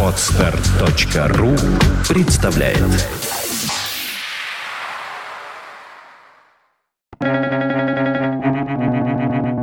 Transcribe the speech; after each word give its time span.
Отстар.ру 0.00 1.50
представляет 2.08 2.78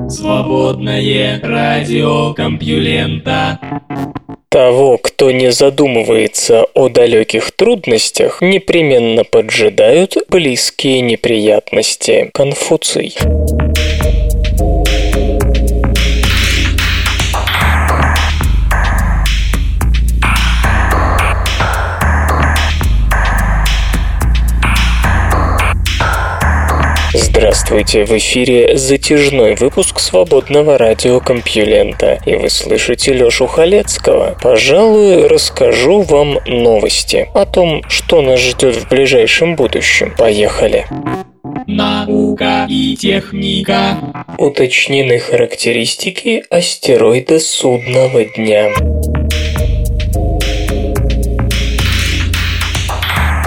Свободное 0.10 1.40
радио 1.42 2.34
Компьюлента 2.34 3.60
того, 4.50 4.98
кто 4.98 5.32
не 5.32 5.54
задумывается 5.54 6.66
о 6.74 6.90
далеких 6.90 7.52
трудностях, 7.52 8.42
непременно 8.42 9.24
поджидают 9.24 10.18
близкие 10.28 11.00
неприятности. 11.00 12.30
Конфуций. 12.34 13.16
Здравствуйте, 27.42 28.06
в 28.06 28.12
эфире 28.12 28.78
затяжной 28.78 29.56
выпуск 29.56 30.00
свободного 30.00 30.78
радиокомпьюлента, 30.78 32.20
и 32.24 32.36
вы 32.36 32.52
слышите 32.52 33.14
Лёшу 33.14 33.48
Халецкого. 33.48 34.38
Пожалуй, 34.40 35.26
расскажу 35.26 36.02
вам 36.02 36.38
новости 36.46 37.28
о 37.34 37.48
том, 37.48 37.82
что 37.90 38.22
нас 38.22 38.40
ждет 38.40 38.76
в 38.76 38.90
ближайшем 38.90 39.56
будущем. 39.56 40.14
Поехали! 40.16 40.86
Наука 41.66 42.68
и 42.70 42.96
техника. 42.96 43.98
Уточнены 44.38 45.18
характеристики 45.18 46.44
астероида 46.52 47.40
судного 47.40 48.24
дня. 48.24 48.70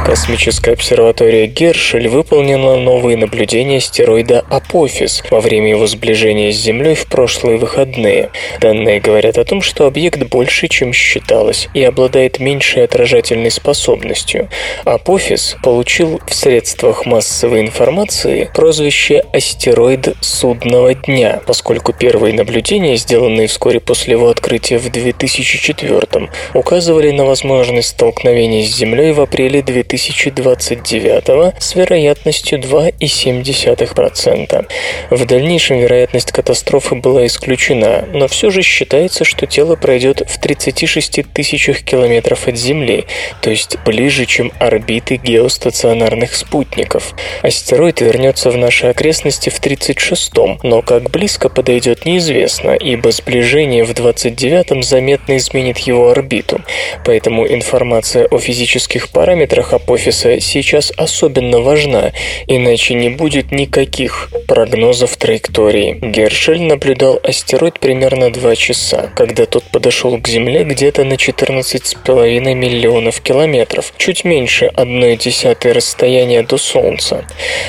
Космическая 0.04 0.72
обсерватория 0.72 1.46
Гершель 1.46 2.08
выполнила 2.08 2.76
новые 2.76 3.16
наблюдения 3.16 3.78
астероида 3.78 4.44
Апофис 4.50 5.22
во 5.30 5.40
время 5.40 5.70
его 5.70 5.86
сближения 5.86 6.52
с 6.52 6.56
Землей 6.56 6.94
в 6.94 7.06
прошлые 7.06 7.56
выходные. 7.56 8.30
Данные 8.60 9.00
говорят 9.00 9.38
о 9.38 9.44
том, 9.46 9.62
что 9.62 9.86
объект 9.86 10.22
больше, 10.24 10.68
чем 10.68 10.92
считалось, 10.92 11.68
и 11.72 11.82
обладает 11.82 12.38
меньшей 12.38 12.84
отражательной 12.84 13.50
способностью. 13.50 14.50
Апофис 14.84 15.56
получил 15.62 16.20
в 16.26 16.34
средствах 16.34 17.06
массовой 17.06 17.62
информации 17.62 18.50
прозвище 18.54 19.24
«астероид 19.32 20.16
судного 20.20 20.92
дня», 20.94 21.40
поскольку 21.46 21.94
первые 21.94 22.34
наблюдения, 22.34 22.96
сделанные 22.96 23.46
вскоре 23.46 23.80
после 23.80 24.12
его 24.12 24.28
открытия 24.28 24.76
в 24.76 24.90
2004 24.90 26.28
указывали 26.52 27.10
на 27.10 27.24
возможность 27.24 27.88
столкновения 27.88 28.66
с 28.66 28.76
Землей 28.76 29.12
в 29.12 29.22
апреле 29.22 29.62
2000 29.62 29.93
2029 29.94 31.62
с 31.62 31.76
вероятностью 31.76 32.58
2,7%. 32.58 34.66
В 35.10 35.24
дальнейшем 35.24 35.78
вероятность 35.78 36.32
катастрофы 36.32 36.96
была 36.96 37.26
исключена, 37.26 38.04
но 38.12 38.26
все 38.26 38.50
же 38.50 38.62
считается, 38.62 39.22
что 39.24 39.46
тело 39.46 39.76
пройдет 39.76 40.28
в 40.28 40.40
36 40.40 41.32
тысячах 41.32 41.82
километров 41.82 42.48
от 42.48 42.56
Земли, 42.56 43.06
то 43.40 43.50
есть 43.50 43.76
ближе, 43.84 44.26
чем 44.26 44.50
орбиты 44.58 45.14
геостационарных 45.16 46.34
спутников. 46.34 47.14
Астероид 47.42 48.00
вернется 48.00 48.50
в 48.50 48.56
наши 48.56 48.86
окрестности 48.86 49.48
в 49.48 49.60
36-м, 49.60 50.58
но 50.64 50.82
как 50.82 51.08
близко 51.10 51.48
подойдет 51.48 52.04
неизвестно, 52.04 52.72
ибо 52.72 53.12
сближение 53.12 53.84
в 53.84 53.92
29-м 53.92 54.82
заметно 54.82 55.36
изменит 55.36 55.78
его 55.78 56.10
орбиту. 56.10 56.60
Поэтому 57.04 57.46
информация 57.46 58.26
о 58.26 58.38
физических 58.38 59.10
параметрах 59.10 59.72
офиса 59.86 60.40
сейчас 60.40 60.92
особенно 60.96 61.60
важна, 61.60 62.12
иначе 62.46 62.94
не 62.94 63.10
будет 63.10 63.52
никаких 63.52 64.30
прогнозов 64.46 65.16
траектории. 65.16 65.98
Гершель 66.00 66.62
наблюдал 66.62 67.20
астероид 67.22 67.80
примерно 67.80 68.30
2 68.30 68.56
часа, 68.56 69.10
когда 69.14 69.46
тот 69.46 69.64
подошел 69.64 70.18
к 70.18 70.28
Земле 70.28 70.64
где-то 70.64 71.04
на 71.04 71.14
14,5 71.14 72.54
миллионов 72.54 73.20
километров, 73.20 73.92
чуть 73.96 74.24
меньше 74.24 74.66
одной 74.66 75.16
десятой 75.16 75.72
расстояния 75.72 76.42
до 76.42 76.58
Солнца. 76.58 77.24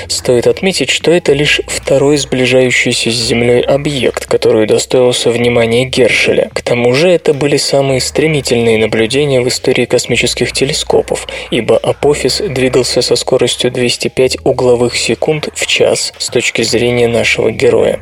Стоит 0.08 0.46
отметить, 0.46 0.90
что 0.90 1.10
это 1.10 1.32
лишь 1.32 1.60
второй 1.66 2.16
сближающийся 2.16 3.10
с 3.10 3.14
Землей 3.14 3.60
объект, 3.60 4.26
который 4.26 4.64
удостоился 4.64 5.30
внимания 5.30 5.84
Гершеля. 5.84 6.50
К 6.52 6.62
тому 6.62 6.94
же 6.94 7.08
это 7.08 7.34
были 7.34 7.56
самые 7.56 8.00
стремительные 8.00 8.78
наблюдения 8.78 9.40
в 9.40 9.48
истории 9.48 9.84
космических 9.84 10.52
телескопов, 10.52 11.26
ибо 11.50 11.76
Апофис 12.06 12.40
двигался 12.40 13.02
со 13.02 13.16
скоростью 13.16 13.72
205 13.72 14.38
угловых 14.44 14.96
секунд 14.96 15.48
в 15.52 15.66
час 15.66 16.12
с 16.18 16.28
точки 16.28 16.62
зрения 16.62 17.08
нашего 17.08 17.50
героя. 17.50 18.00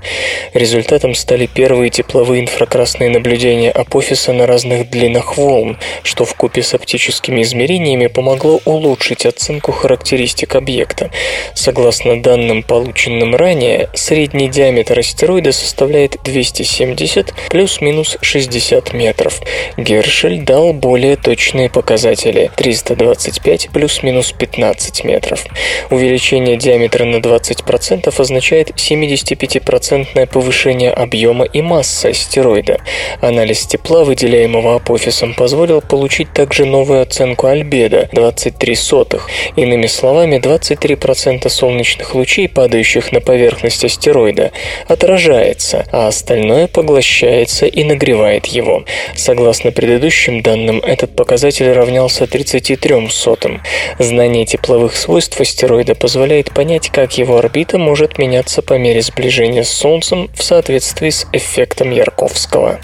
Результатом 0.52 1.14
стали 1.14 1.46
первые 1.46 1.88
тепловые 1.88 2.42
инфракрасные 2.42 3.08
наблюдения 3.08 3.70
Апофиса 3.70 4.34
на 4.34 4.46
разных 4.46 4.90
длинах 4.90 5.38
волн, 5.38 5.78
что 6.02 6.26
в 6.26 6.34
купе 6.34 6.62
с 6.62 6.74
оптическими 6.74 7.40
измерениями 7.40 8.08
помогло 8.08 8.60
улучшить 8.66 9.24
оценку 9.24 9.72
характеристик 9.72 10.54
объекта. 10.54 11.10
Согласно 11.54 12.22
данным, 12.22 12.62
полученным 12.62 13.34
ранее, 13.34 13.88
средний 13.94 14.48
диаметр 14.48 14.98
астероида 14.98 15.52
составляет 15.52 16.18
270 16.22 17.32
плюс-минус 17.48 18.18
60 18.20 18.92
метров. 18.92 19.40
Гершель 19.78 20.42
дал 20.42 20.74
более 20.74 21.16
точные 21.16 21.70
показатели– 21.70 22.50
325 22.56 23.70
плюс-минус 23.94 24.32
15 24.32 25.04
метров. 25.04 25.44
Увеличение 25.90 26.56
диаметра 26.56 27.04
на 27.04 27.16
20% 27.16 28.12
означает 28.20 28.70
75% 28.70 30.26
повышение 30.26 30.90
объема 30.90 31.44
и 31.44 31.62
массы 31.62 32.06
астероида. 32.06 32.78
Анализ 33.20 33.66
тепла, 33.66 34.04
выделяемого 34.04 34.76
апофисом, 34.76 35.34
позволил 35.34 35.80
получить 35.80 36.32
также 36.32 36.64
новую 36.64 37.02
оценку 37.02 37.46
альбедо– 37.46 38.08
23 38.12 38.74
сотых. 38.74 39.28
Иными 39.56 39.86
словами, 39.86 40.36
23% 40.36 41.48
солнечных 41.48 42.14
лучей, 42.14 42.48
падающих 42.48 43.12
на 43.12 43.20
поверхность 43.20 43.84
астероида, 43.84 44.50
отражается, 44.88 45.86
а 45.92 46.08
остальное 46.08 46.66
поглощается 46.66 47.66
и 47.66 47.84
нагревает 47.84 48.46
его. 48.46 48.84
Согласно 49.14 49.70
предыдущим 49.70 50.42
данным, 50.42 50.80
этот 50.80 51.14
показатель 51.14 51.72
равнялся 51.72 52.26
33 52.26 53.08
сотым. 53.10 53.60
Знание 53.98 54.44
тепловых 54.44 54.96
свойств 54.96 55.40
астероида 55.40 55.94
позволяет 55.94 56.52
понять, 56.52 56.90
как 56.90 57.16
его 57.18 57.38
орбита 57.38 57.78
может 57.78 58.18
меняться 58.18 58.62
по 58.62 58.74
мере 58.74 59.02
сближения 59.02 59.64
с 59.64 59.70
Солнцем 59.70 60.30
в 60.34 60.42
соответствии 60.42 61.10
с 61.10 61.26
эффектом 61.32 61.90
Ярковского. 61.90 62.80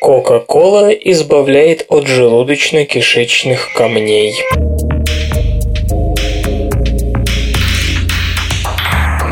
Кока-кола 0.00 0.90
избавляет 0.90 1.86
от 1.88 2.06
желудочно-кишечных 2.06 3.72
камней. 3.76 4.34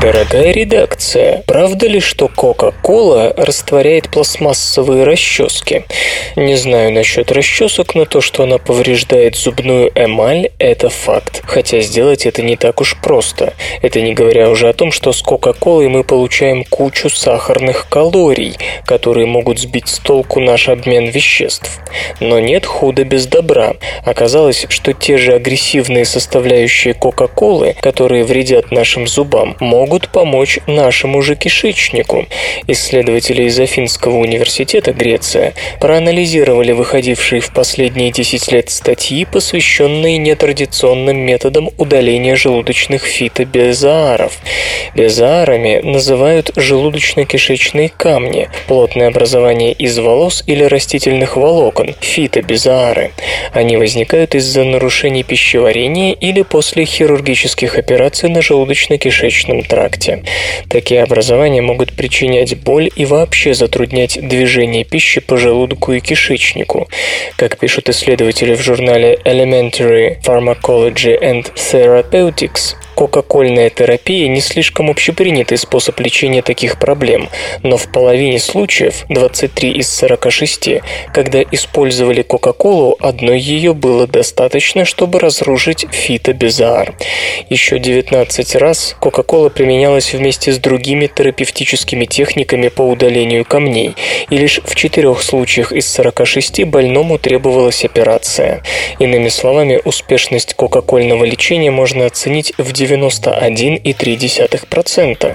Дорогая 0.01 0.51
редакция, 0.53 1.45
правда 1.47 1.87
ли, 1.87 2.01
что 2.01 2.29
Кока-Кола 2.29 3.35
растворяет 3.37 4.11
пластмассовые 4.11 5.05
расчески? 5.05 5.85
Не 6.37 6.57
знаю 6.57 6.91
насчет 6.91 7.31
расчесок, 7.31 7.95
но 7.95 8.07
то, 8.07 8.23
что 8.23 8.45
она 8.45 8.57
повреждает 8.57 9.37
зубную 9.37 9.93
эмаль, 9.95 10.53
это 10.59 10.89
факт. 10.89 11.43
Хотя 11.45 11.81
сделать 11.81 12.25
это 12.25 12.41
не 12.41 12.57
так 12.57 12.81
уж 12.81 12.97
просто. 13.03 13.53
Это 13.83 14.01
не 14.01 14.15
говоря 14.15 14.49
уже 14.49 14.71
о 14.71 14.73
том, 14.73 14.91
что 14.91 15.13
с 15.13 15.21
Кока-Колой 15.21 15.89
мы 15.89 16.03
получаем 16.03 16.65
кучу 16.65 17.11
сахарных 17.11 17.87
калорий, 17.91 18.57
которые 18.87 19.27
могут 19.27 19.59
сбить 19.59 19.89
с 19.89 19.99
толку 19.99 20.41
наш 20.41 20.71
обмен 20.71 21.11
веществ. 21.11 21.79
Но 22.21 22.41
нет 22.41 22.65
худа 22.65 23.05
без 23.05 23.27
добра. 23.27 23.75
Оказалось, 24.07 24.65
что 24.71 24.95
те 24.95 25.19
же 25.19 25.35
агрессивные 25.35 26.07
составляющие 26.07 26.95
Кока-Колы, 26.95 27.77
которые 27.83 28.25
вредят 28.25 28.71
нашим 28.71 29.07
зубам, 29.07 29.57
могут 29.61 29.90
могут 29.91 30.09
помочь 30.11 30.61
нашему 30.69 31.21
же 31.21 31.35
кишечнику. 31.35 32.25
Исследователи 32.69 33.43
из 33.43 33.59
Афинского 33.59 34.19
университета 34.19 34.93
Греция 34.93 35.53
проанализировали 35.81 36.71
выходившие 36.71 37.41
в 37.41 37.53
последние 37.53 38.13
10 38.13 38.53
лет 38.53 38.71
статьи, 38.71 39.25
посвященные 39.25 40.17
нетрадиционным 40.19 41.17
методам 41.17 41.71
удаления 41.77 42.37
желудочных 42.37 43.03
фитобезааров. 43.03 44.39
Безаарами 44.95 45.81
называют 45.83 46.57
желудочно-кишечные 46.57 47.91
камни, 47.97 48.49
плотное 48.69 49.09
образование 49.09 49.73
из 49.73 49.99
волос 49.99 50.45
или 50.47 50.63
растительных 50.63 51.37
волокон, 51.37 51.97
фитобезаары. 52.01 53.11
Они 53.53 53.77
возникают 53.77 54.37
из-за 54.37 54.63
нарушений 54.63 55.25
пищеварения 55.25 56.13
или 56.13 56.43
после 56.43 56.85
хирургических 56.85 57.77
операций 57.77 58.29
на 58.29 58.39
желудочно-кишечном 58.39 59.67
тракте 59.67 59.80
тракте. 59.81 60.23
Такие 60.69 61.03
образования 61.03 61.63
могут 61.63 61.93
причинять 61.93 62.57
боль 62.59 62.91
и 62.95 63.07
вообще 63.07 63.55
затруднять 63.55 64.19
движение 64.21 64.85
пищи 64.85 65.21
по 65.21 65.37
желудку 65.37 65.93
и 65.93 66.01
кишечнику. 66.01 66.89
Как 67.37 67.59
пишут 67.59 67.89
исследователи 67.89 68.55
в 68.55 68.61
журнале 68.61 69.19
Elementary 69.25 70.21
Pharmacology 70.23 71.19
and 71.21 71.53
Therapeutics, 71.55 72.75
Кока-кольная 73.01 73.71
терапия 73.71 74.29
не 74.29 74.43
слишком 74.43 74.91
общепринятый 74.91 75.57
способ 75.57 75.99
лечения 76.01 76.43
таких 76.43 76.79
проблем, 76.79 77.31
но 77.63 77.79
в 77.79 77.91
половине 77.91 78.39
случаев, 78.39 79.07
23 79.09 79.71
из 79.71 79.91
46, 79.91 80.83
когда 81.15 81.41
использовали 81.41 82.21
Кока-Колу, 82.21 82.99
одной 83.01 83.41
ее 83.41 83.73
было 83.73 84.07
достаточно, 84.07 84.85
чтобы 84.85 85.19
разрушить 85.19 85.87
фитобизар. 85.91 86.95
Еще 87.49 87.79
19 87.79 88.57
раз 88.57 88.95
Кока-Кола 89.01 89.49
применялась 89.49 90.13
вместе 90.13 90.53
с 90.53 90.59
другими 90.59 91.07
терапевтическими 91.07 92.05
техниками 92.05 92.69
по 92.69 92.83
удалению 92.83 93.47
камней, 93.47 93.97
и 94.29 94.37
лишь 94.37 94.61
в 94.63 94.75
четырех 94.75 95.23
случаях 95.23 95.73
из 95.73 95.91
46 95.91 96.65
больному 96.65 97.17
требовалась 97.17 97.83
операция. 97.83 98.63
Иными 98.99 99.31
словами, 99.31 99.81
успешность 99.83 100.53
кока-кольного 100.53 101.25
лечения 101.25 101.71
можно 101.71 102.05
оценить 102.05 102.53
в 102.59 102.73
90 102.73 102.90
91,3%. 102.91 105.35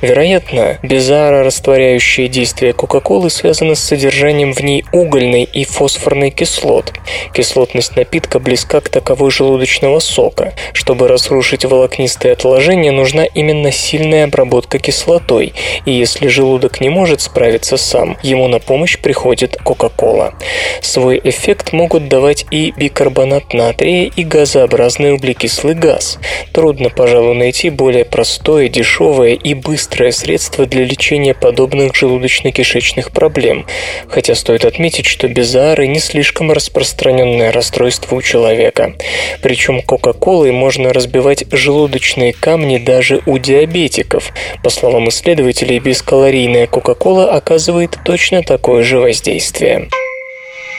Вероятно, 0.00 0.78
безарорастворяющее 0.82 2.28
действие 2.28 2.72
Кока-Колы 2.72 3.30
связано 3.30 3.74
с 3.74 3.80
содержанием 3.80 4.52
в 4.52 4.60
ней 4.60 4.84
угольной 4.92 5.44
и 5.44 5.64
фосфорной 5.64 6.30
кислот. 6.30 6.92
Кислотность 7.32 7.96
напитка 7.96 8.38
близка 8.38 8.80
к 8.80 8.88
таковой 8.88 9.30
желудочного 9.30 9.98
сока. 9.98 10.54
Чтобы 10.72 11.08
разрушить 11.08 11.64
волокнистые 11.64 12.32
отложения, 12.32 12.92
нужна 12.92 13.24
именно 13.24 13.72
сильная 13.72 14.24
обработка 14.24 14.78
кислотой, 14.78 15.52
и 15.84 15.92
если 15.92 16.28
желудок 16.28 16.80
не 16.80 16.88
может 16.88 17.20
справиться 17.20 17.76
сам, 17.76 18.16
ему 18.22 18.48
на 18.48 18.60
помощь 18.60 18.98
приходит 18.98 19.56
Кока-Кола. 19.62 20.34
Свой 20.80 21.20
эффект 21.22 21.72
могут 21.72 22.08
давать 22.08 22.46
и 22.50 22.72
бикарбонат 22.76 23.52
натрия, 23.52 24.10
и 24.14 24.24
газообразный 24.24 25.12
углекислый 25.12 25.74
газ. 25.74 26.18
Трудно 26.52 26.77
трудно, 26.78 26.90
пожалуй, 26.90 27.34
найти 27.34 27.70
более 27.70 28.04
простое, 28.04 28.68
дешевое 28.68 29.32
и 29.32 29.54
быстрое 29.54 30.12
средство 30.12 30.64
для 30.64 30.84
лечения 30.84 31.34
подобных 31.34 31.92
желудочно-кишечных 31.92 33.12
проблем, 33.12 33.66
хотя 34.06 34.36
стоит 34.36 34.64
отметить, 34.64 35.06
что 35.06 35.26
безаары 35.26 35.88
не 35.88 35.98
слишком 35.98 36.52
распространенное 36.52 37.50
расстройство 37.50 38.14
у 38.14 38.22
человека. 38.22 38.94
Причем 39.42 39.82
Кока-Колой 39.82 40.52
можно 40.52 40.92
разбивать 40.92 41.44
желудочные 41.50 42.32
камни 42.32 42.78
даже 42.78 43.22
у 43.26 43.38
диабетиков. 43.38 44.32
По 44.62 44.70
словам 44.70 45.08
исследователей, 45.08 45.80
бескалорийная 45.80 46.68
Кока-Кола 46.68 47.32
оказывает 47.32 47.98
точно 48.04 48.44
такое 48.44 48.84
же 48.84 49.00
воздействие. 49.00 49.88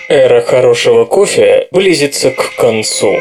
Эра 0.07 0.41
хорошего 0.41 1.03
кофе 1.03 1.67
близится 1.71 2.31
к 2.31 2.55
концу. 2.55 3.19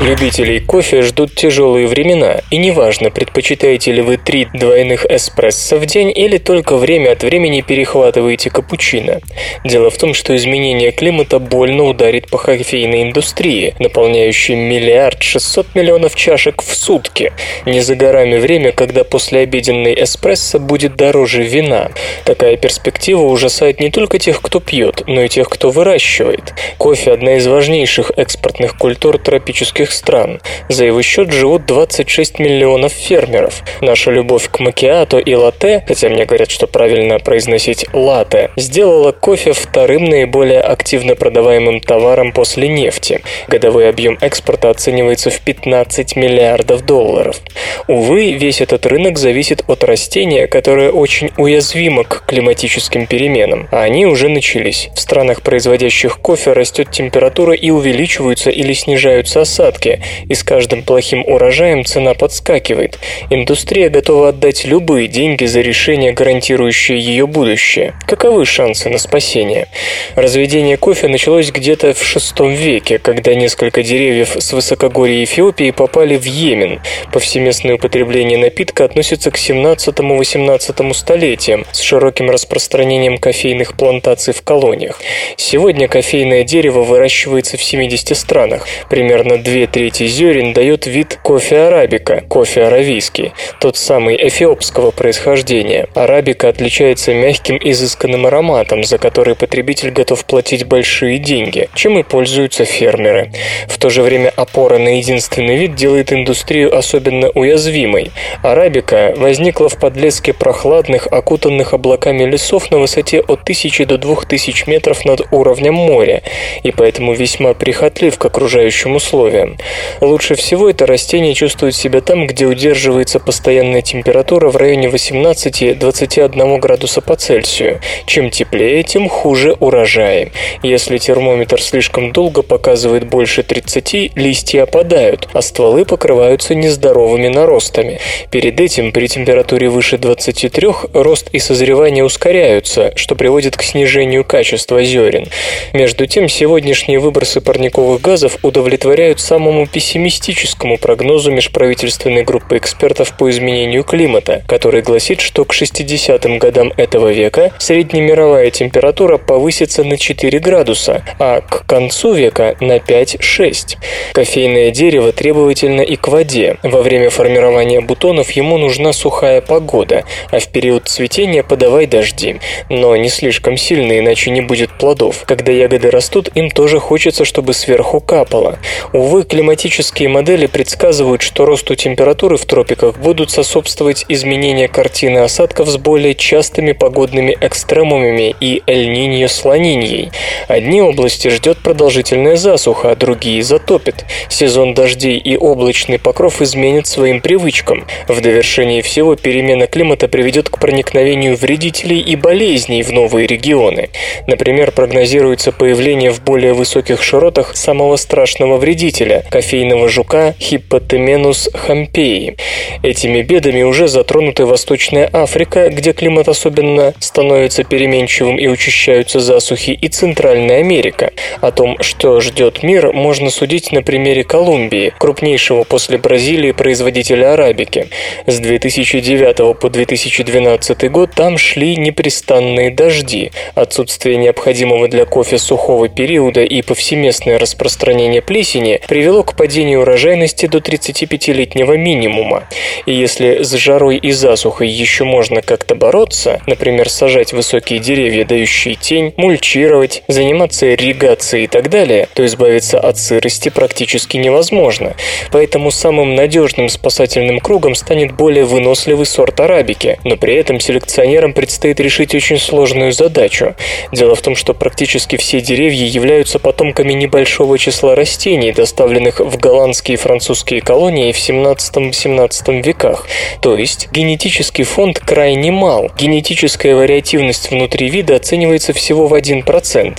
Любителей 0.00 0.60
кофе 0.60 1.02
ждут 1.02 1.34
тяжелые 1.34 1.88
времена, 1.88 2.42
и 2.52 2.56
неважно, 2.56 3.10
предпочитаете 3.10 3.90
ли 3.90 4.00
вы 4.00 4.16
три 4.16 4.46
двойных 4.54 5.04
эспрессо 5.04 5.76
в 5.76 5.86
день 5.86 6.12
или 6.14 6.38
только 6.38 6.76
время 6.76 7.10
от 7.10 7.24
времени 7.24 7.62
перехватываете 7.62 8.48
капучино. 8.48 9.20
Дело 9.64 9.90
в 9.90 9.98
том, 9.98 10.14
что 10.14 10.36
изменение 10.36 10.92
климата 10.92 11.40
больно 11.40 11.82
ударит 11.82 12.30
по 12.30 12.38
кофейной 12.38 13.02
индустрии, 13.02 13.74
наполняющей 13.80 14.54
миллиард 14.54 15.20
шестьсот 15.20 15.74
миллионов 15.74 16.14
чашек 16.14 16.62
в 16.62 16.76
сутки. 16.76 17.32
Не 17.66 17.80
за 17.80 17.96
горами 17.96 18.38
время, 18.38 18.70
когда 18.70 19.02
послеобеденный 19.02 20.00
эспрессо 20.04 20.60
будет 20.60 20.94
дороже 20.94 21.42
вина. 21.42 21.90
Такая 22.24 22.56
перспектива 22.56 23.22
ужасает 23.22 23.80
не 23.80 23.90
только 23.90 24.20
тех, 24.20 24.40
кто 24.40 24.60
пьет, 24.60 25.02
но 25.08 25.22
и 25.22 25.28
тех, 25.28 25.48
кто 25.48 25.70
выращивает. 25.70 26.54
Кофе– 26.78 27.12
одна 27.14 27.34
из 27.34 27.48
важнейших 27.48 28.12
экспортных 28.16 28.78
культур 28.78 29.18
тропических 29.18 29.87
развитых 29.88 29.92
стран. 29.92 30.40
За 30.68 30.84
его 30.84 31.02
счет 31.02 31.32
живут 31.32 31.66
26 31.66 32.38
миллионов 32.38 32.92
фермеров. 32.92 33.62
Наша 33.80 34.10
любовь 34.10 34.48
к 34.50 34.60
макиато 34.60 35.18
и 35.18 35.34
латте, 35.34 35.84
хотя 35.86 36.08
мне 36.08 36.24
говорят, 36.24 36.50
что 36.50 36.66
правильно 36.66 37.18
произносить 37.18 37.86
латте, 37.92 38.50
сделала 38.56 39.12
кофе 39.12 39.52
вторым 39.52 40.04
наиболее 40.04 40.60
активно 40.60 41.14
продаваемым 41.14 41.80
товаром 41.80 42.32
после 42.32 42.68
нефти. 42.68 43.22
Годовой 43.48 43.88
объем 43.88 44.18
экспорта 44.20 44.70
оценивается 44.70 45.30
в 45.30 45.40
15 45.40 46.16
миллиардов 46.16 46.84
долларов. 46.84 47.40
Увы, 47.86 48.32
весь 48.32 48.60
этот 48.60 48.86
рынок 48.86 49.18
зависит 49.18 49.64
от 49.66 49.84
растения, 49.84 50.46
которое 50.46 50.90
очень 50.90 51.30
уязвимо 51.36 52.04
к 52.04 52.24
климатическим 52.26 53.06
переменам, 53.06 53.68
а 53.70 53.82
они 53.82 54.06
уже 54.06 54.28
начались. 54.28 54.90
В 54.94 55.00
странах, 55.00 55.42
производящих 55.42 56.18
кофе, 56.18 56.52
растет 56.52 56.90
температура 56.90 57.54
и 57.54 57.70
увеличиваются 57.70 58.50
или 58.50 58.72
снижаются 58.72 59.40
осадки, 59.40 59.77
убытке, 59.78 60.00
и 60.28 60.34
с 60.34 60.42
каждым 60.42 60.82
плохим 60.82 61.24
урожаем 61.26 61.84
цена 61.84 62.14
подскакивает. 62.14 62.98
Индустрия 63.30 63.88
готова 63.88 64.30
отдать 64.30 64.64
любые 64.64 65.08
деньги 65.08 65.44
за 65.44 65.60
решение, 65.60 66.12
гарантирующее 66.12 66.98
ее 66.98 67.26
будущее. 67.26 67.94
Каковы 68.06 68.44
шансы 68.44 68.88
на 68.88 68.98
спасение? 68.98 69.68
Разведение 70.16 70.76
кофе 70.76 71.08
началось 71.08 71.50
где-то 71.50 71.94
в 71.94 72.16
VI 72.16 72.54
веке, 72.54 72.98
когда 72.98 73.34
несколько 73.34 73.82
деревьев 73.82 74.36
с 74.38 74.52
высокогорья 74.52 75.24
Эфиопии 75.24 75.70
попали 75.70 76.16
в 76.16 76.24
Йемен. 76.24 76.80
Повсеместное 77.12 77.74
употребление 77.74 78.38
напитка 78.38 78.84
относится 78.84 79.30
к 79.30 79.36
17-18 79.36 80.94
столетиям 80.94 81.64
с 81.72 81.80
широким 81.80 82.30
распространением 82.30 83.18
кофейных 83.18 83.76
плантаций 83.76 84.34
в 84.34 84.42
колониях. 84.42 85.00
Сегодня 85.36 85.88
кофейное 85.88 86.44
дерево 86.44 86.82
выращивается 86.82 87.56
в 87.56 87.62
70 87.62 88.16
странах. 88.16 88.66
Примерно 88.90 89.38
2 89.38 89.67
трети 89.68 90.06
зерен 90.06 90.52
дает 90.52 90.86
вид 90.86 91.18
кофе 91.22 91.58
арабика, 91.60 92.22
кофе 92.28 92.64
аравийский, 92.64 93.32
тот 93.60 93.76
самый 93.76 94.16
эфиопского 94.28 94.90
происхождения. 94.90 95.86
Арабика 95.94 96.48
отличается 96.48 97.14
мягким 97.14 97.58
изысканным 97.62 98.26
ароматом, 98.26 98.84
за 98.84 98.98
который 98.98 99.34
потребитель 99.34 99.90
готов 99.90 100.24
платить 100.24 100.66
большие 100.66 101.18
деньги, 101.18 101.68
чем 101.74 101.98
и 101.98 102.02
пользуются 102.02 102.64
фермеры. 102.64 103.30
В 103.68 103.78
то 103.78 103.90
же 103.90 104.02
время 104.02 104.32
опора 104.34 104.78
на 104.78 104.98
единственный 104.98 105.56
вид 105.56 105.74
делает 105.74 106.12
индустрию 106.12 106.76
особенно 106.76 107.28
уязвимой. 107.30 108.10
Арабика 108.42 109.14
возникла 109.16 109.68
в 109.68 109.78
подлеске 109.78 110.32
прохладных, 110.32 111.06
окутанных 111.06 111.74
облаками 111.74 112.24
лесов 112.24 112.70
на 112.70 112.78
высоте 112.78 113.20
от 113.20 113.42
1000 113.42 113.86
до 113.86 113.98
2000 113.98 114.68
метров 114.68 115.04
над 115.04 115.22
уровнем 115.30 115.74
моря, 115.74 116.22
и 116.62 116.70
поэтому 116.70 117.12
весьма 117.12 117.54
прихотлив 117.54 118.18
к 118.18 118.24
окружающим 118.24 118.96
условиям. 118.96 119.57
Лучше 120.00 120.34
всего 120.34 120.70
это 120.70 120.86
растение 120.86 121.34
чувствует 121.34 121.74
себя 121.74 122.00
там, 122.00 122.26
где 122.26 122.46
удерживается 122.46 123.18
постоянная 123.18 123.82
температура 123.82 124.48
в 124.48 124.56
районе 124.56 124.88
18-21 124.88 126.58
градуса 126.58 127.00
по 127.00 127.16
Цельсию. 127.16 127.80
Чем 128.06 128.30
теплее, 128.30 128.82
тем 128.82 129.08
хуже 129.08 129.56
урожаи. 129.58 130.32
Если 130.62 130.98
термометр 130.98 131.60
слишком 131.60 132.12
долго 132.12 132.42
показывает 132.42 133.06
больше 133.08 133.42
30, 133.42 134.16
листья 134.16 134.62
опадают, 134.62 135.28
а 135.32 135.42
стволы 135.42 135.84
покрываются 135.84 136.54
нездоровыми 136.54 137.28
наростами. 137.28 137.98
Перед 138.30 138.60
этим 138.60 138.92
при 138.92 139.08
температуре 139.08 139.68
выше 139.68 139.98
23 139.98 140.68
рост 140.92 141.28
и 141.32 141.38
созревание 141.38 142.04
ускоряются, 142.04 142.92
что 142.96 143.14
приводит 143.14 143.56
к 143.56 143.62
снижению 143.62 144.24
качества 144.24 144.82
зерен. 144.84 145.26
Между 145.72 146.06
тем, 146.06 146.28
сегодняшние 146.28 146.98
выбросы 146.98 147.40
парниковых 147.40 148.00
газов 148.00 148.38
удовлетворяют 148.42 149.20
самому 149.20 149.47
самому 149.48 149.66
пессимистическому 149.66 150.76
прогнозу 150.76 151.30
межправительственной 151.30 152.22
группы 152.22 152.58
экспертов 152.58 153.16
по 153.16 153.30
изменению 153.30 153.82
климата, 153.82 154.42
который 154.46 154.82
гласит, 154.82 155.22
что 155.22 155.46
к 155.46 155.54
60-м 155.54 156.38
годам 156.38 156.70
этого 156.76 157.10
века 157.10 157.52
среднемировая 157.58 158.50
температура 158.50 159.16
повысится 159.16 159.84
на 159.84 159.96
4 159.96 160.38
градуса, 160.38 161.02
а 161.18 161.40
к 161.40 161.64
концу 161.64 162.12
века 162.12 162.56
на 162.60 162.76
5-6. 162.76 163.78
Кофейное 164.12 164.70
дерево 164.70 165.12
требовательно 165.12 165.80
и 165.80 165.96
к 165.96 166.08
воде. 166.08 166.58
Во 166.62 166.82
время 166.82 167.08
формирования 167.08 167.80
бутонов 167.80 168.30
ему 168.32 168.58
нужна 168.58 168.92
сухая 168.92 169.40
погода, 169.40 170.04
а 170.30 170.40
в 170.40 170.48
период 170.48 170.88
цветения 170.88 171.42
подавай 171.42 171.86
дожди. 171.86 172.36
Но 172.68 172.94
не 172.96 173.08
слишком 173.08 173.56
сильно, 173.56 173.98
иначе 173.98 174.30
не 174.30 174.42
будет 174.42 174.76
плодов. 174.76 175.24
Когда 175.24 175.52
ягоды 175.52 175.90
растут, 175.90 176.28
им 176.34 176.50
тоже 176.50 176.80
хочется, 176.80 177.24
чтобы 177.24 177.54
сверху 177.54 178.02
капало. 178.02 178.58
Увы, 178.92 179.22
климатические 179.38 180.08
модели 180.08 180.46
предсказывают, 180.46 181.22
что 181.22 181.44
росту 181.44 181.76
температуры 181.76 182.36
в 182.36 182.44
тропиках 182.44 182.98
будут 182.98 183.30
способствовать 183.30 184.04
изменения 184.08 184.66
картины 184.66 185.18
осадков 185.18 185.68
с 185.68 185.76
более 185.76 186.16
частыми 186.16 186.72
погодными 186.72 187.38
экстремумами 187.40 188.34
и 188.40 188.64
эль-ниньо 188.66 189.28
с 189.28 189.44
ланиньей. 189.44 190.10
Одни 190.48 190.82
области 190.82 191.28
ждет 191.28 191.58
продолжительная 191.58 192.34
засуха, 192.34 192.90
а 192.90 192.96
другие 192.96 193.44
затопит. 193.44 194.06
Сезон 194.28 194.74
дождей 194.74 195.18
и 195.18 195.36
облачный 195.36 196.00
покров 196.00 196.42
изменят 196.42 196.88
своим 196.88 197.20
привычкам. 197.20 197.86
В 198.08 198.20
довершении 198.20 198.82
всего 198.82 199.14
перемена 199.14 199.68
климата 199.68 200.08
приведет 200.08 200.48
к 200.48 200.58
проникновению 200.58 201.36
вредителей 201.36 202.00
и 202.00 202.16
болезней 202.16 202.82
в 202.82 202.90
новые 202.92 203.28
регионы. 203.28 203.90
Например, 204.26 204.72
прогнозируется 204.72 205.52
появление 205.52 206.10
в 206.10 206.24
более 206.24 206.54
высоких 206.54 207.04
широтах 207.04 207.56
самого 207.56 207.94
страшного 207.94 208.56
вредителя– 208.56 209.24
кофейного 209.30 209.88
жука 209.88 210.34
Хиппотеменус 210.40 211.50
хампеи. 211.54 212.36
Этими 212.82 213.22
бедами 213.22 213.62
уже 213.62 213.88
затронуты 213.88 214.46
Восточная 214.46 215.08
Африка, 215.12 215.68
где 215.68 215.92
климат 215.92 216.28
особенно 216.28 216.94
становится 217.00 217.64
переменчивым 217.64 218.38
и 218.38 218.46
учащаются 218.46 219.20
засухи, 219.20 219.70
и 219.70 219.88
Центральная 219.88 220.60
Америка. 220.60 221.12
О 221.40 221.50
том, 221.50 221.76
что 221.80 222.20
ждет 222.20 222.62
мир, 222.62 222.92
можно 222.92 223.30
судить 223.30 223.72
на 223.72 223.82
примере 223.82 224.24
Колумбии, 224.24 224.92
крупнейшего 224.98 225.64
после 225.64 225.98
Бразилии 225.98 226.52
производителя 226.52 227.34
арабики. 227.34 227.88
С 228.26 228.38
2009 228.38 229.58
по 229.58 229.70
2012 229.70 230.90
год 230.90 231.10
там 231.14 231.38
шли 231.38 231.76
непрестанные 231.76 232.70
дожди. 232.70 233.32
Отсутствие 233.54 234.16
необходимого 234.16 234.88
для 234.88 235.04
кофе 235.04 235.38
сухого 235.38 235.88
периода 235.88 236.42
и 236.42 236.62
повсеместное 236.62 237.38
распространение 237.38 238.22
плесени 238.22 238.80
привело 238.86 239.07
к 239.08 239.34
падению 239.34 239.80
урожайности 239.80 240.46
до 240.46 240.58
35-летнего 240.58 241.76
минимума. 241.76 242.44
И 242.86 242.92
если 242.92 243.42
с 243.42 243.52
жарой 243.54 243.96
и 243.96 244.12
засухой 244.12 244.68
еще 244.68 245.04
можно 245.04 245.40
как-то 245.40 245.74
бороться, 245.74 246.40
например, 246.46 246.88
сажать 246.90 247.32
высокие 247.32 247.78
деревья, 247.78 248.24
дающие 248.24 248.74
тень, 248.74 249.14
мульчировать, 249.16 250.02
заниматься 250.08 250.74
ирригацией 250.74 251.44
и 251.44 251.46
так 251.46 251.70
далее, 251.70 252.06
то 252.14 252.24
избавиться 252.26 252.78
от 252.78 252.98
сырости 252.98 253.48
практически 253.48 254.18
невозможно. 254.18 254.94
Поэтому 255.32 255.70
самым 255.70 256.14
надежным 256.14 256.68
спасательным 256.68 257.40
кругом 257.40 257.74
станет 257.74 258.12
более 258.12 258.44
выносливый 258.44 259.06
сорт 259.06 259.40
арабики, 259.40 259.98
но 260.04 260.16
при 260.16 260.34
этом 260.34 260.60
селекционерам 260.60 261.32
предстоит 261.32 261.80
решить 261.80 262.14
очень 262.14 262.38
сложную 262.38 262.92
задачу. 262.92 263.54
Дело 263.90 264.14
в 264.14 264.20
том, 264.20 264.36
что 264.36 264.52
практически 264.52 265.16
все 265.16 265.40
деревья 265.40 265.86
являются 265.86 266.38
потомками 266.38 266.92
небольшого 266.92 267.58
числа 267.58 267.94
растений, 267.94 268.52
доставленных 268.52 268.97
в 268.98 269.36
голландские 269.38 269.94
и 269.94 269.98
французские 269.98 270.60
колонии 270.60 271.12
в 271.12 271.16
17-17 271.16 272.62
веках. 272.62 273.06
То 273.40 273.56
есть 273.56 273.88
генетический 273.92 274.64
фонд 274.64 274.98
крайне 274.98 275.50
мал. 275.50 275.90
Генетическая 275.98 276.74
вариативность 276.74 277.50
внутри 277.50 277.88
вида 277.88 278.16
оценивается 278.16 278.72
всего 278.72 279.06
в 279.06 279.14
1%. 279.14 279.98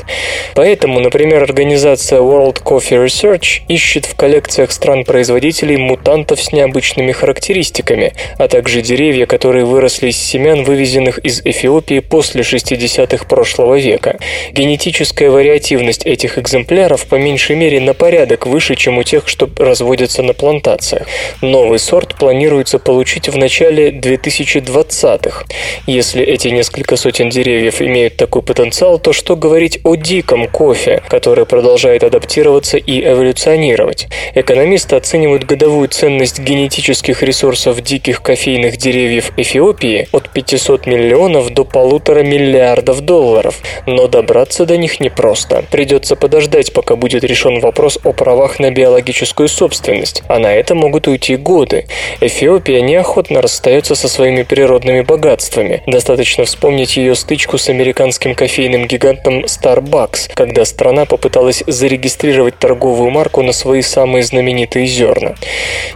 Поэтому, 0.55 0.99
например, 0.99 1.43
организация 1.43 2.19
World 2.19 2.61
Coffee 2.63 3.05
Research 3.05 3.61
ищет 3.67 4.05
в 4.05 4.15
коллекциях 4.15 4.71
стран-производителей 4.71 5.77
мутантов 5.77 6.41
с 6.41 6.51
необычными 6.51 7.11
характеристиками, 7.11 8.13
а 8.37 8.47
также 8.47 8.81
деревья, 8.81 9.25
которые 9.25 9.65
выросли 9.65 10.09
из 10.09 10.17
семян, 10.17 10.63
вывезенных 10.63 11.19
из 11.19 11.41
Эфиопии 11.45 11.99
после 11.99 12.41
60-х 12.41 13.25
прошлого 13.25 13.77
века. 13.77 14.19
Генетическая 14.51 15.29
вариативность 15.29 16.05
этих 16.05 16.37
экземпляров 16.37 17.05
по 17.05 17.15
меньшей 17.15 17.55
мере 17.55 17.79
на 17.79 17.93
порядок 17.93 18.45
выше, 18.45 18.75
чем 18.75 18.88
у 18.97 19.03
тех, 19.03 19.27
что 19.27 19.49
разводятся 19.57 20.23
на 20.23 20.33
плантациях. 20.33 21.07
Новый 21.41 21.79
сорт 21.79 22.15
планируется 22.15 22.79
получить 22.79 23.29
в 23.29 23.37
начале 23.37 23.91
2020-х. 23.91 25.45
Если 25.85 26.23
эти 26.23 26.47
несколько 26.49 26.95
сотен 26.97 27.29
деревьев 27.29 27.81
имеют 27.81 28.17
такой 28.17 28.41
потенциал, 28.41 28.99
то 28.99 29.13
что 29.13 29.35
говорить 29.35 29.79
о 29.83 29.95
диком 29.95 30.47
кофе, 30.47 31.01
который 31.09 31.45
продолжает 31.45 32.03
адаптироваться 32.03 32.77
и 32.77 33.03
эволюционировать? 33.03 34.07
Экономисты 34.35 34.95
оценивают 34.95 35.45
годовую 35.45 35.87
ценность 35.89 36.39
генетических 36.39 37.23
ресурсов 37.23 37.81
диких 37.81 38.21
кофейных 38.21 38.77
деревьев 38.77 39.31
Эфиопии 39.37 40.07
от 40.11 40.29
500 40.29 40.85
миллионов 40.85 41.49
до 41.53 41.65
полутора 41.65 42.23
миллиардов 42.23 43.01
долларов, 43.01 43.59
но 43.85 44.07
добраться 44.07 44.65
до 44.65 44.77
них 44.77 44.99
непросто. 44.99 45.63
Придется 45.71 46.15
подождать, 46.15 46.73
пока 46.73 46.95
будет 46.95 47.23
решен 47.23 47.59
вопрос 47.59 47.99
о 48.03 48.13
правах 48.13 48.59
на 48.59 48.71
биологическую 48.79 49.49
собственность, 49.49 50.23
а 50.29 50.39
на 50.39 50.53
это 50.53 50.73
могут 50.73 51.09
уйти 51.09 51.35
годы. 51.35 51.85
Эфиопия 52.21 52.79
неохотно 52.79 53.41
расстается 53.41 53.93
со 53.93 54.07
своими 54.07 54.43
природными 54.43 55.01
богатствами. 55.01 55.83
Достаточно 55.85 56.45
вспомнить 56.45 56.95
ее 56.95 57.13
стычку 57.15 57.57
с 57.57 57.67
американским 57.67 58.35
кофейным 58.35 58.87
гигантом 58.87 59.41
Starbucks, 59.41 60.31
когда 60.33 60.63
страна 60.63 61.03
попыталась 61.03 61.61
зарегистрировать 61.67 62.57
торговую 62.57 63.09
марку 63.09 63.41
на 63.41 63.51
свои 63.51 63.81
самые 63.81 64.23
знаменитые 64.23 64.85
зерна. 64.85 65.35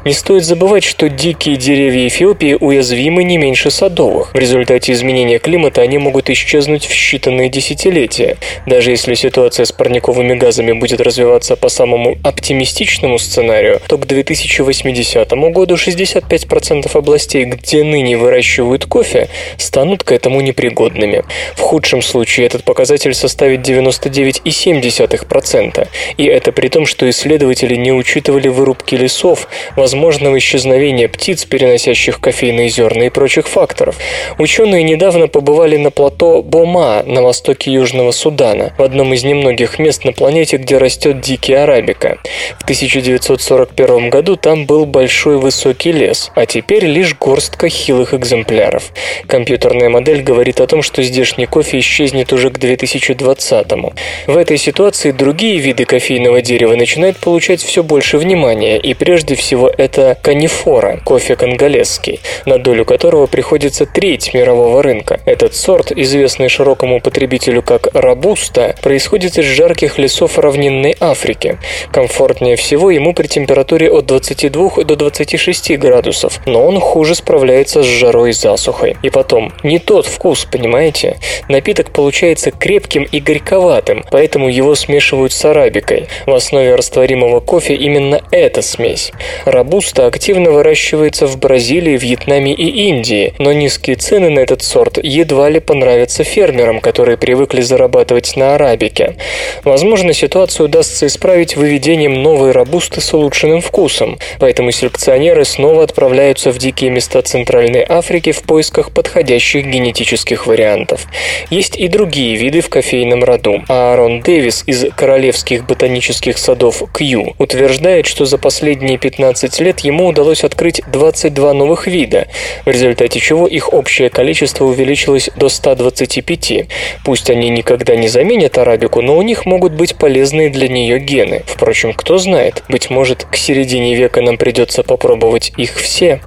Не 0.03 0.11
стоит 0.11 0.43
забывать, 0.43 0.83
что 0.83 1.07
дикие 1.07 1.55
деревья 1.55 2.09
Эфиопии 2.09 2.57
уязвимы 2.59 3.23
не 3.23 3.37
меньше 3.37 3.71
садовых. 3.71 4.33
В 4.33 4.37
результате 4.37 4.91
изменения 4.91 5.39
климата 5.39 5.81
они 5.81 5.99
могут 5.99 6.29
исчезнуть 6.29 6.85
в 6.85 6.91
считанные 6.91 7.47
десятилетия. 7.47 8.35
Даже 8.65 8.91
если 8.91 9.13
ситуация 9.13 9.63
с 9.63 9.71
парниковыми 9.71 10.33
газами 10.33 10.73
будет 10.73 10.99
развиваться 10.99 11.55
по 11.55 11.69
самому 11.69 12.17
оптимистичному 12.23 12.72
сценарию, 13.17 13.81
то 13.87 13.97
к 13.97 14.05
2080 14.05 15.31
году 15.31 15.75
65% 15.75 16.97
областей, 16.97 17.45
где 17.45 17.83
ныне 17.83 18.17
выращивают 18.17 18.85
кофе, 18.85 19.29
станут 19.57 20.03
к 20.03 20.11
этому 20.11 20.41
непригодными. 20.41 21.23
В 21.55 21.61
худшем 21.61 22.01
случае 22.01 22.47
этот 22.47 22.63
показатель 22.63 23.13
составит 23.13 23.67
99,7%. 23.67 25.87
И 26.17 26.25
это 26.25 26.51
при 26.51 26.69
том, 26.69 26.85
что 26.85 27.09
исследователи 27.09 27.75
не 27.75 27.91
учитывали 27.91 28.47
вырубки 28.47 28.95
лесов, 28.95 29.47
возможного 29.75 30.37
исчезновения 30.37 31.07
птиц, 31.07 31.45
переносящих 31.45 32.19
кофейные 32.19 32.69
зерна 32.69 33.05
и 33.05 33.09
прочих 33.09 33.47
факторов. 33.47 33.97
Ученые 34.37 34.83
недавно 34.83 35.27
побывали 35.27 35.77
на 35.77 35.91
плато 35.91 36.41
Бома 36.41 37.03
на 37.05 37.21
востоке 37.21 37.71
Южного 37.71 38.11
Судана, 38.11 38.73
в 38.77 38.83
одном 38.83 39.13
из 39.13 39.23
немногих 39.23 39.79
мест 39.79 40.05
на 40.05 40.13
планете, 40.13 40.57
где 40.57 40.77
растет 40.77 41.21
дикий 41.21 41.53
арабика. 41.53 42.19
В 42.63 42.65
1941 42.65 44.09
году 44.09 44.37
там 44.37 44.65
был 44.65 44.85
большой 44.85 45.37
высокий 45.37 45.91
лес, 45.91 46.31
а 46.33 46.45
теперь 46.45 46.85
лишь 46.85 47.13
горстка 47.13 47.67
хилых 47.67 48.13
экземпляров. 48.13 48.93
Компьютерная 49.27 49.89
модель 49.89 50.23
говорит 50.23 50.61
о 50.61 50.67
том, 50.67 50.81
что 50.81 51.03
здешний 51.03 51.45
кофе 51.45 51.79
исчезнет 51.79 52.31
уже 52.31 52.51
к 52.51 52.59
2020 52.59 53.67
-му. 53.67 53.93
В 54.27 54.37
этой 54.37 54.57
ситуации 54.57 55.11
другие 55.11 55.57
виды 55.57 55.83
кофейного 55.83 56.41
дерева 56.41 56.73
начинают 56.75 57.17
получать 57.17 57.61
все 57.61 57.83
больше 57.83 58.17
внимания, 58.17 58.77
и 58.77 58.93
прежде 58.93 59.35
всего 59.35 59.69
это 59.77 60.17
канифора, 60.21 61.01
кофе 61.03 61.35
конголезский, 61.35 62.21
на 62.45 62.59
долю 62.59 62.85
которого 62.85 63.27
приходится 63.27 63.85
треть 63.85 64.33
мирового 64.33 64.81
рынка. 64.81 65.19
Этот 65.25 65.53
сорт, 65.53 65.91
известный 65.91 66.47
широкому 66.47 67.01
потребителю 67.01 67.61
как 67.61 67.89
рабуста, 67.93 68.73
происходит 68.81 69.37
из 69.37 69.43
жарких 69.43 69.97
лесов 69.97 70.39
равнинной 70.39 70.95
Африки. 71.01 71.57
Комфортнее 71.91 72.52
всего 72.55 72.91
ему 72.91 73.13
при 73.13 73.27
температуре 73.27 73.89
от 73.89 74.05
22 74.05 74.83
до 74.83 74.95
26 74.95 75.77
градусов, 75.77 76.39
но 76.45 76.65
он 76.65 76.79
хуже 76.79 77.15
справляется 77.15 77.83
с 77.83 77.85
жарой 77.85 78.31
и 78.31 78.33
засухой. 78.33 78.97
И 79.01 79.09
потом, 79.09 79.53
не 79.63 79.79
тот 79.79 80.05
вкус, 80.05 80.45
понимаете? 80.45 81.17
Напиток 81.49 81.91
получается 81.91 82.51
крепким 82.51 83.03
и 83.03 83.19
горьковатым, 83.19 84.03
поэтому 84.11 84.49
его 84.49 84.75
смешивают 84.75 85.33
с 85.33 85.45
арабикой. 85.45 86.07
В 86.25 86.33
основе 86.33 86.75
растворимого 86.75 87.39
кофе 87.39 87.75
именно 87.75 88.21
эта 88.31 88.61
смесь. 88.61 89.11
Рабуста 89.45 90.05
активно 90.07 90.51
выращивается 90.51 91.27
в 91.27 91.37
Бразилии, 91.37 91.97
Вьетнаме 91.97 92.53
и 92.53 92.87
Индии, 92.87 93.33
но 93.39 93.53
низкие 93.53 93.95
цены 93.95 94.29
на 94.29 94.39
этот 94.39 94.63
сорт 94.63 94.97
едва 95.01 95.49
ли 95.49 95.59
понравятся 95.59 96.23
фермерам, 96.23 96.79
которые 96.79 97.17
привыкли 97.17 97.61
зарабатывать 97.61 98.35
на 98.35 98.55
арабике. 98.55 99.15
Возможно, 99.63 100.13
ситуацию 100.13 100.67
удастся 100.67 101.07
исправить 101.07 101.55
выведением 101.55 102.13
новой 102.43 102.51
рабусты 102.51 102.99
с 102.99 103.13
улучшенным 103.13 103.61
вкусом, 103.61 104.19
поэтому 104.37 104.71
селекционеры 104.71 105.45
снова 105.45 105.83
отправляются 105.83 106.51
в 106.51 106.57
дикие 106.57 106.89
места 106.89 107.21
Центральной 107.21 107.85
Африки 107.87 108.33
в 108.33 108.43
поисках 108.43 108.91
подходящих 108.91 109.65
генетических 109.65 110.45
вариантов. 110.45 111.07
Есть 111.49 111.77
и 111.77 111.87
другие 111.87 112.35
виды 112.35 112.59
в 112.59 112.67
кофейном 112.67 113.23
роду. 113.23 113.63
Аарон 113.69 114.19
Дэвис 114.19 114.63
из 114.67 114.87
Королевских 114.93 115.65
ботанических 115.65 116.37
садов 116.37 116.83
Кью 116.93 117.33
утверждает, 117.37 118.07
что 118.07 118.25
за 118.25 118.37
последние 118.37 118.97
15 118.97 119.61
лет 119.61 119.79
ему 119.79 120.07
удалось 120.07 120.43
открыть 120.43 120.81
22 120.91 121.53
новых 121.53 121.87
вида, 121.87 122.27
в 122.65 122.69
результате 122.69 123.21
чего 123.21 123.47
их 123.47 123.71
общее 123.71 124.09
количество 124.09 124.65
увеличилось 124.65 125.29
до 125.37 125.47
125. 125.47 126.67
Пусть 127.05 127.29
они 127.29 127.49
никогда 127.49 127.95
не 127.95 128.09
заменят 128.09 128.57
арабику, 128.57 129.01
но 129.01 129.15
у 129.15 129.21
них 129.21 129.45
могут 129.45 129.71
быть 129.71 129.95
полезные 129.95 130.49
для 130.49 130.67
нее 130.67 130.99
гены. 130.99 131.43
Впрочем, 131.45 131.93
кто 131.93 132.17
знает, 132.17 132.32
знает, 132.33 132.63
быть 132.67 132.89
может, 132.89 133.25
к 133.25 133.35
середине 133.35 133.93
века 133.93 134.19
нам 134.19 134.39
придется 134.39 134.81
попробовать 134.81 135.51
их 135.55 135.77
все. 135.79 136.19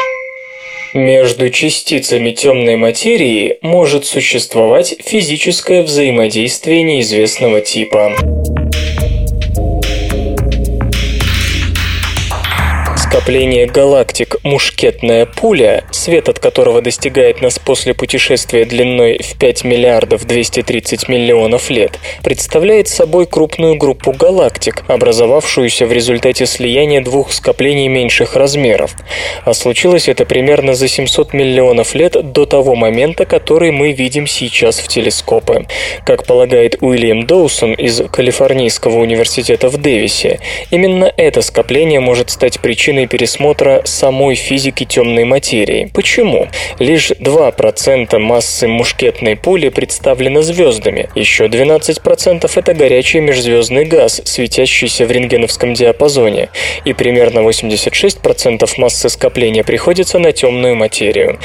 Между 0.94 1.50
частицами 1.50 2.30
темной 2.30 2.76
материи 2.76 3.58
может 3.60 4.06
существовать 4.06 4.94
физическое 5.04 5.82
взаимодействие 5.82 6.84
неизвестного 6.84 7.60
типа. 7.60 8.12
Скопление 13.16 13.64
галактик 13.64 14.36
«Мушкетная 14.42 15.24
пуля», 15.24 15.84
свет 15.90 16.28
от 16.28 16.38
которого 16.38 16.82
достигает 16.82 17.40
нас 17.40 17.58
после 17.58 17.94
путешествия 17.94 18.66
длиной 18.66 19.20
в 19.22 19.38
5 19.38 19.64
миллиардов 19.64 20.26
230 20.26 21.08
миллионов 21.08 21.70
лет, 21.70 21.98
представляет 22.22 22.88
собой 22.88 23.24
крупную 23.24 23.76
группу 23.76 24.12
галактик, 24.12 24.84
образовавшуюся 24.86 25.86
в 25.86 25.92
результате 25.92 26.44
слияния 26.44 27.00
двух 27.00 27.32
скоплений 27.32 27.88
меньших 27.88 28.36
размеров. 28.36 28.94
А 29.46 29.54
случилось 29.54 30.08
это 30.10 30.26
примерно 30.26 30.74
за 30.74 30.86
700 30.86 31.32
миллионов 31.32 31.94
лет 31.94 32.32
до 32.32 32.44
того 32.44 32.74
момента, 32.74 33.24
который 33.24 33.70
мы 33.70 33.92
видим 33.92 34.26
сейчас 34.26 34.78
в 34.78 34.88
телескопы. 34.88 35.66
Как 36.04 36.26
полагает 36.26 36.76
Уильям 36.82 37.26
Доусон 37.26 37.72
из 37.72 38.02
Калифорнийского 38.12 38.98
университета 38.98 39.70
в 39.70 39.78
Дэвисе, 39.78 40.38
именно 40.70 41.10
это 41.16 41.40
скопление 41.40 42.00
может 42.00 42.28
стать 42.28 42.60
причиной 42.60 43.05
пересмотра 43.06 43.82
самой 43.84 44.34
физики 44.34 44.84
темной 44.84 45.24
материи. 45.24 45.90
Почему? 45.92 46.48
Лишь 46.78 47.10
2% 47.10 48.18
массы 48.18 48.68
мушкетной 48.68 49.36
пули 49.36 49.68
представлено 49.68 50.42
звездами, 50.42 51.08
еще 51.14 51.46
12% 51.46 52.50
это 52.54 52.74
горячий 52.74 53.20
межзвездный 53.20 53.84
газ, 53.84 54.20
светящийся 54.24 55.06
в 55.06 55.10
рентгеновском 55.10 55.74
диапазоне, 55.74 56.48
и 56.84 56.92
примерно 56.92 57.40
86% 57.40 58.68
массы 58.78 59.08
скопления 59.08 59.64
приходится 59.64 60.18
на 60.18 60.32
темную 60.32 60.76
материю. 60.76 61.38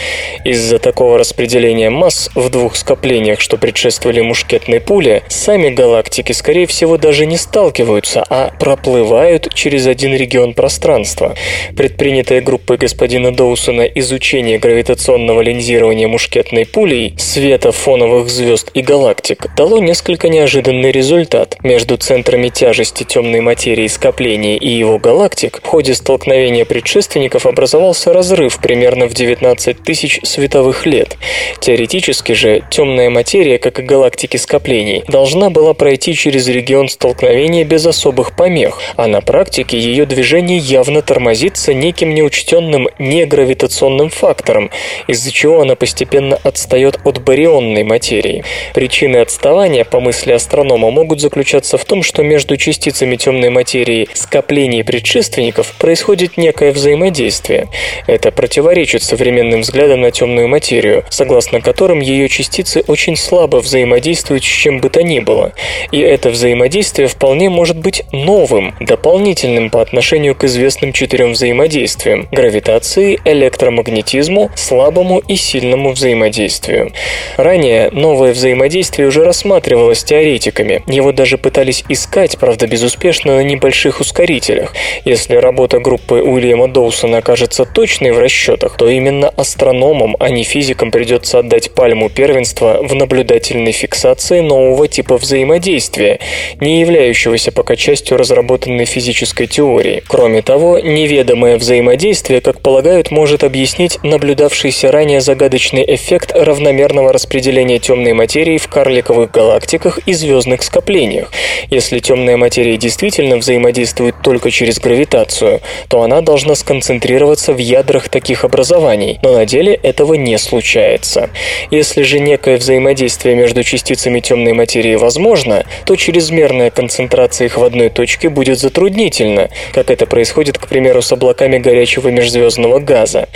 Из-за 0.43 0.79
такого 0.79 1.17
распределения 1.17 1.89
масс 1.89 2.29
в 2.35 2.49
двух 2.49 2.75
скоплениях, 2.75 3.39
что 3.39 3.57
предшествовали 3.57 4.21
мушкетной 4.21 4.79
пуле, 4.79 5.23
сами 5.29 5.69
галактики, 5.69 6.31
скорее 6.31 6.65
всего, 6.65 6.97
даже 6.97 7.25
не 7.25 7.37
сталкиваются, 7.37 8.23
а 8.29 8.51
проплывают 8.59 9.53
через 9.53 9.87
один 9.87 10.15
регион 10.15 10.53
пространства. 10.53 11.35
Предпринятое 11.75 12.41
группой 12.41 12.77
господина 12.77 13.33
Доусона 13.33 13.81
изучение 13.81 14.57
гравитационного 14.57 15.41
линзирования 15.41 16.07
мушкетной 16.07 16.65
пулей 16.65 17.13
света 17.17 17.71
фоновых 17.71 18.29
звезд 18.29 18.71
и 18.73 18.81
галактик 18.81 19.47
дало 19.55 19.79
несколько 19.79 20.29
неожиданный 20.29 20.91
результат. 20.91 21.57
Между 21.63 21.97
центрами 21.97 22.49
тяжести 22.49 23.03
темной 23.03 23.41
материи 23.41 23.87
скопления 23.87 24.57
и 24.57 24.69
его 24.69 24.97
галактик 24.97 25.59
в 25.63 25.67
ходе 25.67 25.93
столкновения 25.93 26.65
предшественников 26.65 27.45
образовался 27.45 28.13
разрыв 28.13 28.59
примерно 28.59 29.07
в 29.07 29.13
19 29.13 29.83
тысяч 29.83 30.19
световых 30.23 30.85
лет. 30.85 31.17
Теоретически 31.59 32.33
же 32.33 32.63
темная 32.69 33.09
материя, 33.09 33.57
как 33.57 33.79
и 33.79 33.83
галактики 33.83 34.37
скоплений, 34.37 35.03
должна 35.07 35.49
была 35.49 35.73
пройти 35.73 36.13
через 36.13 36.47
регион 36.47 36.89
столкновения 36.89 37.63
без 37.63 37.85
особых 37.85 38.35
помех, 38.35 38.79
а 38.95 39.07
на 39.07 39.21
практике 39.21 39.77
ее 39.77 40.05
движение 40.05 40.57
явно 40.57 41.01
тормозило 41.01 41.40
тормозится 41.41 41.73
неким 41.73 42.13
неучтенным 42.13 42.87
негравитационным 42.99 44.09
фактором, 44.09 44.69
из-за 45.07 45.31
чего 45.31 45.61
она 45.61 45.75
постепенно 45.75 46.37
отстает 46.43 46.99
от 47.03 47.23
барионной 47.23 47.83
материи. 47.83 48.43
Причины 48.75 49.17
отставания, 49.17 49.83
по 49.83 49.99
мысли 49.99 50.33
астронома, 50.33 50.91
могут 50.91 51.19
заключаться 51.19 51.77
в 51.77 51.85
том, 51.85 52.03
что 52.03 52.21
между 52.21 52.57
частицами 52.57 53.15
темной 53.15 53.49
материи 53.49 54.07
скоплений 54.13 54.83
предшественников 54.83 55.73
происходит 55.79 56.37
некое 56.37 56.71
взаимодействие. 56.71 57.69
Это 58.05 58.31
противоречит 58.31 59.01
современным 59.01 59.61
взглядам 59.61 60.01
на 60.01 60.11
темную 60.11 60.47
материю, 60.47 61.03
согласно 61.09 61.59
которым 61.59 62.01
ее 62.01 62.29
частицы 62.29 62.83
очень 62.87 63.15
слабо 63.15 63.57
взаимодействуют 63.61 64.43
с 64.43 64.47
чем 64.47 64.79
бы 64.79 64.89
то 64.89 65.01
ни 65.01 65.19
было. 65.19 65.53
И 65.91 65.99
это 65.99 66.29
взаимодействие 66.29 67.07
вполне 67.07 67.49
может 67.49 67.79
быть 67.79 68.03
новым, 68.11 68.75
дополнительным 68.79 69.71
по 69.71 69.81
отношению 69.81 70.35
к 70.35 70.43
известным 70.43 70.93
четырем 70.93 71.30
четырем 71.31 71.33
взаимодействиям– 71.33 72.27
гравитации, 72.31 73.19
электромагнетизму, 73.25 74.51
слабому 74.55 75.19
и 75.19 75.35
сильному 75.35 75.91
взаимодействию. 75.91 76.91
Ранее 77.37 77.89
новое 77.91 78.33
взаимодействие 78.33 79.07
уже 79.07 79.23
рассматривалось 79.23 80.03
теоретиками. 80.03 80.83
Его 80.87 81.11
даже 81.11 81.37
пытались 81.37 81.83
искать, 81.89 82.37
правда 82.37 82.67
безуспешно, 82.67 83.37
на 83.37 83.43
небольших 83.43 84.01
ускорителях. 84.01 84.73
Если 85.05 85.35
работа 85.35 85.79
группы 85.79 86.15
Уильяма 86.15 86.67
Доусона 86.67 87.17
окажется 87.17 87.65
точной 87.65 88.11
в 88.11 88.19
расчетах, 88.19 88.77
то 88.77 88.89
именно 88.89 89.29
астрономам, 89.29 90.15
а 90.19 90.29
не 90.29 90.43
физикам 90.43 90.91
придется 90.91 91.39
отдать 91.39 91.71
пальму 91.71 92.09
первенства 92.09 92.79
в 92.81 92.93
наблюдательной 92.93 93.71
фиксации 93.71 94.41
нового 94.41 94.87
типа 94.87 95.17
взаимодействия, 95.17 96.19
не 96.59 96.81
являющегося 96.81 97.51
пока 97.51 97.75
частью 97.75 98.17
разработанной 98.17 98.85
физической 98.85 99.47
теории. 99.47 100.03
Кроме 100.07 100.41
того, 100.41 100.79
не 100.79 101.07
неведомое 101.11 101.57
взаимодействие, 101.57 102.39
как 102.39 102.61
полагают, 102.61 103.11
может 103.11 103.43
объяснить 103.43 103.99
наблюдавшийся 104.01 104.91
ранее 104.91 105.19
загадочный 105.19 105.83
эффект 105.85 106.31
равномерного 106.33 107.11
распределения 107.11 107.79
темной 107.79 108.13
материи 108.13 108.57
в 108.57 108.69
карликовых 108.69 109.29
галактиках 109.29 109.99
и 110.05 110.13
звездных 110.13 110.63
скоплениях. 110.63 111.29
Если 111.69 111.99
темная 111.99 112.37
материя 112.37 112.77
действительно 112.77 113.37
взаимодействует 113.37 114.15
только 114.23 114.51
через 114.51 114.79
гравитацию, 114.79 115.59
то 115.89 116.01
она 116.01 116.21
должна 116.21 116.55
сконцентрироваться 116.55 117.51
в 117.51 117.57
ядрах 117.57 118.07
таких 118.07 118.45
образований, 118.45 119.19
но 119.21 119.33
на 119.33 119.45
деле 119.45 119.73
этого 119.73 120.13
не 120.13 120.37
случается. 120.37 121.29
Если 121.71 122.03
же 122.03 122.19
некое 122.19 122.55
взаимодействие 122.55 123.35
между 123.35 123.63
частицами 123.63 124.21
темной 124.21 124.53
материи 124.53 124.95
возможно, 124.95 125.65
то 125.85 125.97
чрезмерная 125.97 126.69
концентрация 126.69 127.47
их 127.47 127.57
в 127.57 127.63
одной 127.63 127.89
точке 127.89 128.29
будет 128.29 128.59
затруднительна, 128.59 129.49
как 129.73 129.91
это 129.91 130.05
происходит, 130.05 130.57
к 130.57 130.67
примеру, 130.67 131.00
с 131.01 131.11
облаками 131.11 131.57
горячего 131.57 132.09
межзвездного 132.09 132.79
газа. 132.79 133.27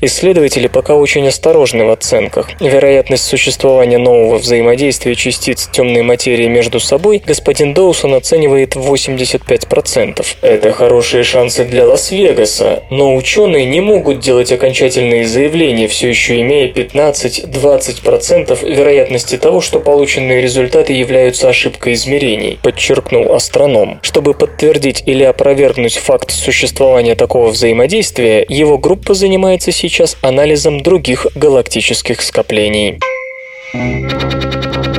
Исследователи 0.00 0.66
пока 0.66 0.94
очень 0.94 1.26
осторожны 1.28 1.84
в 1.84 1.90
оценках. 1.90 2.50
Вероятность 2.60 3.24
существования 3.24 3.98
нового 3.98 4.38
взаимодействия 4.38 5.14
частиц 5.14 5.68
темной 5.72 6.02
материи 6.02 6.48
между 6.48 6.80
собой 6.80 7.22
господин 7.24 7.74
Доусон 7.74 8.14
оценивает 8.14 8.76
в 8.76 8.92
85%. 8.92 10.24
Это 10.42 10.72
хорошие 10.72 11.24
шансы 11.24 11.64
для 11.64 11.86
Лас-Вегаса, 11.86 12.82
но 12.90 13.14
ученые 13.14 13.64
не 13.64 13.80
могут 13.80 14.20
делать 14.20 14.52
окончательные 14.52 15.26
заявления, 15.26 15.88
все 15.88 16.08
еще 16.08 16.40
имея 16.40 16.72
15-20% 16.72 18.74
вероятности 18.74 19.38
того, 19.38 19.60
что 19.60 19.80
полученные 19.80 20.40
результаты 20.40 20.92
являются 20.92 21.48
ошибкой 21.48 21.94
измерений, 21.94 22.58
подчеркнул 22.62 23.34
астроном. 23.34 24.00
Чтобы 24.02 24.34
подтвердить 24.34 25.02
или 25.06 25.22
опровергнуть 25.22 25.96
факт 25.96 26.30
существования 26.30 27.11
существования 27.12 27.14
такого 27.14 27.50
взаимодействия, 27.50 28.44
его 28.48 28.78
группа 28.78 29.14
занимается 29.14 29.72
сейчас 29.72 30.16
анализом 30.22 30.82
других 30.82 31.26
галактических 31.34 32.20
скоплений. 32.20 32.98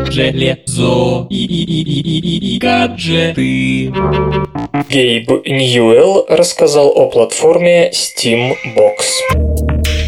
Железо 0.09 1.27
и, 1.29 1.45
и, 1.45 1.63
и, 1.63 1.81
и, 1.81 2.19
и, 2.19 2.55
и 2.55 2.59
гаджеты. 2.59 3.91
Гейб 4.89 5.29
Ньюэлл 5.45 6.25
рассказал 6.29 6.89
о 6.89 7.09
платформе 7.09 7.91
Steambox. 7.91 10.02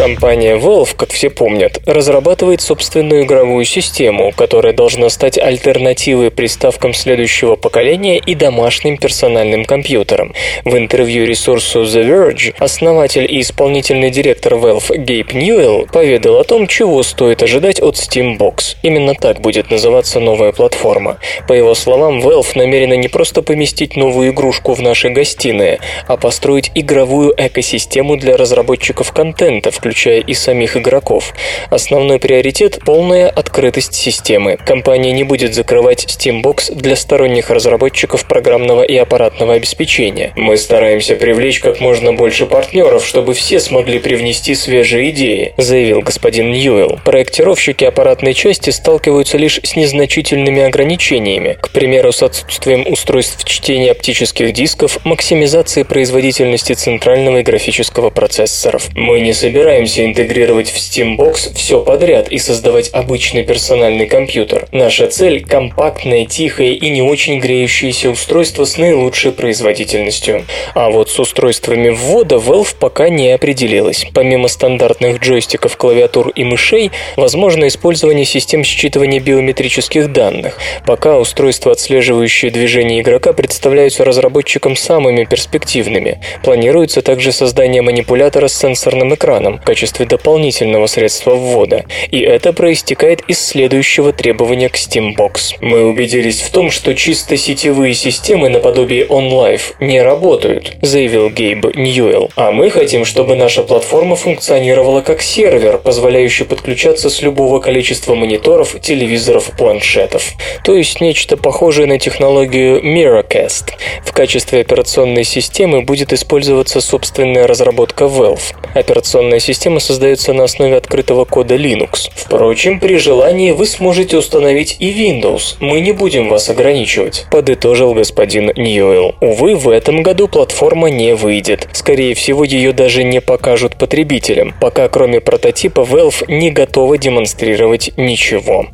Компания 0.00 0.56
Valve, 0.56 0.96
как 0.96 1.10
все 1.10 1.28
помнят, 1.28 1.82
разрабатывает 1.84 2.62
собственную 2.62 3.24
игровую 3.24 3.66
систему, 3.66 4.32
которая 4.34 4.72
должна 4.72 5.10
стать 5.10 5.36
альтернативой 5.36 6.30
приставкам 6.30 6.94
следующего 6.94 7.56
поколения 7.56 8.16
и 8.16 8.34
домашним 8.34 8.96
персональным 8.96 9.66
компьютерам. 9.66 10.32
В 10.64 10.74
интервью 10.74 11.26
ресурсу 11.26 11.82
The 11.82 12.08
Verge 12.08 12.54
основатель 12.58 13.26
и 13.30 13.42
исполнительный 13.42 14.08
директор 14.08 14.54
Valve 14.54 14.96
Гейб 14.96 15.34
Ньюэлл 15.34 15.88
поведал 15.92 16.38
о 16.38 16.44
том, 16.44 16.66
чего 16.66 17.02
стоит 17.02 17.42
ожидать 17.42 17.82
от 17.82 17.96
Steambox. 17.96 18.76
Именно 18.82 19.14
так 19.14 19.42
будет 19.42 19.70
называться 19.70 20.18
новая 20.18 20.52
платформа. 20.52 21.18
По 21.46 21.52
его 21.52 21.74
словам, 21.74 22.20
Valve 22.20 22.52
намерена 22.54 22.94
не 22.94 23.08
просто 23.08 23.42
поместить 23.42 23.96
новую 23.96 24.30
игрушку 24.30 24.72
в 24.72 24.80
наши 24.80 25.10
гостиные, 25.10 25.78
а 26.06 26.16
построить 26.16 26.70
игровую 26.74 27.34
экосистему 27.36 28.16
для 28.16 28.38
разработчиков 28.38 29.12
контента, 29.12 29.70
включая 29.70 29.89
включая 29.90 30.20
и 30.20 30.34
самих 30.34 30.76
игроков. 30.76 31.34
Основной 31.68 32.20
приоритет– 32.20 32.78
полная 32.86 33.28
открытость 33.28 33.94
системы. 33.94 34.56
Компания 34.64 35.10
не 35.10 35.24
будет 35.24 35.52
закрывать 35.52 36.04
Steambox 36.04 36.76
для 36.76 36.94
сторонних 36.94 37.50
разработчиков 37.50 38.24
программного 38.24 38.84
и 38.84 38.96
аппаратного 38.96 39.54
обеспечения. 39.54 40.32
Мы 40.36 40.56
стараемся 40.58 41.16
привлечь 41.16 41.58
как 41.58 41.80
можно 41.80 42.12
больше 42.12 42.46
партнеров, 42.46 43.04
чтобы 43.04 43.34
все 43.34 43.58
смогли 43.58 43.98
привнести 43.98 44.54
свежие 44.54 45.10
идеи, 45.10 45.54
заявил 45.56 46.02
господин 46.02 46.52
Ньюэлл. 46.52 47.00
Проектировщики 47.04 47.84
аппаратной 47.84 48.34
части 48.34 48.70
сталкиваются 48.70 49.38
лишь 49.38 49.58
с 49.64 49.74
незначительными 49.74 50.62
ограничениями, 50.62 51.58
к 51.60 51.70
примеру, 51.70 52.12
с 52.12 52.22
отсутствием 52.22 52.86
устройств 52.86 53.44
чтения 53.44 53.90
оптических 53.90 54.52
дисков, 54.52 55.04
максимизации 55.04 55.82
производительности 55.82 56.74
центрального 56.74 57.38
и 57.38 57.42
графического 57.42 58.10
процессоров. 58.10 58.88
Мы 58.94 59.18
не 59.20 59.32
собираемся 59.32 59.79
интегрировать 59.86 60.70
в 60.70 60.76
Steambox 60.76 61.54
все 61.54 61.80
подряд 61.80 62.30
и 62.30 62.38
создавать 62.38 62.90
обычный 62.92 63.44
персональный 63.44 64.06
компьютер. 64.06 64.68
Наша 64.72 65.06
цель– 65.06 65.44
компактное, 65.46 66.26
тихое 66.26 66.74
и 66.74 66.90
не 66.90 67.02
очень 67.02 67.38
греющееся 67.38 68.10
устройство 68.10 68.64
с 68.64 68.76
наилучшей 68.76 69.32
производительностью. 69.32 70.44
А 70.74 70.90
вот 70.90 71.10
с 71.10 71.18
устройствами 71.18 71.90
ввода 71.90 72.36
Valve 72.36 72.74
пока 72.78 73.08
не 73.08 73.30
определилась. 73.30 74.06
Помимо 74.12 74.48
стандартных 74.48 75.20
джойстиков, 75.20 75.76
клавиатур 75.76 76.30
и 76.30 76.44
мышей, 76.44 76.90
возможно 77.16 77.68
использование 77.68 78.24
систем 78.24 78.62
считывания 78.62 79.20
биометрических 79.20 80.12
данных. 80.12 80.58
Пока 80.86 81.18
устройства, 81.18 81.72
отслеживающие 81.72 82.50
движение 82.50 83.00
игрока, 83.00 83.32
представляются 83.32 84.04
разработчикам 84.04 84.76
самыми 84.76 85.24
перспективными. 85.24 86.20
Планируется 86.42 87.02
также 87.02 87.32
создание 87.32 87.82
манипулятора 87.82 88.48
с 88.48 88.58
сенсорным 88.58 89.14
экраном 89.14 89.60
качестве 89.70 90.04
дополнительного 90.04 90.88
средства 90.88 91.36
ввода. 91.36 91.84
И 92.10 92.18
это 92.18 92.52
проистекает 92.52 93.20
из 93.28 93.38
следующего 93.38 94.12
требования 94.12 94.68
к 94.68 94.74
Steambox. 94.74 95.58
Мы 95.60 95.86
убедились 95.86 96.40
в 96.40 96.50
том, 96.50 96.72
что 96.72 96.92
чисто 96.96 97.36
сетевые 97.36 97.94
системы 97.94 98.48
наподобие 98.48 99.06
OnLive 99.06 99.60
не 99.78 100.02
работают, 100.02 100.76
заявил 100.82 101.30
Гейб 101.30 101.76
Ньюэлл. 101.76 102.32
А 102.34 102.50
мы 102.50 102.68
хотим, 102.70 103.04
чтобы 103.04 103.36
наша 103.36 103.62
платформа 103.62 104.16
функционировала 104.16 105.02
как 105.02 105.22
сервер, 105.22 105.78
позволяющий 105.78 106.44
подключаться 106.44 107.08
с 107.08 107.22
любого 107.22 107.60
количества 107.60 108.16
мониторов, 108.16 108.74
телевизоров, 108.80 109.52
планшетов. 109.56 110.32
То 110.64 110.74
есть 110.74 111.00
нечто 111.00 111.36
похожее 111.36 111.86
на 111.86 112.00
технологию 112.00 112.82
Miracast. 112.82 113.74
В 114.04 114.10
качестве 114.10 114.62
операционной 114.62 115.22
системы 115.22 115.82
будет 115.82 116.12
использоваться 116.12 116.80
собственная 116.80 117.46
разработка 117.46 118.06
Valve. 118.06 118.52
Операционная 118.74 119.38
система 119.38 119.59
создается 119.80 120.32
на 120.32 120.44
основе 120.44 120.76
открытого 120.76 121.24
кода 121.24 121.56
Linux. 121.56 122.10
Впрочем, 122.14 122.80
при 122.80 122.96
желании 122.96 123.50
вы 123.50 123.66
сможете 123.66 124.16
установить 124.16 124.76
и 124.78 124.90
Windows. 124.92 125.56
Мы 125.60 125.80
не 125.80 125.92
будем 125.92 126.28
вас 126.28 126.48
ограничивать, 126.48 127.26
подытожил 127.30 127.92
господин 127.92 128.52
Ньюэлл. 128.56 129.16
Увы, 129.20 129.56
в 129.56 129.68
этом 129.68 130.02
году 130.02 130.28
платформа 130.28 130.88
не 130.88 131.14
выйдет. 131.14 131.68
Скорее 131.72 132.14
всего, 132.14 132.44
ее 132.44 132.72
даже 132.72 133.04
не 133.04 133.20
покажут 133.20 133.76
потребителям, 133.76 134.54
пока 134.60 134.88
кроме 134.88 135.20
прототипа 135.20 135.80
Valve 135.80 136.24
не 136.28 136.50
готова 136.50 136.96
демонстрировать 136.96 137.90
ничего. 137.96 138.66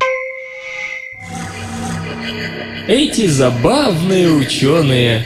Эти 2.87 3.27
забавные 3.27 4.29
ученые. 4.29 5.25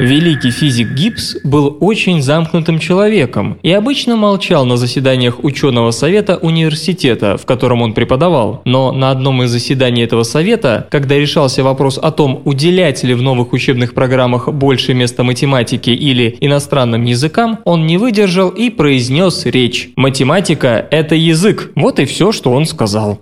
Великий 0.00 0.50
физик 0.50 0.88
Гибс 0.88 1.36
был 1.44 1.76
очень 1.78 2.20
замкнутым 2.20 2.80
человеком 2.80 3.58
и 3.62 3.70
обычно 3.70 4.16
молчал 4.16 4.66
на 4.66 4.76
заседаниях 4.76 5.44
ученого 5.44 5.92
совета 5.92 6.36
университета, 6.36 7.36
в 7.36 7.46
котором 7.46 7.80
он 7.80 7.94
преподавал. 7.94 8.60
Но 8.64 8.90
на 8.90 9.12
одном 9.12 9.44
из 9.44 9.50
заседаний 9.50 10.02
этого 10.02 10.24
совета, 10.24 10.88
когда 10.90 11.16
решался 11.16 11.62
вопрос 11.62 11.98
о 12.02 12.10
том, 12.10 12.42
уделять 12.44 13.04
ли 13.04 13.14
в 13.14 13.22
новых 13.22 13.52
учебных 13.52 13.94
программах 13.94 14.52
больше 14.52 14.94
места 14.94 15.22
математике 15.22 15.94
или 15.94 16.36
иностранным 16.40 17.04
языкам, 17.04 17.60
он 17.64 17.86
не 17.86 17.96
выдержал 17.96 18.48
и 18.48 18.70
произнес 18.70 19.46
речь. 19.46 19.90
«Математика– 19.94 20.84
это 20.90 21.14
язык». 21.14 21.70
Вот 21.76 22.00
и 22.00 22.04
все, 22.04 22.32
что 22.32 22.50
он 22.50 22.66
сказал. 22.66 23.20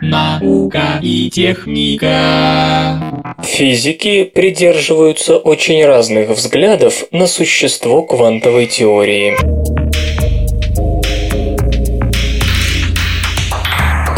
Наука 0.00 0.98
и 1.02 1.30
техника. 1.30 3.24
Физики 3.42 4.24
придерживаются 4.24 5.36
очень 5.36 5.84
разных 5.84 6.30
взглядов 6.30 7.04
на 7.10 7.26
существо 7.26 8.02
квантовой 8.02 8.66
теории. 8.66 9.81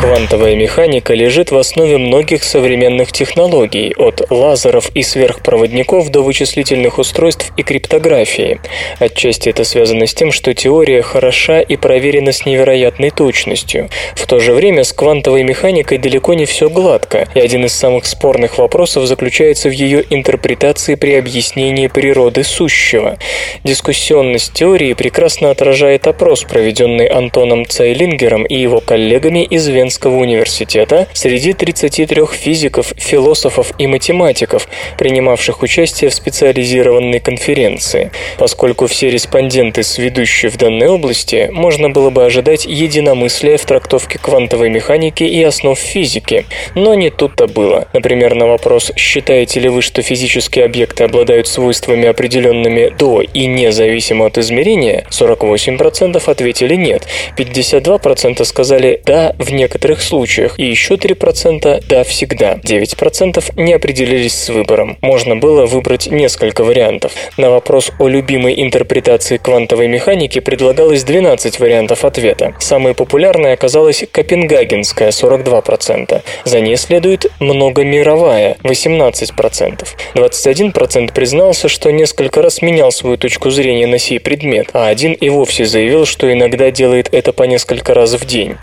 Квантовая 0.04 0.54
механика 0.54 1.14
лежит 1.14 1.50
в 1.50 1.56
основе 1.56 1.96
многих 1.96 2.44
современных 2.44 3.10
технологий, 3.10 3.94
от 3.96 4.30
лазеров 4.30 4.90
и 4.94 5.02
сверхпроводников 5.02 6.10
до 6.10 6.20
вычислительных 6.20 6.98
устройств 6.98 7.52
и 7.56 7.62
криптографии. 7.62 8.60
Отчасти 8.98 9.48
это 9.48 9.64
связано 9.64 10.06
с 10.06 10.12
тем, 10.12 10.30
что 10.30 10.52
теория 10.52 11.00
хороша 11.00 11.62
и 11.62 11.76
проверена 11.76 12.32
с 12.32 12.44
невероятной 12.44 13.12
точностью. 13.12 13.88
В 14.14 14.26
то 14.26 14.40
же 14.40 14.52
время 14.52 14.84
с 14.84 14.92
квантовой 14.92 15.42
механикой 15.42 15.96
далеко 15.96 16.34
не 16.34 16.44
все 16.44 16.68
гладко, 16.68 17.26
и 17.34 17.40
один 17.40 17.64
из 17.64 17.72
самых 17.72 18.04
спорных 18.04 18.58
вопросов 18.58 19.06
заключается 19.06 19.70
в 19.70 19.72
ее 19.72 20.04
интерпретации 20.10 20.96
при 20.96 21.14
объяснении 21.14 21.86
природы 21.86 22.44
сущего. 22.44 23.16
Дискуссионность 23.64 24.52
теории 24.52 24.92
прекрасно 24.92 25.50
отражает 25.50 26.06
опрос, 26.06 26.42
проведенный 26.44 27.06
Антоном 27.06 27.64
Цайлингером 27.64 28.44
и 28.44 28.54
его 28.54 28.80
коллегами 28.80 29.44
из 29.44 29.66
Венского 29.66 29.93
Венского 29.94 30.16
университета 30.16 31.06
среди 31.12 31.52
33 31.52 32.26
физиков, 32.32 32.92
философов 32.96 33.72
и 33.78 33.86
математиков, 33.86 34.66
принимавших 34.98 35.62
участие 35.62 36.10
в 36.10 36.14
специализированной 36.14 37.20
конференции. 37.20 38.10
Поскольку 38.36 38.88
все 38.88 39.10
респонденты 39.10 39.84
сведущие 39.84 40.50
в 40.50 40.56
данной 40.56 40.88
области, 40.88 41.48
можно 41.52 41.90
было 41.90 42.10
бы 42.10 42.24
ожидать 42.24 42.66
единомыслия 42.66 43.56
в 43.56 43.64
трактовке 43.64 44.18
квантовой 44.18 44.68
механики 44.68 45.22
и 45.22 45.40
основ 45.44 45.78
физики. 45.78 46.44
Но 46.74 46.94
не 46.94 47.10
тут-то 47.10 47.46
было. 47.46 47.86
Например, 47.92 48.34
на 48.34 48.48
вопрос 48.48 48.90
«Считаете 48.96 49.60
ли 49.60 49.68
вы, 49.68 49.80
что 49.80 50.02
физические 50.02 50.64
объекты 50.64 51.04
обладают 51.04 51.46
свойствами 51.46 52.08
определенными 52.08 52.92
до 52.98 53.20
и 53.22 53.46
независимо 53.46 54.26
от 54.26 54.38
измерения?» 54.38 55.06
48% 55.10 56.20
ответили 56.28 56.74
«нет», 56.74 57.06
52% 57.38 58.44
сказали 58.44 59.00
«да» 59.06 59.36
в 59.38 59.52
некоторых 59.52 59.83
некоторых 59.84 60.02
случаях, 60.02 60.58
и 60.58 60.64
еще 60.64 60.94
3% 60.94 61.84
«да, 61.86 62.04
всегда». 62.04 62.54
9% 62.54 63.52
не 63.56 63.74
определились 63.74 64.34
с 64.34 64.48
выбором. 64.48 64.96
Можно 65.02 65.36
было 65.36 65.66
выбрать 65.66 66.06
несколько 66.06 66.64
вариантов. 66.64 67.12
На 67.36 67.50
вопрос 67.50 67.92
о 67.98 68.08
любимой 68.08 68.62
интерпретации 68.62 69.36
квантовой 69.36 69.88
механики 69.88 70.40
предлагалось 70.40 71.04
12 71.04 71.60
вариантов 71.60 72.04
ответа. 72.06 72.54
Самой 72.60 72.94
популярной 72.94 73.52
оказалась 73.52 74.04
Копенгагенская 74.10 75.10
42%. 75.10 76.22
За 76.44 76.60
ней 76.60 76.76
следует 76.76 77.26
многомировая 77.40 78.56
18%. 78.62 79.86
21% 80.14 81.12
признался, 81.12 81.68
что 81.68 81.92
несколько 81.92 82.40
раз 82.40 82.62
менял 82.62 82.90
свою 82.90 83.18
точку 83.18 83.50
зрения 83.50 83.86
на 83.86 83.98
сей 83.98 84.18
предмет, 84.18 84.70
а 84.72 84.88
один 84.88 85.12
и 85.12 85.28
вовсе 85.28 85.66
заявил, 85.66 86.06
что 86.06 86.32
иногда 86.32 86.70
делает 86.70 87.10
это 87.12 87.34
по 87.34 87.42
несколько 87.42 87.92
раз 87.92 88.14
в 88.14 88.24
день. 88.24 88.54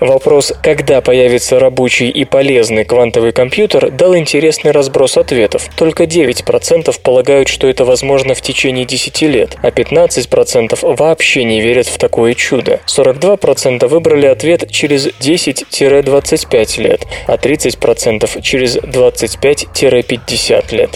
Вопрос 0.00 0.51
когда 0.62 1.00
появится 1.00 1.58
рабочий 1.58 2.08
и 2.08 2.24
полезный 2.24 2.84
квантовый 2.84 3.32
компьютер, 3.32 3.90
дал 3.90 4.14
интересный 4.16 4.70
разброс 4.72 5.16
ответов. 5.16 5.68
Только 5.76 6.04
9% 6.04 6.94
полагают, 7.02 7.48
что 7.48 7.66
это 7.68 7.84
возможно 7.84 8.34
в 8.34 8.42
течение 8.42 8.84
10 8.84 9.22
лет, 9.22 9.56
а 9.62 9.70
15% 9.70 10.96
вообще 10.96 11.44
не 11.44 11.60
верят 11.60 11.86
в 11.86 11.98
такое 11.98 12.34
чудо. 12.34 12.80
42% 12.86 13.86
выбрали 13.86 14.26
ответ 14.26 14.70
через 14.70 15.06
10-25 15.08 16.80
лет, 16.82 17.06
а 17.26 17.36
30% 17.36 18.42
через 18.42 18.76
25-50 18.76 20.74
лет. 20.74 20.90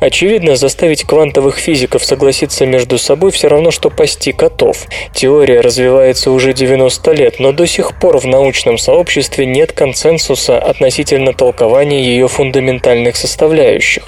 Очевидно, 0.00 0.56
заставить 0.56 1.04
квантовых 1.04 1.58
физиков 1.58 2.04
согласиться 2.04 2.66
между 2.66 2.98
собой 2.98 3.30
все 3.30 3.48
равно, 3.48 3.70
что 3.70 3.90
пасти 3.90 4.32
котов. 4.32 4.86
Теория 5.14 5.60
развивается 5.60 6.30
уже 6.30 6.52
90 6.52 7.12
лет, 7.12 7.40
но 7.40 7.52
до 7.52 7.66
сих 7.66 7.98
пор 7.98 8.18
в 8.18 8.26
научном 8.26 8.78
сообществе 8.78 8.93
обществе 8.94 9.46
нет 9.46 9.72
консенсуса 9.72 10.58
относительно 10.58 11.32
толкования 11.32 12.02
ее 12.02 12.28
фундаментальных 12.28 13.16
составляющих. 13.16 14.02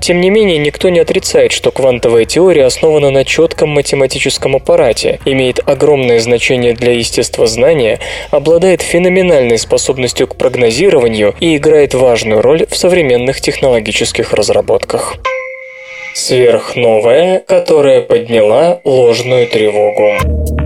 Тем 0.00 0.20
не 0.20 0.30
менее, 0.30 0.58
никто 0.58 0.88
не 0.88 1.00
отрицает, 1.00 1.52
что 1.52 1.70
квантовая 1.70 2.24
теория 2.24 2.64
основана 2.64 3.10
на 3.10 3.24
четком 3.24 3.70
математическом 3.70 4.56
аппарате, 4.56 5.20
имеет 5.24 5.60
огромное 5.66 6.20
значение 6.20 6.74
для 6.74 6.92
естествознания, 6.92 8.00
обладает 8.30 8.82
феноменальной 8.82 9.58
способностью 9.58 10.26
к 10.26 10.36
прогнозированию 10.36 11.34
и 11.40 11.56
играет 11.56 11.94
важную 11.94 12.42
роль 12.42 12.66
в 12.66 12.76
современных 12.76 13.40
технологических 13.40 14.32
разработках. 14.32 15.16
Сверхновая, 16.14 17.40
которая 17.40 18.02
подняла 18.02 18.80
ложную 18.84 19.46
тревогу. 19.46 20.61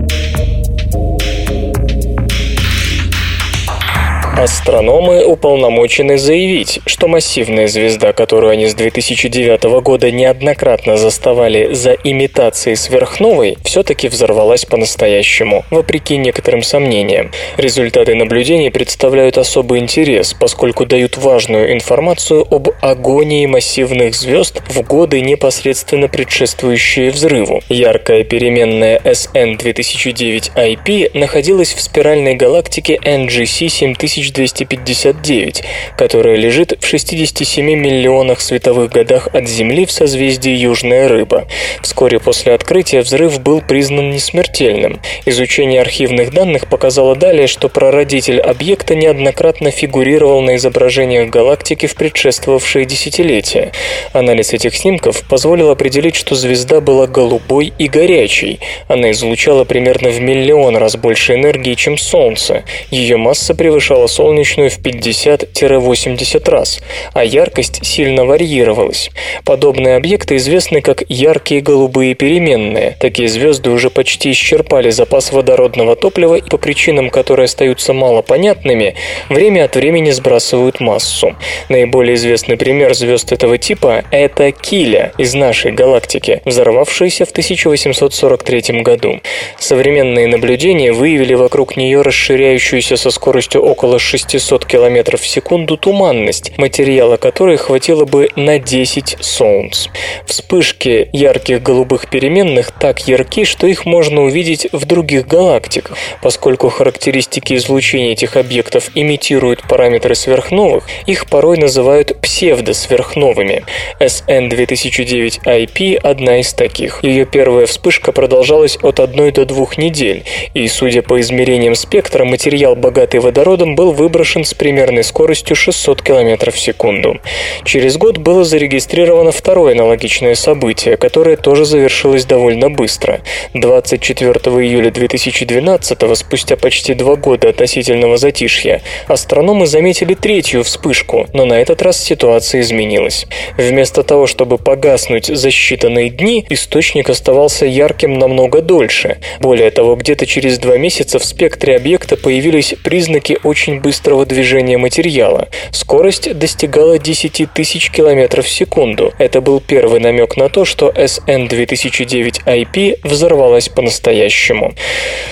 Астрономы 4.37 5.25
уполномочены 5.25 6.19
заявить, 6.19 6.79
что 6.85 7.07
массивная 7.07 7.67
звезда, 7.67 8.13
которую 8.13 8.51
они 8.51 8.67
с 8.67 8.75
2009 8.75 9.81
года 9.81 10.11
неоднократно 10.11 10.95
заставали 10.95 11.73
за 11.73 11.93
имитацией 11.93 12.75
сверхновой, 12.75 13.57
все-таки 13.63 14.07
взорвалась 14.09 14.63
по-настоящему, 14.65 15.65
вопреки 15.71 16.17
некоторым 16.17 16.61
сомнениям. 16.61 17.31
Результаты 17.57 18.13
наблюдений 18.13 18.69
представляют 18.69 19.39
особый 19.39 19.79
интерес, 19.79 20.35
поскольку 20.35 20.85
дают 20.85 21.17
важную 21.17 21.73
информацию 21.73 22.45
об 22.47 22.69
агонии 22.81 23.47
массивных 23.47 24.13
звезд 24.13 24.61
в 24.69 24.83
годы, 24.83 25.19
непосредственно 25.21 26.09
предшествующие 26.09 27.09
взрыву. 27.09 27.63
Яркая 27.69 28.23
переменная 28.23 28.99
SN 28.99 29.57
2009 29.57 30.51
IP 30.55 31.17
находилась 31.17 31.73
в 31.73 31.81
спиральной 31.81 32.35
галактике 32.35 32.99
NGC 33.03 33.69
7000 33.69 34.26
1259, 34.31 35.63
которая 35.97 36.35
лежит 36.35 36.77
в 36.79 36.85
67 36.85 37.65
миллионах 37.65 38.41
световых 38.41 38.91
годах 38.91 39.27
от 39.33 39.47
Земли 39.47 39.85
в 39.85 39.91
созвездии 39.91 40.51
Южная 40.51 41.07
Рыба. 41.07 41.47
Вскоре 41.81 42.19
после 42.19 42.53
открытия 42.53 43.01
взрыв 43.01 43.39
был 43.41 43.61
признан 43.61 44.09
несмертельным. 44.11 44.99
Изучение 45.25 45.81
архивных 45.81 46.33
данных 46.33 46.67
показало 46.67 47.15
далее, 47.15 47.47
что 47.47 47.69
прародитель 47.69 48.39
объекта 48.39 48.95
неоднократно 48.95 49.71
фигурировал 49.71 50.41
на 50.41 50.55
изображениях 50.55 51.29
галактики 51.29 51.85
в 51.85 51.95
предшествовавшие 51.95 52.85
десятилетия. 52.85 53.71
Анализ 54.13 54.53
этих 54.53 54.75
снимков 54.75 55.23
позволил 55.27 55.69
определить, 55.69 56.15
что 56.15 56.35
звезда 56.35 56.81
была 56.81 57.07
голубой 57.07 57.73
и 57.77 57.87
горячей. 57.87 58.59
Она 58.87 59.11
излучала 59.11 59.63
примерно 59.63 60.09
в 60.09 60.19
миллион 60.19 60.77
раз 60.77 60.95
больше 60.95 61.35
энергии, 61.35 61.73
чем 61.73 61.97
Солнце. 61.97 62.63
Ее 62.91 63.17
масса 63.17 63.53
превышала 63.53 64.07
солнечную 64.17 64.71
в 64.71 64.79
50-80 64.79 66.49
раз, 66.49 66.81
а 67.13 67.23
яркость 67.23 67.85
сильно 67.85 68.25
варьировалась. 68.25 69.11
Подобные 69.45 69.95
объекты 69.95 70.37
известны 70.37 70.81
как 70.81 71.03
яркие 71.07 71.61
голубые 71.61 72.15
переменные. 72.15 72.97
Такие 72.99 73.27
звезды 73.27 73.69
уже 73.69 73.91
почти 73.91 74.31
исчерпали 74.31 74.89
запас 74.89 75.31
водородного 75.31 75.95
топлива 75.95 76.33
и 76.33 76.49
по 76.49 76.57
причинам, 76.57 77.11
которые 77.11 77.45
остаются 77.45 77.93
мало 77.93 78.23
понятными, 78.23 78.95
время 79.29 79.65
от 79.65 79.75
времени 79.75 80.09
сбрасывают 80.09 80.79
массу. 80.79 81.35
Наиболее 81.69 82.15
известный 82.15 82.57
пример 82.57 82.95
звезд 82.95 83.31
этого 83.31 83.59
типа– 83.59 84.03
это 84.11 84.51
Киля 84.51 85.13
из 85.19 85.35
нашей 85.35 85.71
галактики, 85.73 86.41
взорвавшаяся 86.43 87.25
в 87.25 87.29
1843 87.29 88.81
году. 88.81 89.21
Современные 89.59 90.25
наблюдения 90.25 90.91
выявили 90.91 91.35
вокруг 91.35 91.77
нее 91.77 92.01
расширяющуюся 92.01 92.97
со 92.97 93.11
скоростью 93.11 93.61
около 93.61 93.99
600 94.07 94.65
км 94.65 95.17
в 95.17 95.27
секунду 95.27 95.75
туманность, 95.75 96.57
материала 96.57 97.17
которой 97.17 97.57
хватило 97.57 98.05
бы 98.05 98.29
на 98.37 98.57
10 98.57 99.17
солнц. 99.19 99.87
Вспышки 100.25 101.09
ярких 101.11 101.61
голубых 101.61 102.09
переменных 102.09 102.71
так 102.71 103.05
ярки, 103.09 103.43
что 103.43 103.67
их 103.67 103.85
можно 103.85 104.23
увидеть 104.23 104.67
в 104.71 104.85
других 104.85 105.27
галактиках. 105.27 105.97
Поскольку 106.21 106.69
характеристики 106.69 107.55
излучения 107.55 108.13
этих 108.13 108.37
объектов 108.37 108.91
имитируют 108.95 109.63
параметры 109.67 110.15
сверхновых, 110.15 110.85
их 111.05 111.27
порой 111.27 111.57
называют 111.57 112.21
псевдосверхновыми. 112.21 113.65
SN 113.99 114.47
2009 114.47 115.39
IP– 115.43 115.97
одна 116.03 116.39
из 116.39 116.53
таких. 116.53 117.03
Ее 117.03 117.25
первая 117.25 117.65
вспышка 117.65 118.13
продолжалась 118.13 118.77
от 118.81 119.01
1 119.01 119.33
до 119.33 119.45
2 119.45 119.67
недель, 119.75 120.23
и, 120.53 120.65
судя 120.69 121.01
по 121.01 121.19
измерениям 121.19 121.75
спектра, 121.75 122.23
материал, 122.23 122.77
богатый 122.77 123.19
водородом, 123.19 123.75
был 123.75 123.86
выброшен 123.91 124.43
с 124.43 124.53
примерной 124.53 125.03
скоростью 125.03 125.55
600 125.55 126.01
км 126.01 126.51
в 126.51 126.59
секунду. 126.59 127.19
Через 127.63 127.97
год 127.97 128.17
было 128.17 128.43
зарегистрировано 128.43 129.31
второе 129.31 129.73
аналогичное 129.73 130.35
событие, 130.35 130.97
которое 130.97 131.37
тоже 131.37 131.65
завершилось 131.65 132.25
довольно 132.25 132.69
быстро. 132.69 133.21
24 133.53 134.31
июля 134.31 134.91
2012 134.91 136.17
спустя 136.17 136.55
почти 136.55 136.93
два 136.93 137.15
года 137.15 137.49
относительного 137.49 138.17
затишья, 138.17 138.81
астрономы 139.07 139.67
заметили 139.67 140.13
третью 140.13 140.63
вспышку, 140.63 141.27
но 141.33 141.45
на 141.45 141.53
этот 141.53 141.81
раз 141.81 142.03
ситуация 142.03 142.61
изменилась. 142.61 143.25
Вместо 143.57 144.03
того, 144.03 144.27
чтобы 144.27 144.57
погаснуть 144.57 145.27
за 145.27 145.49
считанные 145.49 146.09
дни, 146.09 146.45
источник 146.49 147.09
оставался 147.09 147.65
ярким 147.65 148.17
намного 148.19 148.61
дольше. 148.61 149.17
Более 149.39 149.71
того, 149.71 149.95
где-то 149.95 150.25
через 150.25 150.59
два 150.59 150.77
месяца 150.77 151.19
в 151.19 151.25
спектре 151.25 151.75
объекта 151.75 152.17
появились 152.17 152.73
признаки 152.83 153.37
очень 153.43 153.76
быстрого 153.77 154.25
движения 154.25 154.77
материала. 154.77 155.47
Скорость 155.71 156.37
достигала 156.37 156.99
10 156.99 157.51
тысяч 157.53 157.91
километров 157.91 158.45
в 158.45 158.49
секунду. 158.49 159.13
Это 159.17 159.41
был 159.41 159.59
первый 159.59 159.99
намек 159.99 160.37
на 160.37 160.49
то, 160.49 160.65
что 160.65 160.89
SN 160.89 161.47
2009 161.47 162.41
IP 162.45 162.99
взорвалась 163.03 163.69
по-настоящему. 163.69 164.73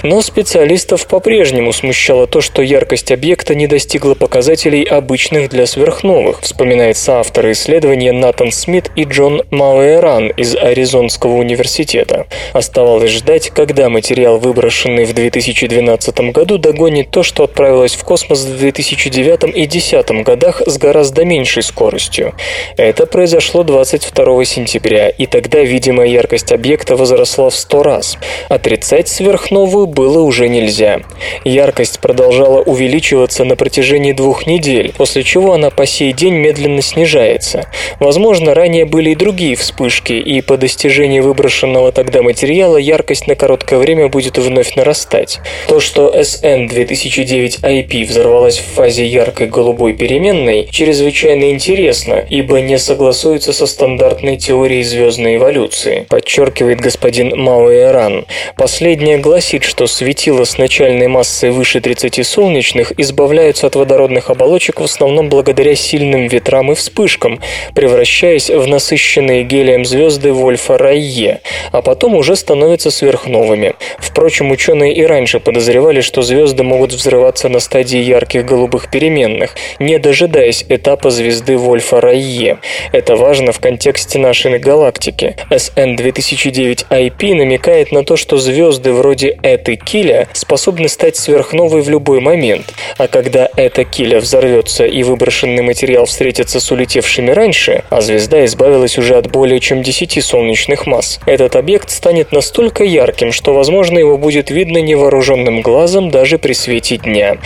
Но 0.03 0.21
специалистов 0.21 1.07
по-прежнему 1.07 1.73
смущало 1.73 2.27
то, 2.27 2.41
что 2.41 2.61
яркость 2.61 3.11
объекта 3.11 3.55
не 3.55 3.67
достигла 3.67 4.13
показателей 4.13 4.83
обычных 4.83 5.49
для 5.49 5.65
сверхновых, 5.65 6.41
вспоминает 6.41 6.97
соавторы 6.97 7.51
исследования 7.53 8.11
Натан 8.11 8.51
Смит 8.51 8.91
и 8.95 9.03
Джон 9.03 9.43
Мауэран 9.51 10.29
из 10.29 10.55
Аризонского 10.55 11.35
университета. 11.35 12.27
Оставалось 12.53 13.11
ждать, 13.11 13.49
когда 13.49 13.89
материал, 13.89 14.37
выброшенный 14.37 15.05
в 15.05 15.13
2012 15.13 16.31
году, 16.31 16.57
догонит 16.57 17.11
то, 17.11 17.23
что 17.23 17.43
отправилось 17.43 17.95
в 17.95 18.03
космос 18.03 18.34
в 18.43 18.57
2009 18.57 19.43
и 19.55 19.67
2010 19.67 20.23
годах 20.23 20.61
с 20.65 20.77
гораздо 20.77 21.25
меньшей 21.25 21.63
скоростью. 21.63 22.33
Это 22.77 23.05
произошло 23.05 23.63
22 23.63 24.45
сентября, 24.45 25.09
и 25.09 25.25
тогда 25.25 25.59
видимая 25.59 26.07
яркость 26.07 26.51
объекта 26.51 26.95
возросла 26.95 27.49
в 27.49 27.55
100 27.55 27.83
раз. 27.83 28.17
Отрицать 28.49 29.07
сверхновую 29.07 29.87
было 29.87 30.21
уже 30.21 30.47
нельзя. 30.47 31.01
Яркость 31.43 31.99
продолжала 31.99 32.61
увеличиваться 32.61 33.43
на 33.45 33.55
протяжении 33.55 34.11
двух 34.11 34.47
недель, 34.47 34.93
после 34.97 35.23
чего 35.23 35.53
она 35.53 35.69
по 35.69 35.85
сей 35.85 36.13
день 36.13 36.35
медленно 36.35 36.81
снижается. 36.81 37.65
Возможно, 37.99 38.53
ранее 38.53 38.85
были 38.85 39.11
и 39.11 39.15
другие 39.15 39.55
вспышки, 39.55 40.13
и 40.13 40.41
по 40.41 40.57
достижении 40.57 41.19
выброшенного 41.19 41.91
тогда 41.91 42.21
материала 42.21 42.77
яркость 42.77 43.27
на 43.27 43.35
короткое 43.35 43.79
время 43.79 44.07
будет 44.09 44.37
вновь 44.37 44.75
нарастать. 44.75 45.39
То, 45.67 45.79
что 45.79 46.13
SN 46.15 46.67
2009 46.67 47.59
IP 47.59 48.05
взорвалась 48.05 48.24
в 48.25 48.75
фазе 48.75 49.05
яркой 49.05 49.47
голубой 49.47 49.93
переменной, 49.93 50.67
чрезвычайно 50.71 51.51
интересно, 51.51 52.25
ибо 52.29 52.59
не 52.59 52.79
согласуется 52.79 53.53
со 53.53 53.67
стандартной 53.67 54.37
теорией 54.37 54.83
звездной 54.83 55.35
эволюции, 55.35 56.05
подчеркивает 56.09 56.81
господин 56.81 57.39
Мао 57.39 57.71
Эран. 57.71 58.25
Последняя 58.57 59.17
гласит, 59.17 59.63
что 59.63 59.85
светила 59.85 60.43
с 60.43 60.57
начальной 60.57 61.07
массой 61.07 61.51
выше 61.51 61.81
30 61.81 62.25
солнечных 62.25 62.93
избавляются 62.97 63.67
от 63.67 63.75
водородных 63.75 64.29
оболочек 64.29 64.79
в 64.79 64.83
основном 64.83 65.29
благодаря 65.29 65.75
сильным 65.75 66.27
ветрам 66.27 66.71
и 66.71 66.75
вспышкам, 66.75 67.41
превращаясь 67.75 68.49
в 68.49 68.67
насыщенные 68.67 69.43
гелием 69.43 69.85
звезды 69.85 70.33
Вольфа 70.33 70.77
Райе, 70.77 71.41
а 71.71 71.81
потом 71.81 72.15
уже 72.15 72.35
становятся 72.35 72.89
сверхновыми. 72.89 73.75
Впрочем, 73.99 74.51
ученые 74.51 74.93
и 74.93 75.03
раньше 75.03 75.39
подозревали, 75.39 76.01
что 76.01 76.21
звезды 76.21 76.63
могут 76.63 76.91
взрываться 76.91 77.49
на 77.49 77.59
стадии 77.59 78.14
ярких 78.15 78.45
голубых 78.45 78.89
переменных, 78.89 79.55
не 79.79 79.99
дожидаясь 79.99 80.65
этапа 80.69 81.09
звезды 81.09 81.57
Вольфа 81.57 82.01
Райе. 82.01 82.57
Это 82.91 83.15
важно 83.15 83.51
в 83.51 83.59
контексте 83.59 84.19
нашей 84.19 84.57
галактики. 84.59 85.35
SN 85.51 85.95
2009 85.97 86.85
IP 86.89 87.35
намекает 87.35 87.91
на 87.91 88.03
то, 88.03 88.15
что 88.15 88.37
звезды 88.37 88.93
вроде 88.93 89.37
этой 89.43 89.75
киля 89.75 90.27
способны 90.33 90.87
стать 90.87 91.15
сверхновой 91.17 91.81
в 91.81 91.89
любой 91.89 92.19
момент, 92.19 92.73
а 92.97 93.07
когда 93.07 93.49
эта 93.55 93.83
киля 93.83 94.19
взорвется 94.19 94.85
и 94.85 95.03
выброшенный 95.03 95.63
материал 95.63 96.05
встретится 96.05 96.59
с 96.59 96.71
улетевшими 96.71 97.31
раньше, 97.31 97.83
а 97.89 98.01
звезда 98.01 98.45
избавилась 98.45 98.97
уже 98.97 99.15
от 99.15 99.29
более 99.29 99.59
чем 99.59 99.83
10 99.83 100.23
солнечных 100.23 100.87
масс, 100.87 101.19
этот 101.25 101.55
объект 101.55 101.89
станет 101.89 102.31
настолько 102.31 102.83
ярким, 102.83 103.31
что, 103.31 103.53
возможно, 103.53 103.99
его 103.99 104.17
будет 104.17 104.49
видно 104.49 104.77
невооруженным 104.77 105.61
глазом 105.61 106.11
даже 106.11 106.37
при 106.37 106.53
свете 106.53 106.97
дня. 106.97 107.37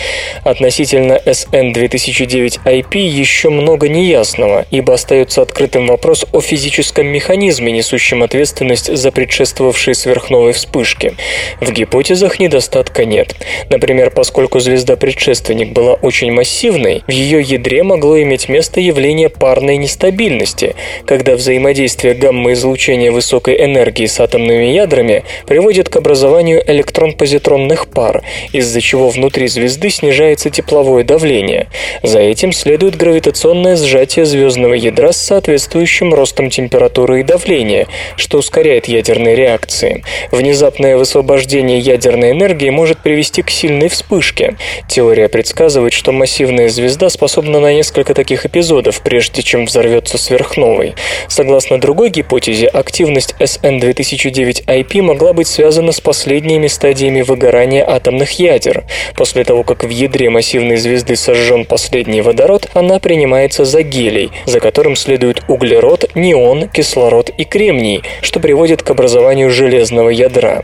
От 0.44 0.59
Относительно 0.60 1.14
SN2009IP 1.26 2.98
еще 2.98 3.50
много 3.50 3.88
неясного, 3.88 4.66
ибо 4.72 4.94
остается 4.94 5.42
открытым 5.42 5.88
вопрос 5.88 6.26
о 6.34 6.42
физическом 6.42 7.08
механизме, 7.08 7.72
несущем 7.72 8.24
ответственность 8.24 8.94
за 8.94 9.12
предшествовавшие 9.14 9.96
сверхновые 9.96 10.52
вспышки. 10.52 11.14
В 11.62 11.72
гипотезах 11.72 12.42
недостатка 12.42 13.06
нет. 13.06 13.38
Например, 13.70 14.12
поскольку 14.12 14.60
звезда-предшественник 14.60 15.72
была 15.72 15.94
очень 15.94 16.34
массивной, 16.34 17.04
в 17.08 17.12
ее 17.12 17.40
ядре 17.40 17.84
могло 17.84 18.22
иметь 18.22 18.50
место 18.50 18.82
явление 18.82 19.30
парной 19.30 19.78
нестабильности, 19.78 20.76
когда 21.06 21.38
взаимодействие 21.38 22.16
гамма-излучения 22.16 23.14
высокой 23.14 23.64
энергии 23.64 24.08
с 24.08 24.20
атомными 24.20 24.66
ядрами 24.66 25.24
приводит 25.48 25.88
к 25.88 25.96
образованию 25.96 26.62
электрон-позитронных 26.70 27.88
пар, 27.88 28.24
из-за 28.52 28.82
чего 28.82 29.08
внутри 29.08 29.48
звезды 29.48 29.90
снижается 29.90 30.49
тепловое 30.50 31.04
давление. 31.04 31.68
За 32.04 32.20
этим 32.20 32.52
следует 32.52 32.96
гравитационное 32.96 33.76
сжатие 33.76 34.26
звездного 34.26 34.74
ядра 34.74 35.12
с 35.12 35.18
соответствующим 35.18 36.14
ростом 36.14 36.50
температуры 36.50 37.22
и 37.22 37.24
давления, 37.24 37.88
что 38.16 38.40
ускоряет 38.40 38.88
ядерные 38.88 39.36
реакции. 39.36 40.04
Внезапное 40.32 40.98
высвобождение 40.98 41.80
ядерной 41.80 42.32
энергии 42.32 42.70
может 42.70 43.00
привести 43.00 43.42
к 43.42 43.50
сильной 43.50 43.90
вспышке. 43.90 44.56
Теория 44.88 45.30
предсказывает, 45.30 45.94
что 45.94 46.12
массивная 46.12 46.70
звезда 46.70 47.10
способна 47.10 47.60
на 47.60 47.74
несколько 47.74 48.14
таких 48.14 48.46
эпизодов, 48.46 49.02
прежде 49.02 49.42
чем 49.42 49.66
взорвется 49.66 50.18
сверхновой. 50.18 50.96
Согласно 51.28 51.80
другой 51.80 52.10
гипотезе, 52.10 52.68
активность 52.68 53.36
SN2009IP 53.40 55.02
могла 55.02 55.34
быть 55.34 55.48
связана 55.48 55.92
с 55.92 56.02
последними 56.02 56.68
стадиями 56.68 57.22
выгорания 57.22 57.88
атомных 57.88 58.40
ядер. 58.40 58.84
После 59.16 59.44
того, 59.44 59.64
как 59.64 59.84
в 59.84 59.90
ядре 59.90 60.30
массивной 60.40 60.78
звезды 60.78 61.18
сожжен 61.18 61.66
последний 61.66 62.22
водород, 62.22 62.70
она 62.74 63.00
принимается 63.00 63.66
за 63.66 63.84
гелий, 63.84 64.32
за 64.46 64.62
которым 64.62 64.96
следует 64.96 65.44
углерод, 65.50 66.16
неон, 66.16 66.70
кислород 66.70 67.30
и 67.38 67.44
кремний, 67.44 68.04
что 68.22 68.40
приводит 68.40 68.82
к 68.82 68.90
образованию 68.90 69.52
железного 69.52 70.08
ядра. 70.08 70.62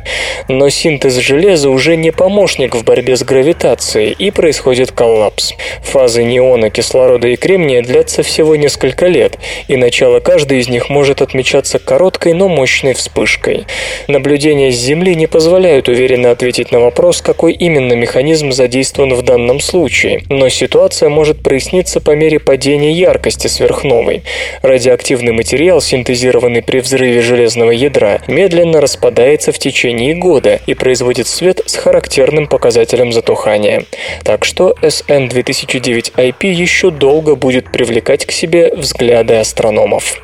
Но 0.47 0.69
синтез 0.69 1.15
железа 1.15 1.69
уже 1.69 1.97
не 1.97 2.11
помощник 2.11 2.73
в 2.73 2.85
борьбе 2.85 3.17
с 3.17 3.23
гравитацией, 3.23 4.15
и 4.17 4.31
происходит 4.31 4.93
коллапс. 4.93 5.51
Фазы 5.83 6.23
неона, 6.23 6.69
кислорода 6.69 7.27
и 7.27 7.35
кремния 7.35 7.81
длятся 7.81 8.23
всего 8.23 8.55
несколько 8.55 9.07
лет, 9.07 9.37
и 9.67 9.75
начало 9.75 10.21
каждой 10.21 10.59
из 10.59 10.69
них 10.69 10.89
может 10.89 11.21
отмечаться 11.21 11.79
короткой, 11.79 12.31
но 12.31 12.47
мощной 12.47 12.93
вспышкой. 12.93 13.65
Наблюдения 14.07 14.71
с 14.71 14.75
Земли 14.75 15.15
не 15.15 15.27
позволяют 15.27 15.89
уверенно 15.89 16.31
ответить 16.31 16.71
на 16.71 16.79
вопрос, 16.79 17.21
какой 17.21 17.51
именно 17.51 17.91
механизм 17.91 18.53
задействован 18.53 19.13
в 19.15 19.21
данном 19.21 19.54
случае, 19.59 20.23
но 20.29 20.49
ситуация 20.49 21.09
может 21.09 21.41
проясниться 21.41 21.99
по 22.01 22.11
мере 22.11 22.39
падения 22.39 22.91
яркости 22.91 23.47
сверхновой. 23.47 24.23
Радиоактивный 24.61 25.31
материал, 25.33 25.81
синтезированный 25.81 26.61
при 26.61 26.79
взрыве 26.79 27.21
железного 27.21 27.71
ядра, 27.71 28.21
медленно 28.27 28.81
распадается 28.81 29.51
в 29.51 29.59
течение 29.59 30.15
года 30.15 30.59
и 30.65 30.73
производит 30.73 31.27
свет 31.27 31.61
с 31.65 31.75
характерным 31.75 32.47
показателем 32.47 33.13
затухания. 33.13 33.85
Так 34.23 34.45
что 34.45 34.75
SN2009IP 34.81 36.47
еще 36.47 36.91
долго 36.91 37.35
будет 37.35 37.71
привлекать 37.71 38.25
к 38.25 38.31
себе 38.31 38.73
взгляды 38.75 39.35
астрономов. 39.35 40.21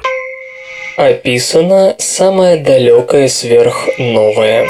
Описана 0.98 1.96
самая 1.98 2.58
далекая 2.58 3.28
сверхновая. 3.28 4.68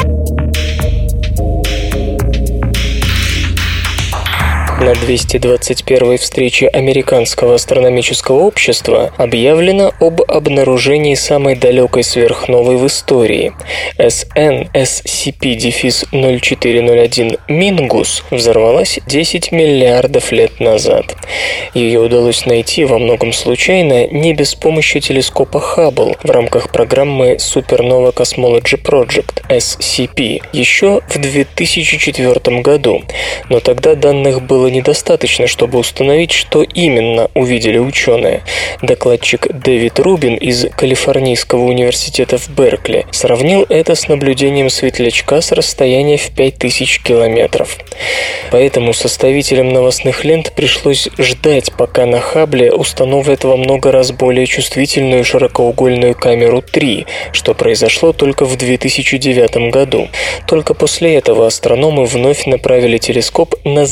На 4.82 4.94
221 4.96 6.18
встрече 6.18 6.68
Американского 6.68 7.54
астрономического 7.54 8.40
общества 8.40 9.14
объявлено 9.16 9.94
об 10.00 10.24
обнаружении 10.28 11.14
самой 11.14 11.56
далекой 11.56 12.04
сверхновой 12.04 12.78
в 12.78 12.88
истории. 12.88 13.54
SN 14.00 14.72
SCP-0401 14.74 17.40
Мингус 17.48 18.24
взорвалась 18.32 19.00
10 19.06 19.52
миллиардов 19.52 20.32
лет 20.32 20.60
назад. 20.60 21.16
Ее 21.76 22.00
удалось 22.00 22.48
найти 22.48 22.84
во 22.84 22.98
многом 22.98 23.34
случайно 23.34 24.08
не 24.08 24.34
без 24.34 24.56
помощи 24.56 25.00
телескопа 25.00 25.60
Хаббл 25.60 26.16
в 26.24 26.32
рамках 26.32 26.72
программы 26.72 27.36
Supernova 27.36 28.12
Cosmology 28.12 28.82
Project 28.82 29.44
SCP 29.48 30.42
еще 30.54 31.02
в 31.08 31.20
2004 31.20 32.62
году, 32.62 33.04
но 33.50 33.60
тогда 33.60 33.94
данных 33.94 34.42
было 34.42 34.71
недостаточно, 34.72 35.48
чтобы 35.48 35.78
установить, 35.80 36.32
что 36.32 36.64
именно 36.64 37.30
увидели 37.36 37.78
ученые. 37.78 38.42
Докладчик 38.82 39.48
Дэвид 39.52 40.00
Рубин 40.00 40.36
из 40.36 40.66
Калифорнийского 40.76 41.66
университета 41.66 42.38
в 42.38 42.50
Беркли 42.50 43.06
сравнил 43.12 43.66
это 43.70 43.96
с 43.96 44.08
наблюдением 44.08 44.70
светлячка 44.70 45.42
с 45.42 45.52
расстояния 45.52 46.18
в 46.18 46.32
5000 46.32 47.02
километров. 47.04 47.78
Поэтому 48.52 48.94
составителям 48.94 49.70
новостных 49.70 50.24
лент 50.26 50.54
пришлось 50.54 51.08
ждать, 51.18 51.72
пока 51.74 52.06
на 52.06 52.20
Хабле 52.20 52.72
установят 52.72 53.44
во 53.44 53.58
много 53.58 53.92
раз 53.92 54.12
более 54.12 54.48
чувствительную 54.48 55.24
широкоугольную 55.24 56.16
камеру 56.16 56.62
3, 56.62 57.06
что 57.32 57.54
произошло 57.54 58.14
только 58.14 58.46
в 58.46 58.58
2009 58.58 59.72
году. 59.72 60.08
Только 60.48 60.74
после 60.74 61.16
этого 61.16 61.48
астрономы 61.48 62.06
вновь 62.06 62.46
направили 62.46 62.98
телескоп 62.98 63.56
на 63.64 63.86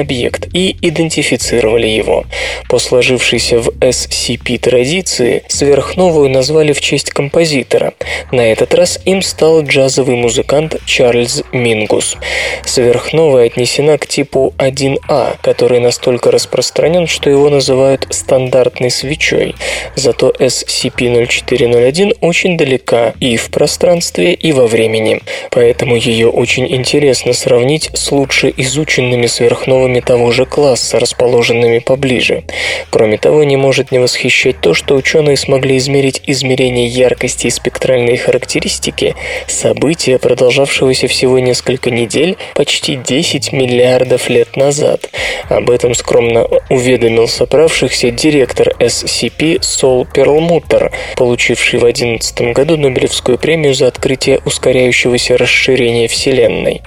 объект 0.00 0.48
и 0.52 0.76
идентифицировали 0.82 1.86
его. 1.86 2.24
По 2.68 2.78
сложившейся 2.78 3.58
в 3.58 3.68
SCP 3.80 4.58
традиции, 4.58 5.42
сверхновую 5.48 6.30
назвали 6.30 6.72
в 6.72 6.80
честь 6.80 7.10
композитора. 7.10 7.94
На 8.32 8.40
этот 8.40 8.74
раз 8.74 8.98
им 9.04 9.22
стал 9.22 9.62
джазовый 9.62 10.16
музыкант 10.16 10.76
Чарльз 10.86 11.42
Мингус. 11.52 12.16
Сверхновая 12.64 13.46
отнесена 13.46 13.98
к 13.98 14.06
типу 14.06 14.54
1А, 14.58 15.36
который 15.42 15.80
настолько 15.80 16.30
распространен, 16.30 17.06
что 17.06 17.30
его 17.30 17.48
называют 17.48 18.06
стандартной 18.10 18.90
свечой. 18.90 19.54
Зато 19.94 20.30
SCP-0401 20.38 22.18
очень 22.20 22.56
далека 22.56 23.14
и 23.20 23.36
в 23.36 23.50
пространстве, 23.50 24.34
и 24.34 24.52
во 24.52 24.66
времени. 24.66 25.20
Поэтому 25.50 25.96
ее 25.96 26.28
очень 26.28 26.66
интересно 26.74 27.32
сравнить 27.32 27.90
с 27.94 28.10
лучше 28.10 28.52
изученными 28.56 29.26
сверхновыми 29.26 29.85
звездами 29.86 30.00
того 30.00 30.32
же 30.32 30.46
класса, 30.46 30.98
расположенными 30.98 31.78
поближе. 31.78 32.42
Кроме 32.90 33.18
того, 33.18 33.44
не 33.44 33.56
может 33.56 33.92
не 33.92 33.98
восхищать 33.98 34.60
то, 34.60 34.74
что 34.74 34.94
ученые 34.94 35.36
смогли 35.36 35.76
измерить 35.76 36.22
измерение 36.26 36.86
яркости 36.86 37.46
и 37.46 37.50
спектральные 37.50 38.18
характеристики 38.18 39.14
события, 39.46 40.18
продолжавшегося 40.18 41.06
всего 41.06 41.38
несколько 41.38 41.90
недель, 41.90 42.36
почти 42.54 42.96
10 42.96 43.52
миллиардов 43.52 44.28
лет 44.28 44.56
назад. 44.56 45.10
Об 45.48 45.70
этом 45.70 45.94
скромно 45.94 46.46
уведомил 46.70 47.28
собравшихся 47.28 48.10
директор 48.10 48.68
SCP 48.80 49.58
Сол 49.62 50.06
Перлмутер, 50.06 50.92
получивший 51.16 51.78
в 51.78 51.82
2011 51.82 52.54
году 52.54 52.76
Нобелевскую 52.76 53.38
премию 53.38 53.74
за 53.74 53.86
открытие 53.86 54.40
ускоряющегося 54.44 55.36
расширения 55.36 56.08
Вселенной. 56.08 56.82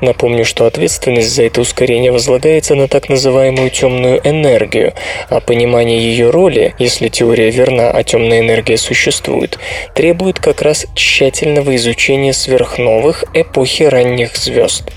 Напомню, 0.00 0.44
что 0.44 0.66
ответственность 0.66 1.30
за 1.34 1.44
это 1.44 1.60
ускорение 1.60 2.12
возлагается 2.18 2.74
на 2.74 2.88
так 2.88 3.08
называемую 3.08 3.70
темную 3.70 4.20
энергию, 4.24 4.92
а 5.28 5.38
понимание 5.38 6.00
ее 6.00 6.30
роли, 6.30 6.74
если 6.76 7.06
теория 7.06 7.48
верна, 7.48 7.92
а 7.92 8.02
темная 8.02 8.40
энергия 8.40 8.76
существует, 8.76 9.56
требует 9.94 10.40
как 10.40 10.62
раз 10.62 10.86
тщательного 10.96 11.76
изучения 11.76 12.32
сверхновых 12.32 13.24
эпохи 13.34 13.84
ранних 13.84 14.36
звезд. 14.36 14.90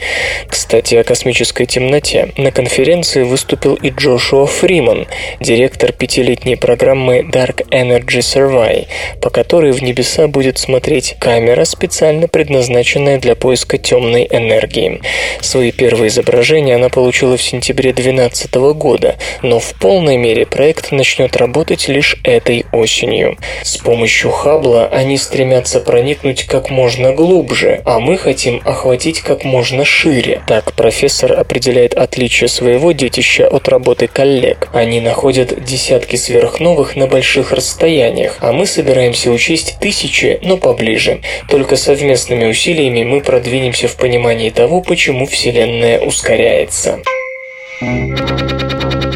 Кстати, 0.49 0.95
о 0.95 1.03
космической 1.03 1.67
темноте. 1.67 2.29
На 2.37 2.51
конференции 2.51 3.21
выступил 3.21 3.75
и 3.75 3.91
Джошуа 3.91 4.47
Фриман, 4.47 5.05
директор 5.39 5.91
пятилетней 5.91 6.57
программы 6.57 7.19
Dark 7.19 7.67
Energy 7.69 8.21
Survey, 8.21 8.87
по 9.21 9.29
которой 9.29 9.73
в 9.73 9.83
небеса 9.83 10.27
будет 10.27 10.57
смотреть 10.57 11.17
камера, 11.19 11.65
специально 11.65 12.27
предназначенная 12.27 13.19
для 13.19 13.35
поиска 13.35 13.77
темной 13.77 14.25
энергии. 14.27 15.01
Свои 15.39 15.71
первые 15.71 16.07
изображения 16.07 16.75
она 16.75 16.89
получила 16.89 17.10
было 17.31 17.37
в 17.37 17.41
сентябре 17.41 17.93
2012 17.93 18.55
года, 18.75 19.15
но 19.41 19.59
в 19.59 19.73
полной 19.75 20.17
мере 20.17 20.45
проект 20.45 20.91
начнет 20.91 21.37
работать 21.37 21.87
лишь 21.87 22.17
этой 22.23 22.65
осенью. 22.71 23.37
С 23.63 23.77
помощью 23.77 24.31
Хаббла 24.31 24.87
они 24.87 25.17
стремятся 25.17 25.79
проникнуть 25.79 26.43
как 26.43 26.69
можно 26.69 27.13
глубже, 27.13 27.81
а 27.85 27.99
мы 27.99 28.17
хотим 28.17 28.61
охватить 28.65 29.21
как 29.21 29.43
можно 29.43 29.85
шире. 29.85 30.41
Так 30.47 30.73
профессор 30.73 31.33
определяет 31.33 31.93
отличие 31.93 32.47
своего 32.47 32.91
детища 32.91 33.47
от 33.47 33.69
работы 33.69 34.07
коллег. 34.07 34.69
Они 34.73 34.99
находят 34.99 35.63
десятки 35.63 36.15
сверхновых 36.17 36.95
на 36.95 37.07
больших 37.07 37.51
расстояниях, 37.51 38.37
а 38.41 38.51
мы 38.51 38.65
собираемся 38.65 39.31
учесть 39.31 39.77
тысячи, 39.79 40.39
но 40.43 40.57
поближе. 40.57 41.21
Только 41.47 41.75
совместными 41.75 42.45
усилиями 42.45 43.03
мы 43.03 43.21
продвинемся 43.21 43.87
в 43.87 43.95
понимании 43.95 44.49
того, 44.49 44.81
почему 44.81 45.25
Вселенная 45.25 45.99
ускоряется. 45.99 47.00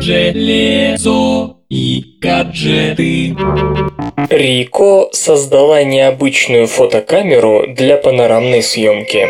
Железо 0.01 1.57
и 1.69 2.03
гаджеты. 2.19 3.35
Рико 4.29 5.09
создала 5.11 5.83
необычную 5.83 6.65
фотокамеру 6.65 7.67
для 7.67 7.97
панорамной 7.97 8.63
съемки. 8.63 9.29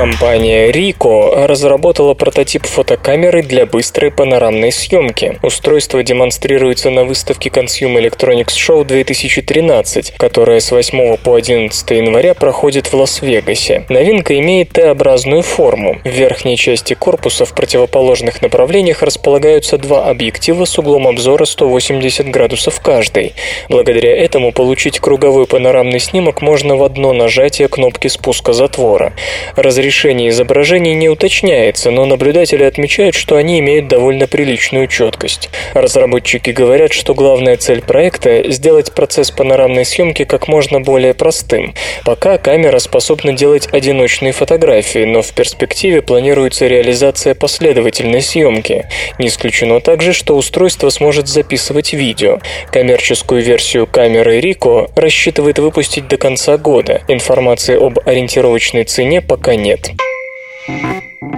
Компания 0.00 0.70
Ricoh 0.70 1.44
разработала 1.44 2.14
прототип 2.14 2.64
фотокамеры 2.64 3.42
для 3.42 3.66
быстрой 3.66 4.10
панорамной 4.10 4.72
съемки. 4.72 5.38
Устройство 5.42 6.02
демонстрируется 6.02 6.88
на 6.88 7.04
выставке 7.04 7.50
Consumer 7.50 8.08
Electronics 8.08 8.54
Show 8.56 8.82
2013, 8.86 10.14
которая 10.16 10.60
с 10.60 10.70
8 10.70 11.18
по 11.18 11.34
11 11.34 11.90
января 11.90 12.32
проходит 12.32 12.86
в 12.86 12.94
Лас-Вегасе. 12.94 13.84
Новинка 13.90 14.38
имеет 14.38 14.70
Т-образную 14.70 15.42
форму. 15.42 16.00
В 16.02 16.08
верхней 16.08 16.56
части 16.56 16.94
корпуса 16.94 17.44
в 17.44 17.54
противоположных 17.54 18.40
направлениях 18.40 19.02
располагаются 19.02 19.76
два 19.76 20.06
объектива 20.06 20.64
с 20.64 20.78
углом 20.78 21.08
обзора 21.08 21.44
180 21.44 22.26
градусов 22.30 22.80
каждый. 22.80 23.34
Благодаря 23.68 24.16
этому 24.16 24.52
получить 24.52 24.98
круговой 24.98 25.46
панорамный 25.46 26.00
снимок 26.00 26.40
можно 26.40 26.76
в 26.76 26.84
одно 26.84 27.12
нажатие 27.12 27.68
кнопки 27.68 28.08
спуска 28.08 28.54
затвора. 28.54 29.12
Разрешение 29.56 29.89
изображений 30.28 30.94
не 30.94 31.08
уточняется, 31.08 31.90
но 31.90 32.04
наблюдатели 32.04 32.62
отмечают, 32.62 33.14
что 33.14 33.36
они 33.36 33.58
имеют 33.58 33.88
довольно 33.88 34.26
приличную 34.26 34.86
четкость. 34.86 35.50
Разработчики 35.74 36.50
говорят, 36.50 36.92
что 36.92 37.14
главная 37.14 37.56
цель 37.56 37.82
проекта– 37.82 38.42
сделать 38.50 38.92
процесс 38.92 39.30
панорамной 39.30 39.84
съемки 39.84 40.24
как 40.24 40.48
можно 40.48 40.80
более 40.80 41.14
простым. 41.14 41.74
Пока 42.04 42.38
камера 42.38 42.78
способна 42.78 43.32
делать 43.32 43.68
одиночные 43.72 44.32
фотографии, 44.32 45.04
но 45.04 45.22
в 45.22 45.32
перспективе 45.32 46.02
планируется 46.02 46.66
реализация 46.66 47.34
последовательной 47.34 48.22
съемки. 48.22 48.86
Не 49.18 49.26
исключено 49.26 49.80
также, 49.80 50.12
что 50.12 50.36
устройство 50.36 50.90
сможет 50.90 51.26
записывать 51.26 51.92
видео. 51.92 52.38
Коммерческую 52.70 53.42
версию 53.42 53.86
камеры 53.86 54.38
Ricoh 54.40 54.90
рассчитывает 54.94 55.58
выпустить 55.58 56.06
до 56.06 56.16
конца 56.16 56.56
года. 56.58 57.02
Информации 57.08 57.76
об 57.76 57.98
ориентировочной 58.06 58.84
цене 58.84 59.20
пока 59.20 59.56
нет 59.56 59.79
нет. 59.88 59.96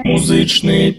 Музычный 0.05 0.93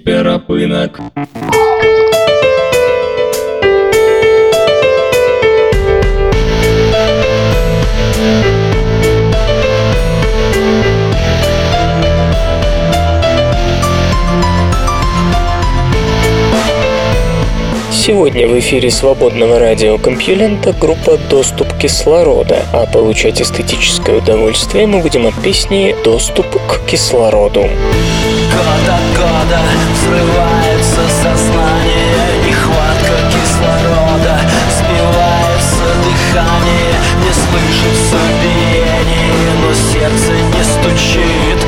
Сегодня 18.06 18.50
в 18.50 18.60
эфире 18.60 18.92
свободного 18.92 19.60
радиокомпьюлента 19.60 20.74
группа 20.74 21.18
«Доступ 21.30 21.72
кислорода», 21.78 22.66
а 22.74 22.86
получать 22.86 23.42
эстетическое 23.42 24.18
удовольствие 24.18 24.88
мы 24.88 25.00
будем 25.00 25.26
от 25.26 25.42
песни 25.42 25.96
«Доступ 26.04 26.46
к 26.68 26.86
кислороду». 26.86 27.62
Год 27.62 28.90
от 28.90 29.18
года 29.18 29.62
взрывается 29.94 31.00
сознание 31.08 32.44
Нехватка 32.46 33.16
кислорода 33.32 34.38
Сбивается 34.76 35.88
дыхание 36.04 36.96
Не 37.24 37.32
слышится 37.32 38.18
биение 38.44 39.48
Но 39.62 39.74
сердце 39.74 40.34
не 40.34 40.64
стучит 40.66 41.60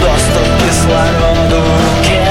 Доступ 0.00 0.42
к 0.42 0.66
кислороду 0.66 1.62
Кем-то 2.02 2.29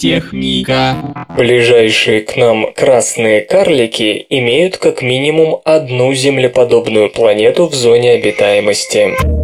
техника. 0.00 0.96
Ближайшие 1.36 2.22
к 2.22 2.36
нам 2.36 2.72
красные 2.72 3.42
карлики 3.42 4.26
имеют 4.30 4.78
как 4.78 5.02
минимум 5.02 5.60
одну 5.64 6.14
землеподобную 6.14 7.10
планету 7.10 7.66
в 7.66 7.74
зоне 7.74 8.12
обитаемости. 8.12 9.39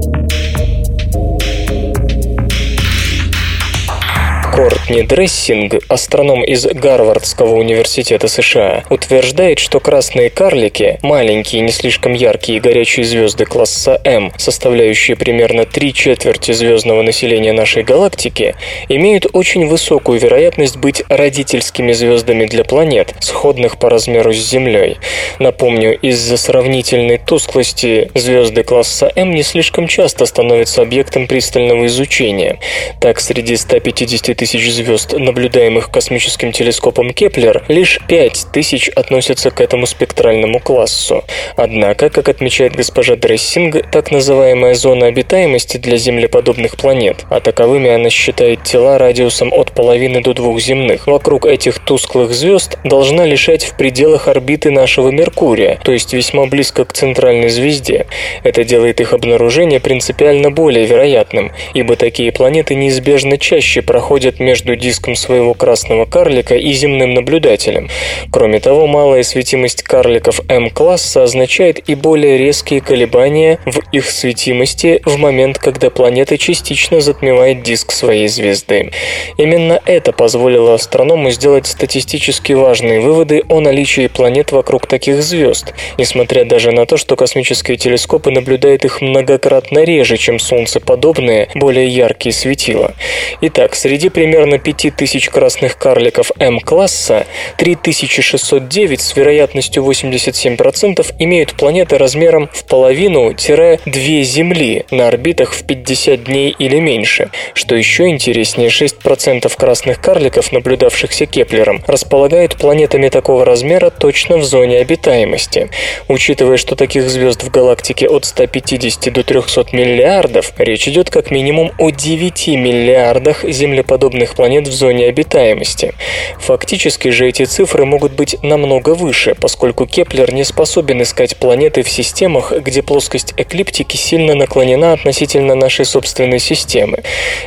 Кортни 4.57 5.03
Дрессинг, 5.03 5.75
астроном 5.87 6.43
из 6.43 6.65
Гарвардского 6.65 7.57
университета 7.57 8.27
США, 8.27 8.85
утверждает, 8.89 9.59
что 9.59 9.81
красные 9.81 10.31
карлики, 10.31 10.99
маленькие, 11.03 11.61
не 11.61 11.71
слишком 11.71 12.15
яркие 12.15 12.59
горячие 12.59 13.05
звезды 13.05 13.45
класса 13.45 14.01
М, 14.03 14.33
составляющие 14.39 15.15
примерно 15.15 15.67
три 15.67 15.93
четверти 15.93 16.53
звездного 16.53 17.03
населения 17.03 17.53
нашей 17.53 17.83
галактики, 17.83 18.55
имеют 18.89 19.27
очень 19.35 19.67
высокую 19.67 20.19
вероятность 20.21 20.79
быть 20.79 21.03
родительскими 21.11 21.93
звездами 21.93 22.47
для 22.47 22.65
планет, 22.65 23.15
сходных 23.21 23.79
по 23.79 23.91
размеру 23.91 24.33
с 24.33 24.39
Землей. 24.39 24.97
Напомню, 25.39 25.99
из-за 26.01 26.39
сравнительной 26.39 27.19
тусклости 27.19 28.11
звезды 28.15 28.63
класса 28.63 29.13
М 29.17 29.33
не 29.33 29.43
слишком 29.43 29.87
часто 29.87 30.25
становятся 30.25 30.81
объектом 30.81 31.27
пристального 31.27 31.85
изучения. 31.85 32.59
Так, 33.03 33.21
среди 33.21 33.55
150 33.55 34.33
тысяч 34.35 34.46
звезд, 34.53 35.13
наблюдаемых 35.13 35.91
космическим 35.91 36.53
телескопом 36.53 37.13
Кеплер, 37.13 37.65
лишь 37.69 38.01
5 38.09 38.47
тысяч 38.53 38.89
относятся 38.89 39.51
к 39.51 39.61
этому 39.61 39.87
спектральному 39.87 40.61
классу. 40.61 41.25
Однако, 41.57 42.11
как 42.11 42.29
отмечает 42.29 42.77
госпожа 42.77 43.17
Дрессинг, 43.17 43.91
так 43.91 44.11
называемая 44.11 44.75
зона 44.75 45.07
обитаемости 45.07 45.77
для 45.77 45.97
землеподобных 45.97 46.77
планет, 46.77 47.25
а 47.31 47.41
таковыми 47.41 47.91
она 47.91 48.11
считает 48.11 48.63
тела 48.65 48.99
радиусом 48.99 49.53
от 49.53 49.73
половины 49.73 50.21
до 50.21 50.35
двух 50.35 50.61
земных, 50.61 51.07
вокруг 51.07 51.47
этих 51.47 51.79
тусклых 51.79 52.33
звезд 52.33 52.79
должна 52.85 53.25
лежать 53.25 53.65
в 53.65 53.77
пределах 53.77 54.29
орбиты 54.29 54.71
нашего 54.71 55.11
Меркурия, 55.11 55.79
то 55.83 55.93
есть 55.93 56.13
весьма 56.13 56.47
близко 56.47 56.85
к 56.85 56.93
центральной 56.93 57.49
звезде. 57.49 58.07
Это 58.43 58.65
делает 58.65 59.01
их 59.01 59.13
обнаружение 59.13 59.81
принципиально 59.81 60.51
более 60.51 60.87
вероятным, 60.87 61.53
ибо 61.75 61.97
такие 61.97 62.33
планеты 62.33 62.75
неизбежно 62.75 63.39
чаще 63.39 63.83
проходят 63.83 64.36
между 64.41 64.77
диском 64.77 65.17
своего 65.17 65.55
красного 65.55 66.05
карлика 66.05 66.55
и 66.57 66.73
земным 66.73 67.15
наблюдателем. 67.15 67.89
Кроме 68.31 68.61
того, 68.61 68.87
малая 68.87 69.23
светимость 69.23 69.83
карликов 69.83 70.41
М-класса 70.49 71.23
означает 71.23 71.89
и 71.89 71.95
более 71.95 72.39
резкие 72.39 72.81
колебания 72.81 73.59
в 73.65 73.81
их 73.93 74.11
светимости 74.11 75.01
в 75.05 75.17
момент, 75.19 75.59
когда 75.59 75.91
планета 75.91 76.39
частично 76.39 77.01
затмевает 77.01 77.63
диск 77.63 77.93
своей 77.93 78.29
звезды. 78.29 78.91
Именно 79.39 79.81
это 79.87 80.13
позволило 80.13 80.75
астроному 80.75 81.31
сделать 81.31 81.67
статистически 81.67 82.53
важные 82.53 83.01
выводы 83.01 83.43
о 83.49 83.61
наличии 83.61 84.07
планет 84.07 84.53
вокруг 84.53 84.87
таких 84.87 85.23
звезд, 85.23 85.75
несмотря 85.99 86.45
даже 86.45 86.73
на 86.73 86.87
то, 86.87 86.97
что 86.97 87.17
космические 87.17 87.77
телескопы 87.77 88.31
наблюдают 88.31 88.85
их 88.85 89.01
многократно 89.01 89.85
реже, 89.85 90.17
чем 90.17 90.39
солнцеподобные, 90.39 91.49
более 91.55 91.89
яркие 91.89 92.33
светила. 92.33 92.95
Итак, 93.41 93.75
среди 93.75 94.09
примерно 94.27 94.59
5000 94.59 95.29
красных 95.29 95.79
карликов 95.79 96.33
М-класса 96.41 97.27
3609 97.59 99.01
с 99.01 99.15
вероятностью 99.15 99.85
87% 99.85 101.15
имеют 101.21 101.55
планеты 101.55 101.97
размером 101.97 102.51
в 102.53 102.65
половину-две 102.65 104.23
Земли 104.25 104.85
на 104.91 105.07
орбитах 105.07 105.53
в 105.53 105.65
50 105.65 106.25
дней 106.25 106.57
или 106.59 106.81
меньше. 106.81 107.31
Что 107.55 107.77
еще 107.77 108.09
интереснее, 108.09 108.69
6% 108.69 109.57
красных 109.57 110.01
карликов, 110.01 110.51
наблюдавшихся 110.51 111.27
Кеплером, 111.27 111.85
располагают 111.87 112.57
планетами 112.57 113.11
такого 113.11 113.45
размера 113.45 113.91
точно 113.91 114.39
в 114.39 114.45
зоне 114.45 114.79
обитаемости. 114.79 115.71
Учитывая, 116.09 116.57
что 116.57 116.75
таких 116.75 117.09
звезд 117.09 117.45
в 117.45 117.51
галактике 117.53 118.09
от 118.09 118.25
150 118.25 119.13
до 119.13 119.23
300 119.23 119.67
миллиардов, 119.71 120.53
речь 120.59 120.89
идет 120.89 121.11
как 121.11 121.31
минимум 121.31 121.71
о 121.79 121.91
9 121.91 122.49
миллиардах 122.49 123.45
землеподобных 123.45 124.16
планет 124.25 124.69
в 124.69 124.73
зоне 124.73 125.07
обитаемости. 125.07 125.95
Фактически 126.41 127.09
же 127.09 127.29
эти 127.29 127.45
цифры 127.45 127.85
могут 127.85 128.13
быть 128.13 128.37
намного 128.43 128.95
выше, 128.95 129.35
поскольку 129.35 129.87
Кеплер 129.87 130.33
не 130.33 130.45
способен 130.45 131.03
искать 131.03 131.37
планеты 131.37 131.83
в 131.83 131.89
системах, 131.89 132.53
где 132.53 132.83
плоскость 132.83 133.35
эклиптики 133.37 133.97
сильно 133.97 134.35
наклонена 134.35 134.93
относительно 134.93 135.55
нашей 135.55 135.85
собственной 135.85 136.39
системы. 136.39 137.03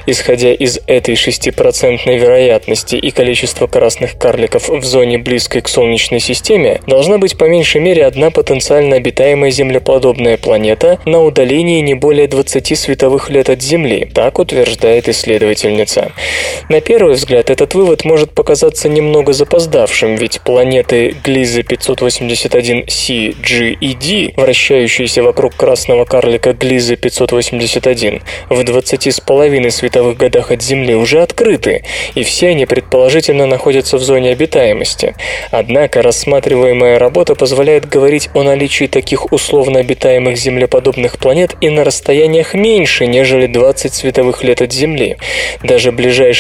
Исходя 0.05 0.53
из 0.53 0.80
этой 0.88 1.15
6% 1.15 2.17
вероятности 2.17 2.95
и 2.95 3.11
количества 3.11 3.67
красных 3.67 4.17
карликов 4.17 4.70
в 4.70 4.84
зоне 4.84 5.17
близкой 5.17 5.61
к 5.61 5.67
Солнечной 5.67 6.20
системе, 6.20 6.82
должна 6.88 7.17
быть 7.17 7.38
по 7.38 7.45
меньшей 7.45 7.82
мере 7.82 8.05
одна 8.05 8.32
потенциально 8.32 8.97
обитаемая 8.97 9.51
землеподобная 9.51 10.38
планета 10.38 10.99
на 11.05 11.24
удалении 11.24 11.82
не 11.82 11.95
более 11.95 12.28
20 12.28 12.78
световых 12.78 13.30
лет 13.30 13.49
от 13.49 13.61
Земли, 13.61 14.09
так 14.13 14.39
утверждает 14.39 15.07
исследовательница. 15.09 16.11
На 16.68 16.82
первый 16.82 17.16
взгляд 17.16 17.49
этот 17.49 17.74
вывод 17.74 18.03
может 18.03 18.32
показаться 18.32 18.89
немного 18.89 19.34
запоздавшим, 19.34 20.16
ведь 20.16 20.41
планеты 20.41 21.16
Глиза 21.24 21.62
581c, 21.62 23.36
G 23.41 23.70
и 23.72 23.95
D, 23.95 24.34
вращающиеся 24.36 25.24
вокруг 25.24 25.55
красного 25.55 26.05
карлика 26.05 26.53
Глиза 26.53 26.95
581, 26.95 28.22
в 28.49 28.64
20 28.64 29.07
с 29.07 29.20
половиной 29.22 29.72
световых 29.72 30.18
годах 30.18 30.51
от 30.51 30.62
Земли 30.62 30.95
уже 30.95 31.22
открыты, 31.22 31.84
и 32.16 32.24
все 32.24 32.49
они 32.49 32.66
предположительно 32.66 33.45
находятся 33.45 33.97
в 33.97 34.01
зоне 34.01 34.32
обитаемости. 34.32 35.16
Однако 35.51 36.01
рассматриваемая 36.01 36.99
работа 36.99 37.36
позволяет 37.36 37.88
говорить 37.88 38.30
о 38.34 38.43
наличии 38.43 38.86
таких 38.86 39.32
условно 39.32 39.80
обитаемых 39.80 40.38
землеподобных 40.38 41.18
планет 41.18 41.55
и 41.62 41.70
на 41.70 41.84
расстояниях 41.84 42.53
меньше, 42.53 43.07
нежели 43.07 43.47
20 43.47 43.93
световых 43.93 44.43
лет 44.43 44.62
от 44.62 44.74
Земли. 44.74 45.18
Даже 45.64 45.91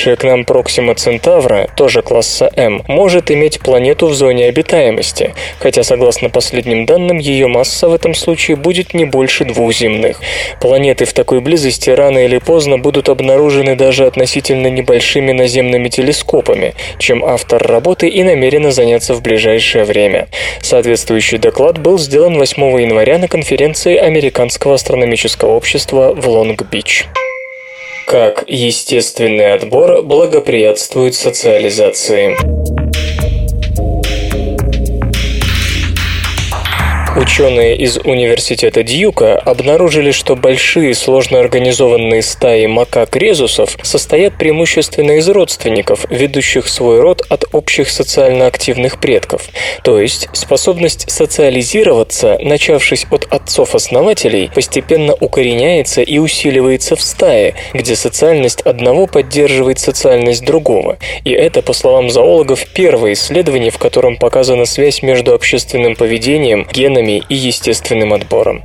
ближайшая 0.09 0.15
к 0.15 0.23
нам 0.23 0.45
Проксима 0.45 0.95
Центавра, 0.95 1.67
тоже 1.75 2.01
класса 2.01 2.49
М, 2.55 2.83
может 2.87 3.31
иметь 3.31 3.59
планету 3.59 4.07
в 4.07 4.13
зоне 4.13 4.45
обитаемости, 4.45 5.33
хотя, 5.59 5.83
согласно 5.83 6.29
последним 6.29 6.85
данным, 6.85 7.17
ее 7.19 7.47
масса 7.47 7.87
в 7.89 7.93
этом 7.93 8.13
случае 8.13 8.57
будет 8.57 8.93
не 8.93 9.05
больше 9.05 9.45
двух 9.45 9.73
земных. 9.73 10.19
Планеты 10.61 11.05
в 11.05 11.13
такой 11.13 11.41
близости 11.41 11.89
рано 11.89 12.19
или 12.25 12.39
поздно 12.39 12.77
будут 12.77 13.09
обнаружены 13.09 13.75
даже 13.75 14.05
относительно 14.05 14.67
небольшими 14.67 15.31
наземными 15.31 15.89
телескопами, 15.89 16.73
чем 16.97 17.23
автор 17.23 17.61
работы 17.61 18.07
и 18.07 18.23
намерена 18.23 18.71
заняться 18.71 19.13
в 19.13 19.21
ближайшее 19.21 19.83
время. 19.83 20.27
Соответствующий 20.61 21.37
доклад 21.37 21.77
был 21.77 21.99
сделан 21.99 22.37
8 22.37 22.81
января 22.81 23.17
на 23.17 23.27
конференции 23.27 23.95
Американского 23.95 24.75
астрономического 24.75 25.51
общества 25.51 26.13
в 26.15 26.27
Лонг-Бич. 26.27 27.07
Как 28.09 28.43
естественный 28.47 29.53
отбор 29.53 30.01
благоприятствует 30.01 31.13
социализации. 31.13 32.35
Ученые 37.19 37.75
из 37.75 37.97
университета 37.97 38.81
Дьюка 38.81 39.37
обнаружили, 39.39 40.11
что 40.11 40.37
большие 40.37 40.93
сложно 40.93 41.41
организованные 41.41 42.21
стаи 42.21 42.65
макак-резусов 42.65 43.77
состоят 43.81 44.37
преимущественно 44.37 45.17
из 45.17 45.27
родственников, 45.27 46.05
ведущих 46.09 46.69
свой 46.69 47.01
род 47.01 47.25
от 47.27 47.43
общих 47.51 47.89
социально 47.89 48.47
активных 48.47 49.01
предков. 49.01 49.49
То 49.83 49.99
есть 49.99 50.29
способность 50.31 51.11
социализироваться, 51.11 52.37
начавшись 52.41 53.05
от 53.11 53.27
отцов-основателей, 53.29 54.49
постепенно 54.55 55.13
укореняется 55.13 56.01
и 56.01 56.19
усиливается 56.19 56.95
в 56.95 57.01
стае, 57.01 57.55
где 57.73 57.97
социальность 57.97 58.61
одного 58.61 59.07
поддерживает 59.07 59.79
социальность 59.79 60.45
другого. 60.45 60.97
И 61.25 61.31
это, 61.31 61.61
по 61.63 61.73
словам 61.73 62.09
зоологов, 62.09 62.65
первое 62.73 63.11
исследование, 63.11 63.71
в 63.71 63.77
котором 63.77 64.15
показана 64.15 64.63
связь 64.63 65.01
между 65.01 65.33
общественным 65.33 65.97
поведением, 65.97 66.65
генами 66.71 67.08
и 67.17 67.35
естественным 67.35 68.13
отбором. 68.13 68.63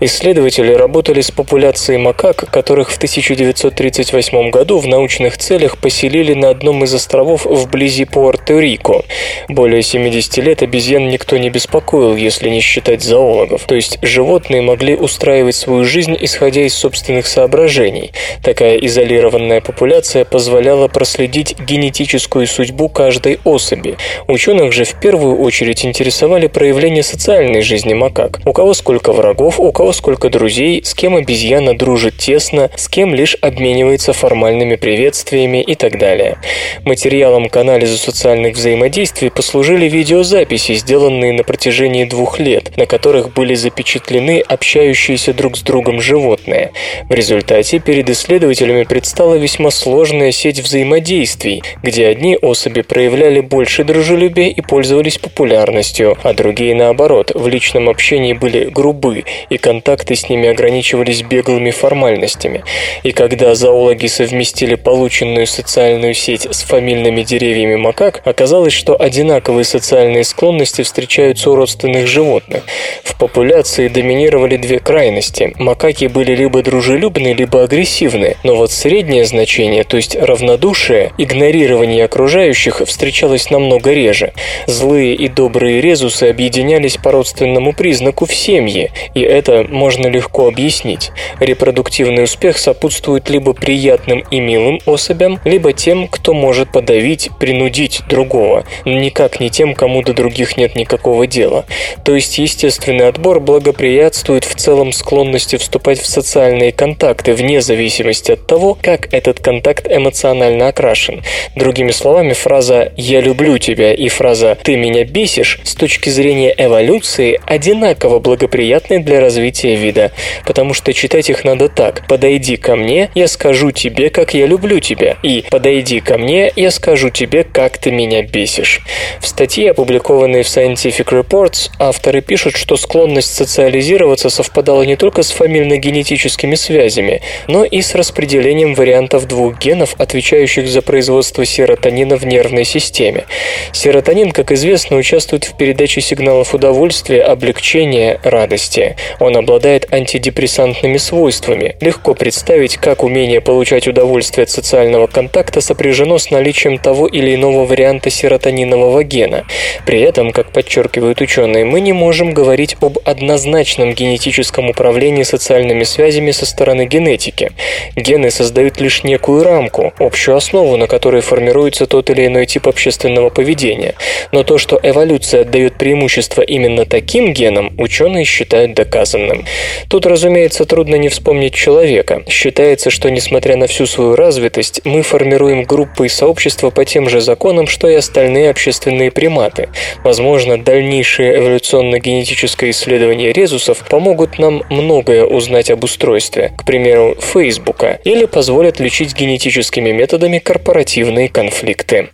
Исследователи 0.00 0.72
работали 0.72 1.20
с 1.22 1.30
популяцией 1.30 1.98
макак, 1.98 2.50
которых 2.50 2.90
в 2.90 2.96
1938 2.96 4.50
году 4.50 4.78
в 4.78 4.86
научных 4.86 5.38
целях 5.38 5.78
поселили 5.78 6.34
на 6.34 6.50
одном 6.50 6.84
из 6.84 6.94
островов 6.94 7.46
вблизи 7.46 8.04
Пуэрто-Рико. 8.04 9.04
Более 9.48 9.82
70 9.82 10.36
лет 10.38 10.62
обезьян 10.62 11.08
никто 11.08 11.36
не 11.36 11.50
беспокоил, 11.50 12.14
если 12.16 12.50
не 12.50 12.60
считать 12.60 13.02
зоологов. 13.02 13.64
То 13.64 13.74
есть 13.74 13.98
животные 14.02 14.62
могли 14.62 14.94
устраивать 14.94 15.54
свою 15.54 15.84
жизнь, 15.84 16.16
исходя 16.20 16.62
из 16.62 16.74
собственных 16.74 17.26
соображений. 17.26 18.12
Такая 18.42 18.76
изолированная 18.76 19.60
популяция 19.60 20.24
позволяла 20.24 20.88
проследить 20.88 21.58
генетическую 21.58 22.46
судьбу 22.46 22.88
каждой 22.88 23.40
особи. 23.44 23.96
Ученых 24.26 24.72
же 24.72 24.84
в 24.84 24.98
первую 25.00 25.38
очередь 25.38 25.84
интересовали 25.84 26.46
проявления 26.46 27.02
социальной 27.02 27.62
жизни 27.62 27.85
жизни 27.86 27.94
макак. 27.94 28.40
У 28.44 28.52
кого 28.52 28.74
сколько 28.74 29.12
врагов, 29.12 29.60
у 29.60 29.72
кого 29.72 29.92
сколько 29.92 30.28
друзей, 30.28 30.82
с 30.84 30.94
кем 30.94 31.16
обезьяна 31.16 31.76
дружит 31.76 32.16
тесно, 32.18 32.70
с 32.76 32.88
кем 32.88 33.14
лишь 33.14 33.36
обменивается 33.40 34.12
формальными 34.12 34.76
приветствиями 34.76 35.62
и 35.62 35.74
так 35.74 35.98
далее. 35.98 36.38
Материалом 36.84 37.48
к 37.48 37.56
анализу 37.56 37.96
социальных 37.96 38.56
взаимодействий 38.56 39.30
послужили 39.30 39.88
видеозаписи, 39.88 40.74
сделанные 40.74 41.32
на 41.32 41.44
протяжении 41.44 42.04
двух 42.04 42.40
лет, 42.40 42.76
на 42.76 42.86
которых 42.86 43.32
были 43.32 43.54
запечатлены 43.54 44.40
общающиеся 44.40 45.32
друг 45.32 45.56
с 45.56 45.62
другом 45.62 46.00
животные. 46.00 46.72
В 47.08 47.14
результате 47.14 47.78
перед 47.78 48.10
исследователями 48.10 48.84
предстала 48.84 49.34
весьма 49.34 49.70
сложная 49.70 50.32
сеть 50.32 50.60
взаимодействий, 50.60 51.62
где 51.82 52.06
одни 52.08 52.36
особи 52.36 52.82
проявляли 52.82 53.40
больше 53.40 53.84
дружелюбия 53.84 54.48
и 54.48 54.60
пользовались 54.60 55.18
популярностью, 55.18 56.16
а 56.22 56.32
другие, 56.32 56.74
наоборот, 56.74 57.32
в 57.34 57.46
личном 57.48 57.75
общении 57.88 58.32
были 58.32 58.64
грубы, 58.64 59.24
и 59.50 59.58
контакты 59.58 60.16
с 60.16 60.28
ними 60.28 60.48
ограничивались 60.48 61.22
беглыми 61.22 61.70
формальностями. 61.70 62.64
И 63.02 63.12
когда 63.12 63.54
зоологи 63.54 64.06
совместили 64.06 64.74
полученную 64.74 65.46
социальную 65.46 66.14
сеть 66.14 66.46
с 66.50 66.62
фамильными 66.62 67.22
деревьями 67.22 67.76
макак, 67.76 68.22
оказалось, 68.24 68.72
что 68.72 69.00
одинаковые 69.00 69.64
социальные 69.64 70.24
склонности 70.24 70.82
встречаются 70.82 71.50
у 71.50 71.56
родственных 71.56 72.06
животных. 72.06 72.62
В 73.04 73.16
популяции 73.18 73.88
доминировали 73.88 74.56
две 74.56 74.78
крайности. 74.78 75.52
Макаки 75.58 76.06
были 76.06 76.34
либо 76.34 76.62
дружелюбны, 76.62 77.34
либо 77.34 77.62
агрессивны, 77.62 78.36
но 78.42 78.56
вот 78.56 78.72
среднее 78.72 79.24
значение, 79.24 79.84
то 79.84 79.96
есть 79.96 80.16
равнодушие, 80.16 81.12
игнорирование 81.18 82.04
окружающих 82.04 82.82
встречалось 82.86 83.50
намного 83.50 83.92
реже. 83.92 84.32
Злые 84.66 85.14
и 85.14 85.28
добрые 85.28 85.80
резусы 85.80 86.24
объединялись 86.24 86.96
по 86.96 87.12
родственному 87.12 87.65
признаку 87.72 88.26
в 88.26 88.34
семье, 88.34 88.90
и 89.14 89.20
это 89.20 89.66
можно 89.68 90.06
легко 90.06 90.48
объяснить. 90.48 91.10
Репродуктивный 91.40 92.24
успех 92.24 92.58
сопутствует 92.58 93.28
либо 93.30 93.52
приятным 93.52 94.24
и 94.30 94.40
милым 94.40 94.80
особям, 94.86 95.40
либо 95.44 95.72
тем, 95.72 96.08
кто 96.08 96.34
может 96.34 96.72
подавить, 96.72 97.30
принудить 97.38 98.02
другого, 98.08 98.64
никак 98.84 99.40
не 99.40 99.50
тем, 99.50 99.74
кому 99.74 100.02
до 100.02 100.14
других 100.14 100.56
нет 100.56 100.76
никакого 100.76 101.26
дела. 101.26 101.64
То 102.04 102.14
есть 102.14 102.38
естественный 102.38 103.08
отбор 103.08 103.40
благоприятствует 103.40 104.44
в 104.44 104.54
целом 104.54 104.92
склонности 104.92 105.56
вступать 105.56 106.00
в 106.00 106.06
социальные 106.06 106.72
контакты 106.72 107.34
вне 107.34 107.60
зависимости 107.60 108.32
от 108.32 108.46
того, 108.46 108.76
как 108.80 109.12
этот 109.12 109.40
контакт 109.40 109.86
эмоционально 109.90 110.68
окрашен. 110.68 111.22
Другими 111.54 111.90
словами, 111.90 112.32
фраза 112.32 112.92
«я 112.96 113.20
люблю 113.20 113.58
тебя» 113.58 113.94
и 113.94 114.08
фраза 114.08 114.56
«ты 114.62 114.76
меня 114.76 115.04
бесишь» 115.04 115.60
с 115.64 115.74
точки 115.74 116.08
зрения 116.08 116.54
эволюции 116.56 117.40
одинаково 117.56 118.18
благоприятны 118.18 119.02
для 119.02 119.20
развития 119.20 119.76
вида, 119.76 120.12
потому 120.44 120.74
что 120.74 120.92
читать 120.92 121.30
их 121.30 121.44
надо 121.44 121.68
так 121.68 122.06
«подойди 122.06 122.56
ко 122.56 122.76
мне, 122.76 123.10
я 123.14 123.28
скажу 123.28 123.70
тебе, 123.70 124.10
как 124.10 124.34
я 124.34 124.46
люблю 124.46 124.78
тебя» 124.78 125.16
и 125.22 125.44
«подойди 125.50 126.00
ко 126.00 126.18
мне, 126.18 126.52
я 126.54 126.70
скажу 126.70 127.10
тебе, 127.10 127.44
как 127.44 127.78
ты 127.78 127.90
меня 127.90 128.22
бесишь». 128.22 128.82
В 129.20 129.26
статье, 129.26 129.70
опубликованной 129.70 130.42
в 130.42 130.46
Scientific 130.46 131.08
Reports, 131.08 131.70
авторы 131.78 132.20
пишут, 132.20 132.56
что 132.56 132.76
склонность 132.76 133.34
социализироваться 133.34 134.28
совпадала 134.28 134.82
не 134.82 134.96
только 134.96 135.22
с 135.22 135.30
фамильно-генетическими 135.30 136.54
связями, 136.54 137.22
но 137.48 137.64
и 137.64 137.80
с 137.80 137.94
распределением 137.94 138.74
вариантов 138.74 139.26
двух 139.26 139.58
генов, 139.58 139.94
отвечающих 139.98 140.68
за 140.68 140.82
производство 140.82 141.44
серотонина 141.46 142.16
в 142.16 142.26
нервной 142.26 142.64
системе. 142.64 143.24
Серотонин, 143.72 144.32
как 144.32 144.52
известно, 144.52 144.98
участвует 144.98 145.44
в 145.44 145.56
передаче 145.56 146.02
сигналов 146.02 146.54
удовольствия, 146.54 147.22
облегчения, 147.36 148.18
радости. 148.24 148.96
Он 149.20 149.36
обладает 149.36 149.92
антидепрессантными 149.92 150.96
свойствами. 150.96 151.76
Легко 151.80 152.14
представить, 152.14 152.76
как 152.78 153.04
умение 153.04 153.40
получать 153.40 153.86
удовольствие 153.86 154.44
от 154.44 154.50
социального 154.50 155.06
контакта 155.06 155.60
сопряжено 155.60 156.18
с 156.18 156.30
наличием 156.30 156.78
того 156.78 157.06
или 157.06 157.34
иного 157.34 157.64
варианта 157.64 158.10
серотонинового 158.10 159.04
гена. 159.04 159.44
При 159.84 160.00
этом, 160.00 160.32
как 160.32 160.50
подчеркивают 160.50 161.20
ученые, 161.20 161.64
мы 161.64 161.80
не 161.80 161.92
можем 161.92 162.32
говорить 162.32 162.76
об 162.80 162.98
однозначном 163.04 163.92
генетическом 163.92 164.70
управлении 164.70 165.22
социальными 165.22 165.84
связями 165.84 166.30
со 166.30 166.46
стороны 166.46 166.86
генетики. 166.86 167.52
Гены 167.94 168.30
создают 168.30 168.80
лишь 168.80 169.04
некую 169.04 169.44
рамку, 169.44 169.92
общую 169.98 170.36
основу, 170.36 170.76
на 170.76 170.86
которой 170.86 171.20
формируется 171.20 171.86
тот 171.86 172.10
или 172.10 172.26
иной 172.26 172.46
тип 172.46 172.66
общественного 172.66 173.30
поведения. 173.30 173.94
Но 174.32 174.42
то, 174.42 174.58
что 174.58 174.80
эволюция 174.82 175.42
отдает 175.42 175.76
преимущество 175.76 176.42
именно 176.42 176.84
таким 176.86 177.25
генам, 177.32 177.74
ученые 177.78 178.24
считают 178.24 178.74
доказанным. 178.74 179.44
Тут, 179.88 180.06
разумеется, 180.06 180.64
трудно 180.64 180.96
не 180.96 181.08
вспомнить 181.08 181.54
человека. 181.54 182.22
Считается, 182.28 182.90
что 182.90 183.10
несмотря 183.10 183.56
на 183.56 183.66
всю 183.66 183.86
свою 183.86 184.16
развитость, 184.16 184.80
мы 184.84 185.02
формируем 185.02 185.62
группы 185.62 186.06
и 186.06 186.08
сообщества 186.08 186.70
по 186.70 186.84
тем 186.84 187.08
же 187.08 187.20
законам, 187.20 187.66
что 187.66 187.88
и 187.88 187.94
остальные 187.94 188.50
общественные 188.50 189.10
приматы. 189.10 189.68
Возможно, 190.04 190.62
дальнейшее 190.62 191.36
эволюционно-генетическое 191.38 192.70
исследование 192.70 193.32
резусов 193.32 193.84
помогут 193.88 194.38
нам 194.38 194.62
многое 194.70 195.24
узнать 195.24 195.70
об 195.70 195.84
устройстве, 195.84 196.52
к 196.56 196.64
примеру, 196.64 197.16
Фейсбука, 197.20 198.00
или 198.04 198.26
позволят 198.26 198.80
лечить 198.80 199.14
генетическими 199.14 199.90
методами 199.92 200.38
корпоративные 200.38 201.28
конфликты. 201.28 202.08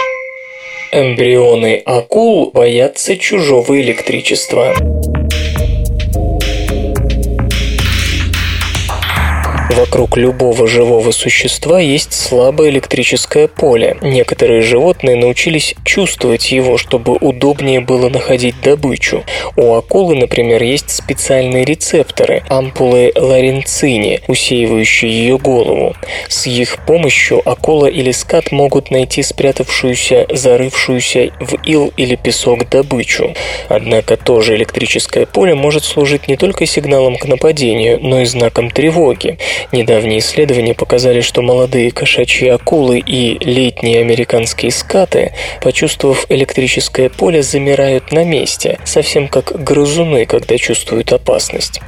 Эмбрионы 0.94 1.82
акул 1.86 2.50
боятся 2.50 3.16
чужого 3.16 3.80
электричества. 3.80 4.74
Вокруг 9.76 10.18
любого 10.18 10.68
живого 10.68 11.12
существа 11.12 11.80
есть 11.80 12.12
слабое 12.12 12.68
электрическое 12.68 13.48
поле. 13.48 13.96
Некоторые 14.02 14.60
животные 14.60 15.16
научились 15.16 15.74
чувствовать 15.82 16.52
его, 16.52 16.76
чтобы 16.76 17.14
удобнее 17.14 17.80
было 17.80 18.10
находить 18.10 18.60
добычу. 18.60 19.24
У 19.56 19.72
акулы, 19.72 20.16
например, 20.16 20.62
есть 20.62 20.90
специальные 20.90 21.64
рецепторы– 21.64 22.42
ампулы 22.50 23.12
ларенцини, 23.16 24.20
усеивающие 24.28 25.10
ее 25.10 25.38
голову. 25.38 25.94
С 26.28 26.46
их 26.46 26.84
помощью 26.84 27.40
акула 27.48 27.86
или 27.86 28.12
скат 28.12 28.52
могут 28.52 28.90
найти 28.90 29.22
спрятавшуюся, 29.22 30.26
зарывшуюся 30.28 31.32
в 31.40 31.54
ил 31.64 31.90
или 31.96 32.16
песок 32.16 32.68
добычу. 32.68 33.34
Однако 33.68 34.18
тоже 34.18 34.54
электрическое 34.54 35.24
поле 35.24 35.54
может 35.54 35.84
служить 35.84 36.28
не 36.28 36.36
только 36.36 36.66
сигналом 36.66 37.16
к 37.16 37.24
нападению, 37.24 37.98
но 38.02 38.20
и 38.20 38.26
знаком 38.26 38.70
тревоги. 38.70 39.38
Недавние 39.70 40.18
исследования 40.18 40.74
показали, 40.74 41.20
что 41.20 41.42
молодые 41.42 41.90
кошачьи 41.92 42.48
акулы 42.48 42.98
и 42.98 43.38
летние 43.44 44.00
американские 44.00 44.72
скаты, 44.72 45.32
почувствовав 45.60 46.26
электрическое 46.28 47.08
поле, 47.08 47.42
замирают 47.42 48.10
на 48.12 48.24
месте, 48.24 48.78
совсем 48.84 49.28
как 49.28 49.62
грызуны, 49.62 50.26
когда 50.26 50.58
чувствуют 50.58 51.12
опасность. 51.12 51.80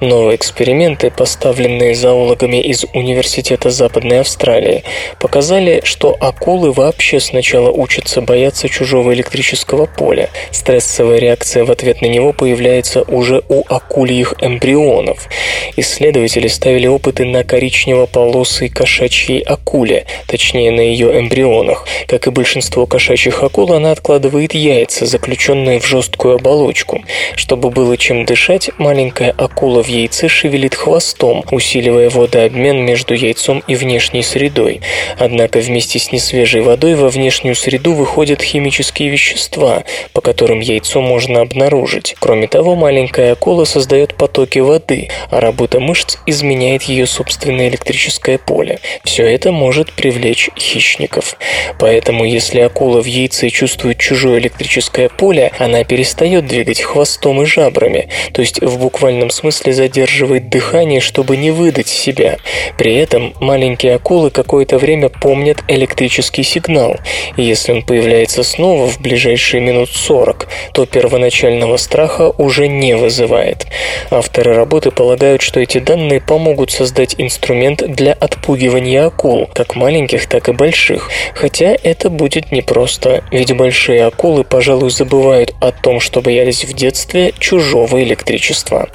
Новые 0.00 0.36
эксперименты, 0.36 1.10
поставленные 1.10 1.94
зоологами 1.94 2.60
из 2.60 2.84
Университета 2.94 3.70
Западной 3.70 4.20
Австралии, 4.20 4.82
показали, 5.18 5.82
что 5.84 6.16
акулы 6.20 6.72
вообще 6.72 7.20
сначала 7.20 7.70
учатся 7.70 8.20
бояться 8.20 8.68
чужого 8.68 9.14
электрического 9.14 9.86
поля. 9.86 10.30
Стрессовая 10.50 11.18
реакция 11.18 11.64
в 11.64 11.70
ответ 11.70 12.02
на 12.02 12.06
него 12.06 12.32
появляется 12.32 13.02
уже 13.02 13.42
у 13.48 13.62
акульих 13.68 14.34
эмбрионов. 14.40 15.28
Исследователи 15.76 16.48
ставили 16.48 16.86
опыты 17.10 17.24
на 17.24 17.42
коричнево-полосой 17.42 18.68
кошачьей 18.68 19.40
акуле, 19.40 20.06
точнее 20.28 20.70
на 20.70 20.80
ее 20.80 21.18
эмбрионах. 21.18 21.86
Как 22.06 22.28
и 22.28 22.30
большинство 22.30 22.86
кошачьих 22.86 23.42
акул, 23.42 23.72
она 23.72 23.90
откладывает 23.90 24.54
яйца, 24.54 25.06
заключенные 25.06 25.80
в 25.80 25.86
жесткую 25.86 26.36
оболочку. 26.36 27.02
Чтобы 27.34 27.70
было 27.70 27.96
чем 27.96 28.24
дышать, 28.24 28.70
маленькая 28.78 29.30
акула 29.30 29.82
в 29.82 29.88
яйце 29.88 30.28
шевелит 30.28 30.76
хвостом, 30.76 31.44
усиливая 31.50 32.10
водообмен 32.10 32.84
между 32.84 33.14
яйцом 33.14 33.64
и 33.66 33.74
внешней 33.74 34.22
средой. 34.22 34.80
Однако 35.18 35.58
вместе 35.58 35.98
с 35.98 36.12
несвежей 36.12 36.60
водой 36.60 36.94
во 36.94 37.08
внешнюю 37.08 37.56
среду 37.56 37.94
выходят 37.94 38.40
химические 38.40 39.08
вещества, 39.08 39.82
по 40.12 40.20
которым 40.20 40.60
яйцо 40.60 41.00
можно 41.00 41.40
обнаружить. 41.40 42.14
Кроме 42.20 42.46
того, 42.46 42.76
маленькая 42.76 43.32
акула 43.32 43.64
создает 43.64 44.14
потоки 44.14 44.60
воды, 44.60 45.08
а 45.30 45.40
работа 45.40 45.80
мышц 45.80 46.18
изменяет 46.26 46.84
ее 46.84 46.99
ее 47.00 47.06
собственное 47.06 47.68
электрическое 47.68 48.38
поле. 48.38 48.78
Все 49.04 49.24
это 49.26 49.52
может 49.52 49.92
привлечь 49.92 50.50
хищников. 50.56 51.36
Поэтому, 51.78 52.24
если 52.24 52.60
акула 52.60 53.00
в 53.02 53.06
яйце 53.06 53.48
чувствует 53.48 53.98
чужое 53.98 54.38
электрическое 54.38 55.08
поле, 55.08 55.52
она 55.58 55.82
перестает 55.84 56.46
двигать 56.46 56.80
хвостом 56.80 57.42
и 57.42 57.46
жабрами, 57.46 58.08
то 58.32 58.42
есть 58.42 58.60
в 58.60 58.78
буквальном 58.78 59.30
смысле 59.30 59.72
задерживает 59.72 60.48
дыхание, 60.48 61.00
чтобы 61.00 61.36
не 61.36 61.50
выдать 61.50 61.88
себя. 61.88 62.36
При 62.76 62.94
этом 62.94 63.34
маленькие 63.40 63.94
акулы 63.94 64.30
какое-то 64.30 64.78
время 64.78 65.08
помнят 65.08 65.58
электрический 65.68 66.42
сигнал, 66.42 66.96
и 67.36 67.42
если 67.42 67.72
он 67.72 67.82
появляется 67.82 68.42
снова 68.42 68.88
в 68.88 69.00
ближайшие 69.00 69.62
минут 69.62 69.90
40, 69.90 70.48
то 70.74 70.86
первоначального 70.86 71.76
страха 71.78 72.30
уже 72.36 72.68
не 72.68 72.94
вызывает. 72.96 73.66
Авторы 74.10 74.54
работы 74.54 74.90
полагают, 74.90 75.40
что 75.42 75.60
эти 75.60 75.78
данные 75.78 76.20
помогут 76.20 76.70
создать 76.70 76.89
инструмент 77.18 77.82
для 77.86 78.12
отпугивания 78.12 79.06
акул, 79.06 79.48
как 79.54 79.76
маленьких, 79.76 80.26
так 80.26 80.48
и 80.48 80.52
больших, 80.52 81.10
хотя 81.34 81.76
это 81.82 82.10
будет 82.10 82.52
непросто, 82.52 83.22
ведь 83.30 83.56
большие 83.56 84.04
акулы, 84.04 84.44
пожалуй, 84.44 84.90
забывают 84.90 85.54
о 85.60 85.72
том, 85.72 86.00
что 86.00 86.20
боялись 86.20 86.64
в 86.64 86.72
детстве 86.72 87.32
чужого 87.38 88.02
электричества. 88.02 88.88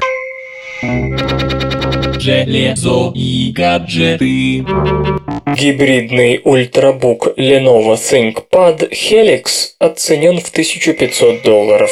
Железо 2.20 3.12
и 3.14 3.52
гаджеты. 3.52 4.66
Гибридный 5.56 6.42
ультрабук 6.44 7.28
Lenovo 7.38 7.96
ThinkPad 7.96 8.90
Helix 8.92 9.76
оценен 9.80 10.40
в 10.40 10.50
1500 10.50 11.44
долларов. 11.44 11.92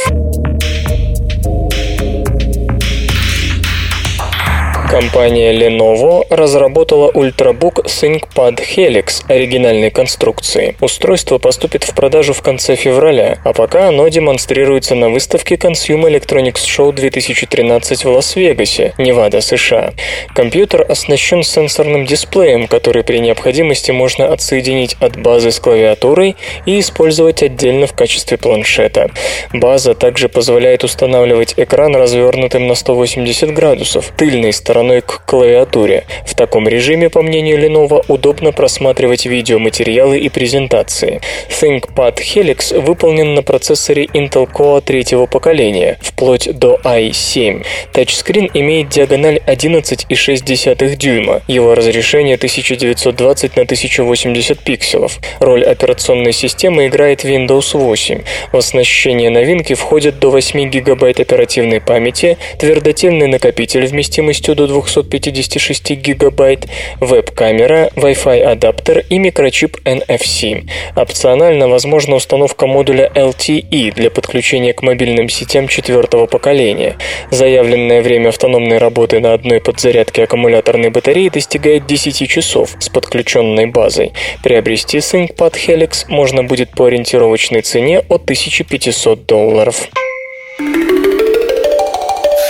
Компания 4.94 5.52
Lenovo 5.54 6.24
разработала 6.30 7.10
ультрабук 7.10 7.80
ThinkPad 7.80 8.60
Helix 8.60 9.24
оригинальной 9.28 9.90
конструкции. 9.90 10.76
Устройство 10.82 11.40
поступит 11.40 11.84
в 11.84 11.96
продажу 11.96 12.34
в 12.34 12.44
конце 12.44 12.76
февраля, 12.76 13.40
а 13.44 13.54
пока 13.54 13.88
оно 13.88 14.08
демонстрируется 14.08 14.94
на 14.94 15.10
выставке 15.10 15.56
Consumer 15.56 16.12
Electronics 16.12 16.68
Show 16.68 16.94
2013 16.94 18.06
в 18.06 18.10
Лас-Вегасе, 18.12 18.94
Невада, 19.00 19.42
США. 19.42 19.94
Компьютер 20.36 20.86
оснащен 20.88 21.42
сенсорным 21.42 22.06
дисплеем, 22.06 22.68
который 22.68 23.04
при 23.04 23.18
необходимости 23.18 23.90
можно 23.90 24.32
отсоединить 24.32 24.96
от 25.00 25.18
базы 25.18 25.50
с 25.50 25.60
клавиатурой 25.60 26.36
и 26.68 26.80
использовать 26.80 27.42
отдельно 27.42 27.88
в 27.88 27.94
качестве 27.94 28.38
планшета. 28.38 29.10
База 29.54 29.96
также 29.96 30.30
позволяет 30.30 30.84
устанавливать 30.84 31.56
экран 31.58 31.96
развернутым 31.96 32.68
на 32.68 32.76
180 32.76 33.52
градусов, 33.56 34.14
тыльной 34.16 34.54
стороной 34.54 34.83
стороной 34.84 35.02
к 35.02 35.26
клавиатуре. 35.26 36.04
В 36.26 36.36
таком 36.36 36.68
режиме, 36.68 37.10
по 37.10 37.22
мнению 37.22 37.58
Lenovo, 37.58 38.04
удобно 38.08 38.52
просматривать 38.52 39.26
видеоматериалы 39.26 40.18
и 40.18 40.30
презентации. 40.30 41.22
ThinkPad 41.50 42.18
Helix 42.18 42.80
выполнен 42.80 43.34
на 43.34 43.44
процессоре 43.44 44.06
Intel 44.06 44.50
Core 44.52 44.82
третьего 44.82 45.26
поколения, 45.26 45.98
вплоть 46.02 46.50
до 46.58 46.80
i7. 46.84 47.66
Тачскрин 47.94 48.50
имеет 48.54 48.90
диагональ 48.90 49.40
11,6 49.48 50.96
дюйма. 50.96 51.42
Его 51.48 51.76
разрешение 51.76 52.36
1920 52.36 53.56
на 53.56 53.62
1080 53.64 54.60
пикселов. 54.60 55.20
Роль 55.40 55.64
операционной 55.64 56.34
системы 56.34 56.88
играет 56.88 57.24
Windows 57.24 57.78
8. 57.78 58.22
В 58.52 58.58
оснащение 58.58 59.30
новинки 59.30 59.76
входят 59.76 60.20
до 60.20 60.30
8 60.30 60.70
гигабайт 60.70 61.20
оперативной 61.20 61.80
памяти, 61.80 62.38
твердотельный 62.60 63.28
накопитель 63.28 63.86
вместимостью 63.86 64.56
до 64.56 64.73
256 64.74 65.92
гигабайт, 65.92 66.68
веб-камера, 67.00 67.92
Wi-Fi 67.96 68.42
адаптер 68.42 69.06
и 69.10 69.20
микрочип 69.20 69.78
NFC. 69.86 70.68
Опционально 70.96 71.68
возможна 71.68 72.16
установка 72.16 72.66
модуля 72.66 73.12
LTE 73.14 73.94
для 73.94 74.10
подключения 74.10 74.74
к 74.74 74.82
мобильным 74.82 75.30
сетям 75.30 75.68
четвертого 75.68 76.26
поколения. 76.26 76.98
Заявленное 77.30 78.02
время 78.02 78.30
автономной 78.30 78.80
работы 78.80 79.20
на 79.20 79.34
одной 79.34 79.62
подзарядке 79.62 80.24
аккумуляторной 80.24 80.90
батареи 80.90 81.30
достигает 81.30 81.86
10 81.86 82.28
часов 82.28 82.76
с 82.80 82.90
подключенной 82.90 83.68
базой. 83.68 84.14
Приобрести 84.44 84.98
ThinkPad 84.98 85.54
Helix 85.54 86.06
можно 86.08 86.44
будет 86.44 86.72
по 86.72 86.86
ориентировочной 86.86 87.62
цене 87.62 88.00
от 88.00 88.24
1500 88.24 89.26
долларов. 89.28 89.88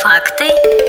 Факты. 0.01 0.82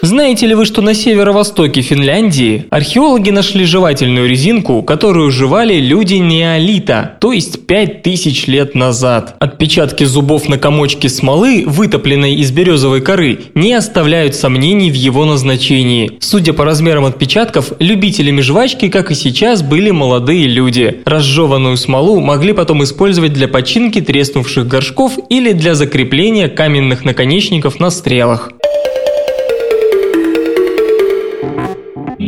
Знаете 0.00 0.46
ли 0.46 0.54
вы, 0.54 0.64
что 0.64 0.80
на 0.80 0.94
северо-востоке 0.94 1.80
Финляндии 1.80 2.66
археологи 2.70 3.30
нашли 3.30 3.64
жевательную 3.64 4.28
резинку, 4.28 4.82
которую 4.82 5.32
жевали 5.32 5.74
люди 5.74 6.14
неолита, 6.14 7.16
то 7.20 7.32
есть 7.32 7.66
5000 7.66 8.46
лет 8.46 8.74
назад. 8.76 9.34
Отпечатки 9.40 10.04
зубов 10.04 10.48
на 10.48 10.56
комочке 10.56 11.08
смолы, 11.08 11.64
вытопленной 11.66 12.36
из 12.36 12.52
березовой 12.52 13.00
коры, 13.00 13.40
не 13.54 13.72
оставляют 13.72 14.36
сомнений 14.36 14.90
в 14.90 14.94
его 14.94 15.24
назначении. 15.24 16.12
Судя 16.20 16.52
по 16.52 16.64
размерам 16.64 17.04
отпечатков, 17.04 17.72
любителями 17.80 18.40
жвачки, 18.40 18.88
как 18.88 19.10
и 19.10 19.16
сейчас, 19.16 19.62
были 19.62 19.90
молодые 19.90 20.46
люди. 20.46 21.02
Разжеванную 21.06 21.76
смолу 21.76 22.20
могли 22.20 22.52
потом 22.52 22.84
использовать 22.84 23.32
для 23.32 23.48
починки 23.48 24.00
треснувших 24.00 24.68
горшков 24.68 25.18
или 25.28 25.52
для 25.52 25.74
закрепления 25.74 26.48
каменных 26.48 27.04
наконечников 27.04 27.80
на 27.80 27.90
стрелах. 27.90 28.52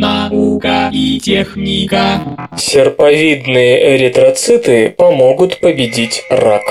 Наука 0.01 0.89
и 0.91 1.21
техника. 1.21 2.49
Серповидные 2.57 3.97
эритроциты 3.97 4.95
помогут 4.97 5.61
победить 5.61 6.25
рак. 6.31 6.63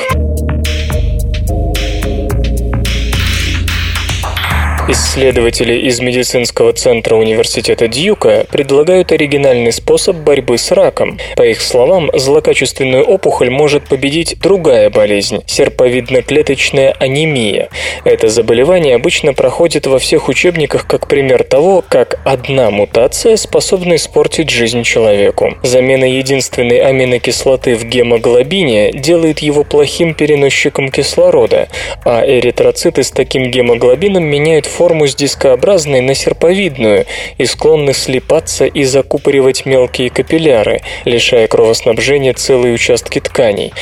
Исследователи 4.92 5.88
из 5.88 6.00
медицинского 6.00 6.74
центра 6.74 7.16
университета 7.16 7.88
Дьюка 7.88 8.48
предлагают 8.52 9.12
оригинальный 9.12 9.72
способ 9.72 10.16
борьбы 10.16 10.58
с 10.58 10.72
раком. 10.72 11.20
По 11.36 11.44
их 11.44 11.62
словам, 11.62 12.10
злокачественную 12.12 13.06
опухоль 13.06 13.52
может 13.52 13.88
победить 13.88 14.40
другая 14.40 14.90
болезнь– 14.90 15.44
серповидно-клеточная 15.46 16.96
анемия. 16.98 17.70
Это 18.04 18.30
заболевание 18.30 18.96
обычно 18.96 19.34
проходит 19.34 19.86
во 19.86 20.00
всех 20.00 20.28
учебниках 20.28 20.88
как 20.88 21.08
пример 21.08 21.44
того, 21.44 21.84
как 21.88 22.20
одна 22.26 22.72
мутация 22.72 23.38
способна 23.38 23.94
испортить 23.94 24.50
жизнь 24.50 24.82
человеку. 24.82 25.54
Замена 25.62 26.06
единственной 26.06 26.80
аминокислоты 26.80 27.76
в 27.76 27.86
гемоглобине 27.86 28.92
делает 28.94 29.38
его 29.38 29.64
плохим 29.64 30.16
переносчиком 30.16 30.90
кислорода, 30.90 31.68
а 32.04 32.26
эритроциты 32.26 33.04
с 33.04 33.12
таким 33.12 33.52
гемоглобином 33.52 34.24
меняют 34.24 34.66
форму 34.66 34.79
с 34.80 35.16
дискообразной 35.16 36.00
на 36.00 36.16
серповидную 36.16 37.06
и 37.38 37.46
склонны 37.46 37.94
слипаться 37.94 38.66
и 38.66 38.86
закупоривать 38.86 39.66
мелкие 39.66 40.10
капилляры, 40.10 40.82
лишая 41.04 41.48
кровоснабжения 41.48 42.34
целые 42.34 42.74
участки 42.74 43.20
тканей. 43.20 43.74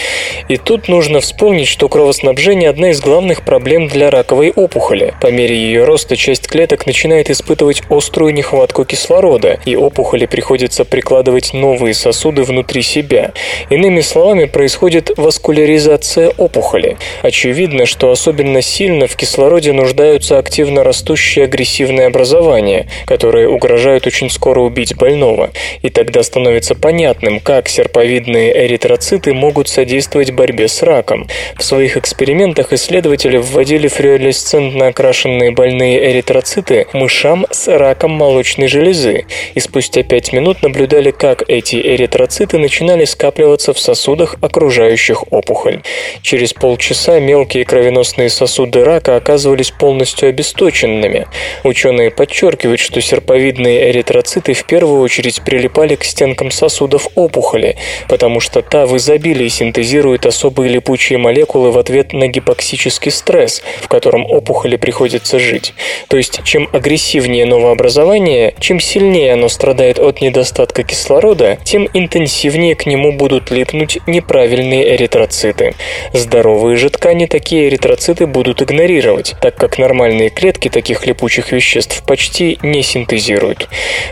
И 0.50 0.58
тут 0.58 0.88
нужно 0.88 1.20
вспомнить, 1.20 1.68
что 1.68 1.88
кровоснабжение– 1.88 2.70
одна 2.72 2.90
из 2.90 3.00
главных 3.00 3.44
проблем 3.46 3.88
для 3.88 4.10
раковой 4.10 4.50
опухоли. 4.50 5.14
По 5.22 5.28
мере 5.28 5.56
ее 5.56 5.84
роста 5.84 6.18
часть 6.18 6.48
клеток 6.48 6.88
начинает 6.88 7.30
испытывать 7.30 7.84
острую 7.90 8.34
нехватку 8.34 8.84
кислорода, 8.84 9.60
и 9.66 9.76
опухоли 9.76 10.26
приходится 10.26 10.84
прикладывать 10.84 11.54
новые 11.54 11.94
сосуды 11.94 12.42
внутри 12.42 12.82
себя. 12.82 13.34
Иными 13.70 14.02
словами, 14.02 14.46
происходит 14.46 15.12
васкуляризация 15.16 16.32
опухоли. 16.38 16.98
Очевидно, 17.22 17.86
что 17.86 18.10
особенно 18.10 18.64
сильно 18.64 19.06
в 19.06 19.16
кислороде 19.16 19.74
нуждаются 19.74 20.40
активно 20.40 20.84
растущие 20.88 21.46
агрессивные 21.46 22.08
образования, 22.08 22.88
которые 23.06 23.50
угрожают 23.50 24.08
очень 24.08 24.30
скоро 24.30 24.62
убить 24.62 24.96
больного. 24.96 25.52
И 25.82 25.90
тогда 25.90 26.24
становится 26.24 26.76
понятным, 26.76 27.40
как 27.40 27.68
серповидные 27.68 28.66
эритроциты 28.66 29.34
могут 29.34 29.68
содействовать 29.68 30.32
борьбе 30.32 30.68
с 30.68 30.82
раком. 30.82 31.28
В 31.58 31.64
своих 31.64 31.98
экспериментах 31.98 32.72
исследователи 32.72 33.38
вводили 33.38 33.90
флюоресцентно 33.90 34.88
окрашенные 34.88 35.52
больные 35.52 36.12
эритроциты 36.12 36.88
мышам 36.94 37.46
с 37.52 37.68
раком 37.68 38.12
молочной 38.12 38.68
железы, 38.68 39.26
и 39.56 39.60
спустя 39.60 40.04
5 40.04 40.34
минут 40.34 40.64
наблюдали, 40.64 41.12
как 41.12 41.44
эти 41.50 41.76
эритроциты 41.76 42.58
начинали 42.58 43.04
скапливаться 43.06 43.74
в 43.74 43.80
сосудах, 43.80 44.38
окружающих 44.42 45.32
опухоль. 45.34 45.82
Через 46.22 46.54
полчаса 46.54 47.20
мелкие 47.20 47.66
кровеносные 47.66 48.30
сосуды 48.30 48.86
рака 48.86 49.18
оказывались 49.18 49.72
полностью 49.72 50.30
обесточены, 50.30 50.77
изученными. 50.78 51.28
Ученые 51.64 52.12
подчеркивают, 52.12 52.80
что 52.80 53.02
серповидные 53.02 53.92
эритроциты 53.92 54.54
в 54.54 54.66
первую 54.66 55.02
очередь 55.02 55.42
прилипали 55.42 55.96
к 55.96 56.04
стенкам 56.04 56.52
сосудов 56.52 57.08
опухоли, 57.16 57.78
потому 58.08 58.40
что 58.40 58.62
та 58.62 58.86
в 58.86 58.96
изобилии 58.98 59.48
синтезирует 59.48 60.26
особые 60.26 60.70
липучие 60.70 61.18
молекулы 61.18 61.72
в 61.72 61.78
ответ 61.78 62.14
на 62.14 62.28
гипоксический 62.28 63.12
стресс, 63.12 63.64
в 63.82 63.88
котором 63.88 64.26
опухоли 64.26 64.78
приходится 64.78 65.40
жить. 65.40 65.74
То 66.08 66.18
есть, 66.18 66.42
чем 66.44 66.70
агрессивнее 66.72 67.46
новообразование, 67.46 68.54
чем 68.60 68.80
сильнее 68.80 69.34
оно 69.34 69.50
страдает 69.50 70.00
от 70.00 70.22
недостатка 70.22 70.84
кислорода, 70.84 71.58
тем 71.64 71.88
интенсивнее 71.94 72.76
к 72.76 72.86
нему 72.86 73.12
будут 73.12 73.52
липнуть 73.52 74.00
неправильные 74.08 74.96
эритроциты. 74.96 75.74
Здоровые 76.14 76.78
же 76.78 76.90
ткани 76.90 77.26
такие 77.26 77.68
эритроциты 77.68 78.28
будут 78.28 78.62
игнорировать, 78.62 79.36
так 79.42 79.56
как 79.56 79.78
нормальные 79.78 80.30
клетки 80.30 80.67
таких 80.70 81.06
липучих 81.06 81.52
веществ 81.52 82.04
почти 82.06 82.60
не 82.62 82.84
синтезируют. 82.84 83.70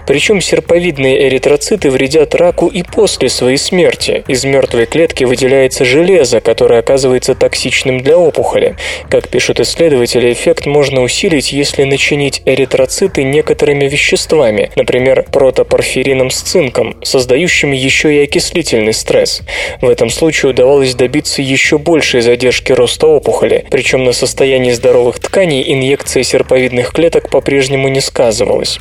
Причем 0.07 0.41
серповидные 0.41 1.27
эритроциты 1.27 1.89
вредят 1.89 2.35
раку 2.35 2.67
и 2.67 2.83
после 2.83 3.29
своей 3.29 3.57
смерти. 3.57 4.23
Из 4.27 4.43
мертвой 4.43 4.85
клетки 4.85 5.23
выделяется 5.23 5.85
железо, 5.85 6.41
которое 6.41 6.79
оказывается 6.79 7.35
токсичным 7.35 8.01
для 8.01 8.17
опухоли. 8.17 8.75
Как 9.09 9.29
пишут 9.29 9.59
исследователи, 9.59 10.31
эффект 10.31 10.65
можно 10.65 11.01
усилить, 11.01 11.51
если 11.51 11.83
начинить 11.83 12.41
эритроциты 12.45 13.23
некоторыми 13.23 13.85
веществами, 13.85 14.71
например, 14.75 15.25
протопорфирином 15.31 16.29
с 16.29 16.41
цинком, 16.41 16.95
создающим 17.03 17.71
еще 17.71 18.15
и 18.15 18.23
окислительный 18.23 18.93
стресс. 18.93 19.41
В 19.81 19.89
этом 19.89 20.09
случае 20.09 20.51
удавалось 20.51 20.95
добиться 20.95 21.41
еще 21.41 21.77
большей 21.77 22.21
задержки 22.21 22.71
роста 22.71 23.07
опухоли, 23.07 23.65
причем 23.69 24.03
на 24.03 24.11
состоянии 24.13 24.71
здоровых 24.71 25.19
тканей 25.19 25.63
инъекция 25.73 26.23
серповидных 26.35 26.91
клеток 26.91 27.29
по-прежнему 27.29 27.87
не 27.87 28.01
сказывалась. 28.01 28.79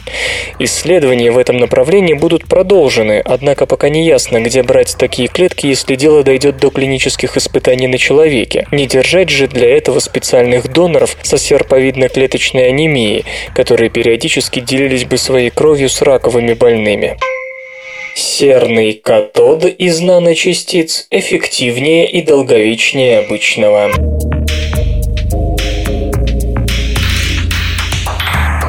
Исследования 0.59 1.31
в 1.31 1.39
этом 1.39 1.59
направлении 1.59 2.15
будут 2.15 2.47
продолжены, 2.47 3.23
однако 3.25 3.67
пока 3.67 3.89
не 3.89 4.05
ясно, 4.05 4.41
где 4.41 4.65
брать 4.65 4.97
такие 4.99 5.29
клетки, 5.29 5.67
если 5.67 5.95
дело 5.95 6.25
дойдет 6.25 6.57
до 6.57 6.71
клинических 6.71 7.37
испытаний 7.37 7.87
на 7.87 7.97
человеке. 7.97 8.67
Не 8.73 8.87
держать 8.89 9.29
же 9.29 9.47
для 9.47 9.69
этого 9.77 10.01
специальных 10.01 10.73
доноров 10.73 11.17
со 11.23 11.37
серповидно-клеточной 11.37 12.67
анемией, 12.67 13.25
которые 13.55 13.89
периодически 13.89 14.59
делились 14.59 15.05
бы 15.05 15.17
своей 15.17 15.51
кровью 15.51 15.89
с 15.89 16.03
раковыми 16.03 16.55
больными. 16.55 17.17
Серный 18.17 18.95
катод 18.95 19.65
из 19.65 20.01
наночастиц 20.01 21.07
эффективнее 21.11 22.11
и 22.11 22.21
долговечнее 22.23 23.21
обычного. 23.21 23.91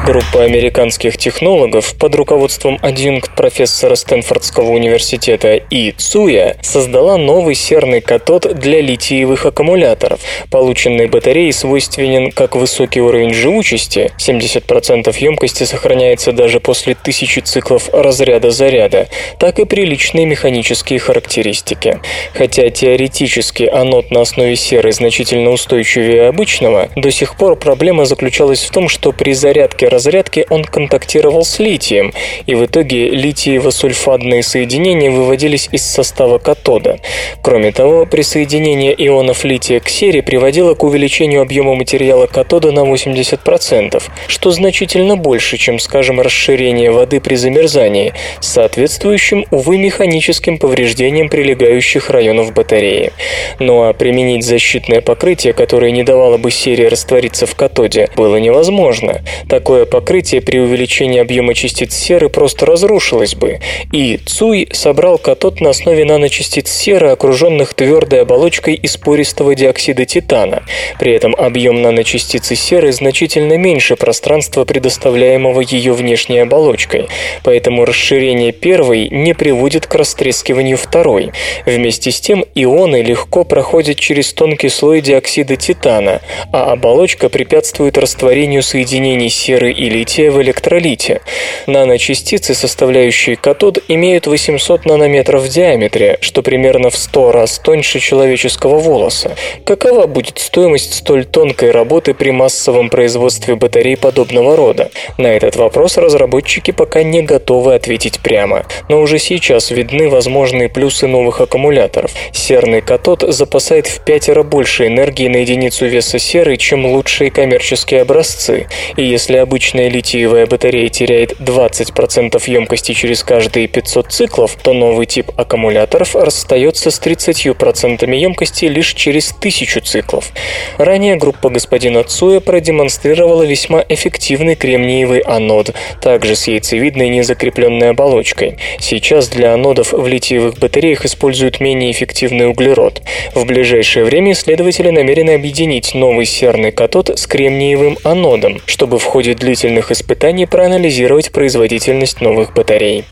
Группа 0.06 0.44
американских 0.44 1.18
технологов 1.18 1.96
под 1.98 2.14
руководством 2.14 2.78
адъюнкт-профессора 2.80 3.96
Стэнфордского 3.96 4.70
университета 4.70 5.56
И. 5.56 5.90
Цуя 5.98 6.56
создала 6.62 7.16
новый 7.16 7.56
серный 7.56 8.00
катод 8.00 8.54
для 8.54 8.80
литиевых 8.80 9.46
аккумуляторов. 9.46 10.20
Полученной 10.48 11.08
батареи 11.08 11.50
свойственен 11.50 12.30
как 12.30 12.54
высокий 12.54 13.00
уровень 13.00 13.34
живучести, 13.34 14.12
70% 14.16 15.12
емкости 15.18 15.64
сохраняется 15.64 16.30
даже 16.30 16.60
после 16.60 16.94
тысячи 16.94 17.40
циклов 17.40 17.88
разряда 17.92 18.52
заряда, 18.52 19.08
так 19.40 19.58
и 19.58 19.64
приличные 19.64 20.24
механические 20.24 21.00
характеристики. 21.00 21.98
Хотя 22.32 22.70
теоретически 22.70 23.64
анод 23.64 24.12
на 24.12 24.20
основе 24.20 24.54
серы 24.54 24.92
значительно 24.92 25.50
устойчивее 25.50 26.28
обычного, 26.28 26.90
до 26.94 27.10
сих 27.10 27.36
пор 27.36 27.56
проблема 27.56 28.04
заключалась 28.04 28.62
в 28.62 28.70
том, 28.70 28.88
что 28.88 29.10
при 29.10 29.32
зарядке 29.32 29.95
разрядки 29.96 30.46
он 30.50 30.62
контактировал 30.62 31.42
с 31.42 31.58
литием, 31.58 32.12
и 32.44 32.54
в 32.54 32.66
итоге 32.66 33.08
литиево-сульфадные 33.08 34.42
соединения 34.42 35.10
выводились 35.10 35.70
из 35.72 35.84
состава 35.86 36.36
катода. 36.38 36.98
Кроме 37.42 37.72
того, 37.72 38.04
присоединение 38.04 38.94
ионов 39.06 39.44
лития 39.44 39.80
к 39.80 39.88
сере 39.88 40.22
приводило 40.22 40.74
к 40.74 40.84
увеличению 40.84 41.40
объема 41.40 41.74
материала 41.74 42.26
катода 42.26 42.72
на 42.72 42.80
80%, 42.80 44.02
что 44.26 44.50
значительно 44.50 45.16
больше, 45.16 45.56
чем, 45.56 45.78
скажем, 45.78 46.20
расширение 46.20 46.90
воды 46.90 47.20
при 47.20 47.36
замерзании, 47.36 48.12
соответствующим, 48.40 49.46
увы, 49.50 49.78
механическим 49.78 50.58
повреждениям 50.58 51.30
прилегающих 51.30 52.10
районов 52.10 52.52
батареи. 52.52 53.12
Ну 53.58 53.84
а 53.84 53.94
применить 53.94 54.44
защитное 54.44 55.00
покрытие, 55.00 55.54
которое 55.54 55.90
не 55.90 56.02
давало 56.02 56.36
бы 56.36 56.50
сере 56.50 56.88
раствориться 56.88 57.46
в 57.46 57.54
катоде, 57.54 58.10
было 58.14 58.36
невозможно. 58.36 59.22
Такое 59.48 59.85
покрытие 59.86 60.40
при 60.40 60.58
увеличении 60.58 61.20
объема 61.20 61.54
частиц 61.54 61.94
серы 61.94 62.28
просто 62.28 62.66
разрушилось 62.66 63.34
бы, 63.34 63.60
и 63.92 64.18
Цуй 64.18 64.68
собрал 64.72 65.18
катод 65.18 65.60
на 65.60 65.70
основе 65.70 66.04
наночастиц 66.04 66.70
серы, 66.70 67.08
окруженных 67.08 67.74
твердой 67.74 68.22
оболочкой 68.22 68.74
из 68.74 68.96
пористого 68.96 69.54
диоксида 69.54 70.04
титана. 70.04 70.62
При 70.98 71.12
этом 71.12 71.34
объем 71.34 71.82
наночастицы 71.82 72.54
серы 72.54 72.92
значительно 72.92 73.56
меньше 73.56 73.96
пространства, 73.96 74.64
предоставляемого 74.64 75.60
ее 75.60 75.92
внешней 75.92 76.40
оболочкой, 76.40 77.08
поэтому 77.42 77.84
расширение 77.84 78.52
первой 78.52 79.08
не 79.08 79.34
приводит 79.34 79.86
к 79.86 79.94
растрескиванию 79.94 80.76
второй. 80.76 81.32
Вместе 81.64 82.10
с 82.10 82.20
тем 82.20 82.44
ионы 82.54 83.02
легко 83.02 83.44
проходят 83.44 83.98
через 83.98 84.32
тонкий 84.32 84.68
слой 84.68 85.00
диоксида 85.00 85.56
титана, 85.56 86.20
а 86.52 86.72
оболочка 86.72 87.28
препятствует 87.28 87.98
растворению 87.98 88.62
соединений 88.62 89.30
серы 89.30 89.72
и 89.76 89.88
лития 89.88 90.30
в 90.30 90.40
электролите. 90.42 91.20
Наночастицы, 91.66 92.54
составляющие 92.54 93.36
катод, 93.36 93.78
имеют 93.88 94.26
800 94.26 94.86
нанометров 94.86 95.42
в 95.42 95.48
диаметре, 95.48 96.18
что 96.20 96.42
примерно 96.42 96.90
в 96.90 96.96
100 96.96 97.32
раз 97.32 97.58
тоньше 97.58 98.00
человеческого 98.00 98.78
волоса. 98.78 99.36
Какова 99.64 100.06
будет 100.06 100.38
стоимость 100.38 100.94
столь 100.94 101.24
тонкой 101.24 101.70
работы 101.70 102.14
при 102.14 102.30
массовом 102.30 102.88
производстве 102.88 103.56
батарей 103.56 103.96
подобного 103.96 104.56
рода? 104.56 104.90
На 105.18 105.26
этот 105.26 105.56
вопрос 105.56 105.96
разработчики 105.96 106.70
пока 106.70 107.02
не 107.02 107.22
готовы 107.22 107.74
ответить 107.74 108.20
прямо. 108.20 108.64
Но 108.88 109.00
уже 109.00 109.18
сейчас 109.18 109.70
видны 109.70 110.08
возможные 110.08 110.68
плюсы 110.68 111.06
новых 111.06 111.40
аккумуляторов. 111.40 112.12
Серный 112.32 112.80
катод 112.80 113.24
запасает 113.26 113.86
в 113.86 114.04
пятеро 114.04 114.42
больше 114.42 114.86
энергии 114.86 115.28
на 115.28 115.38
единицу 115.38 115.86
веса 115.86 116.18
серы, 116.18 116.56
чем 116.56 116.86
лучшие 116.86 117.30
коммерческие 117.30 118.02
образцы. 118.02 118.66
И 118.96 119.04
если 119.04 119.36
обычная 119.66 119.88
литиевая 119.88 120.46
батарея 120.46 120.88
теряет 120.88 121.40
20% 121.40 122.40
емкости 122.46 122.92
через 122.92 123.24
каждые 123.24 123.66
500 123.66 124.12
циклов, 124.12 124.56
то 124.62 124.72
новый 124.72 125.06
тип 125.06 125.32
аккумуляторов 125.36 126.14
расстается 126.14 126.92
с 126.92 127.00
30% 127.00 128.14
емкости 128.14 128.66
лишь 128.66 128.94
через 128.94 129.32
1000 129.32 129.80
циклов. 129.80 130.30
Ранее 130.78 131.16
группа 131.16 131.50
господина 131.50 132.04
Цуя 132.04 132.38
продемонстрировала 132.38 133.42
весьма 133.42 133.84
эффективный 133.88 134.54
кремниевый 134.54 135.18
анод, 135.18 135.74
также 136.00 136.36
с 136.36 136.46
яйцевидной 136.46 137.08
незакрепленной 137.08 137.90
оболочкой. 137.90 138.58
Сейчас 138.78 139.28
для 139.28 139.52
анодов 139.52 139.92
в 139.92 140.06
литиевых 140.06 140.60
батареях 140.60 141.04
используют 141.04 141.58
менее 141.58 141.90
эффективный 141.90 142.48
углерод. 142.48 143.02
В 143.34 143.44
ближайшее 143.44 144.04
время 144.04 144.30
исследователи 144.30 144.90
намерены 144.90 145.30
объединить 145.30 145.92
новый 145.92 146.24
серный 146.24 146.70
катод 146.70 147.18
с 147.18 147.26
кремниевым 147.26 147.98
анодом, 148.04 148.60
чтобы 148.66 149.00
в 149.00 149.04
ходе 149.04 149.34
длительных 149.56 149.90
испытаний 149.90 150.44
проанализировать 150.44 151.32
производительность 151.32 152.20
новых 152.20 152.52
батарей. 152.52 153.04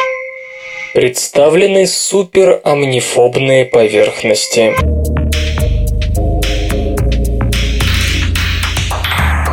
Представлены 0.92 1.86
суперамнифобные 1.86 3.64
поверхности. 3.64 4.74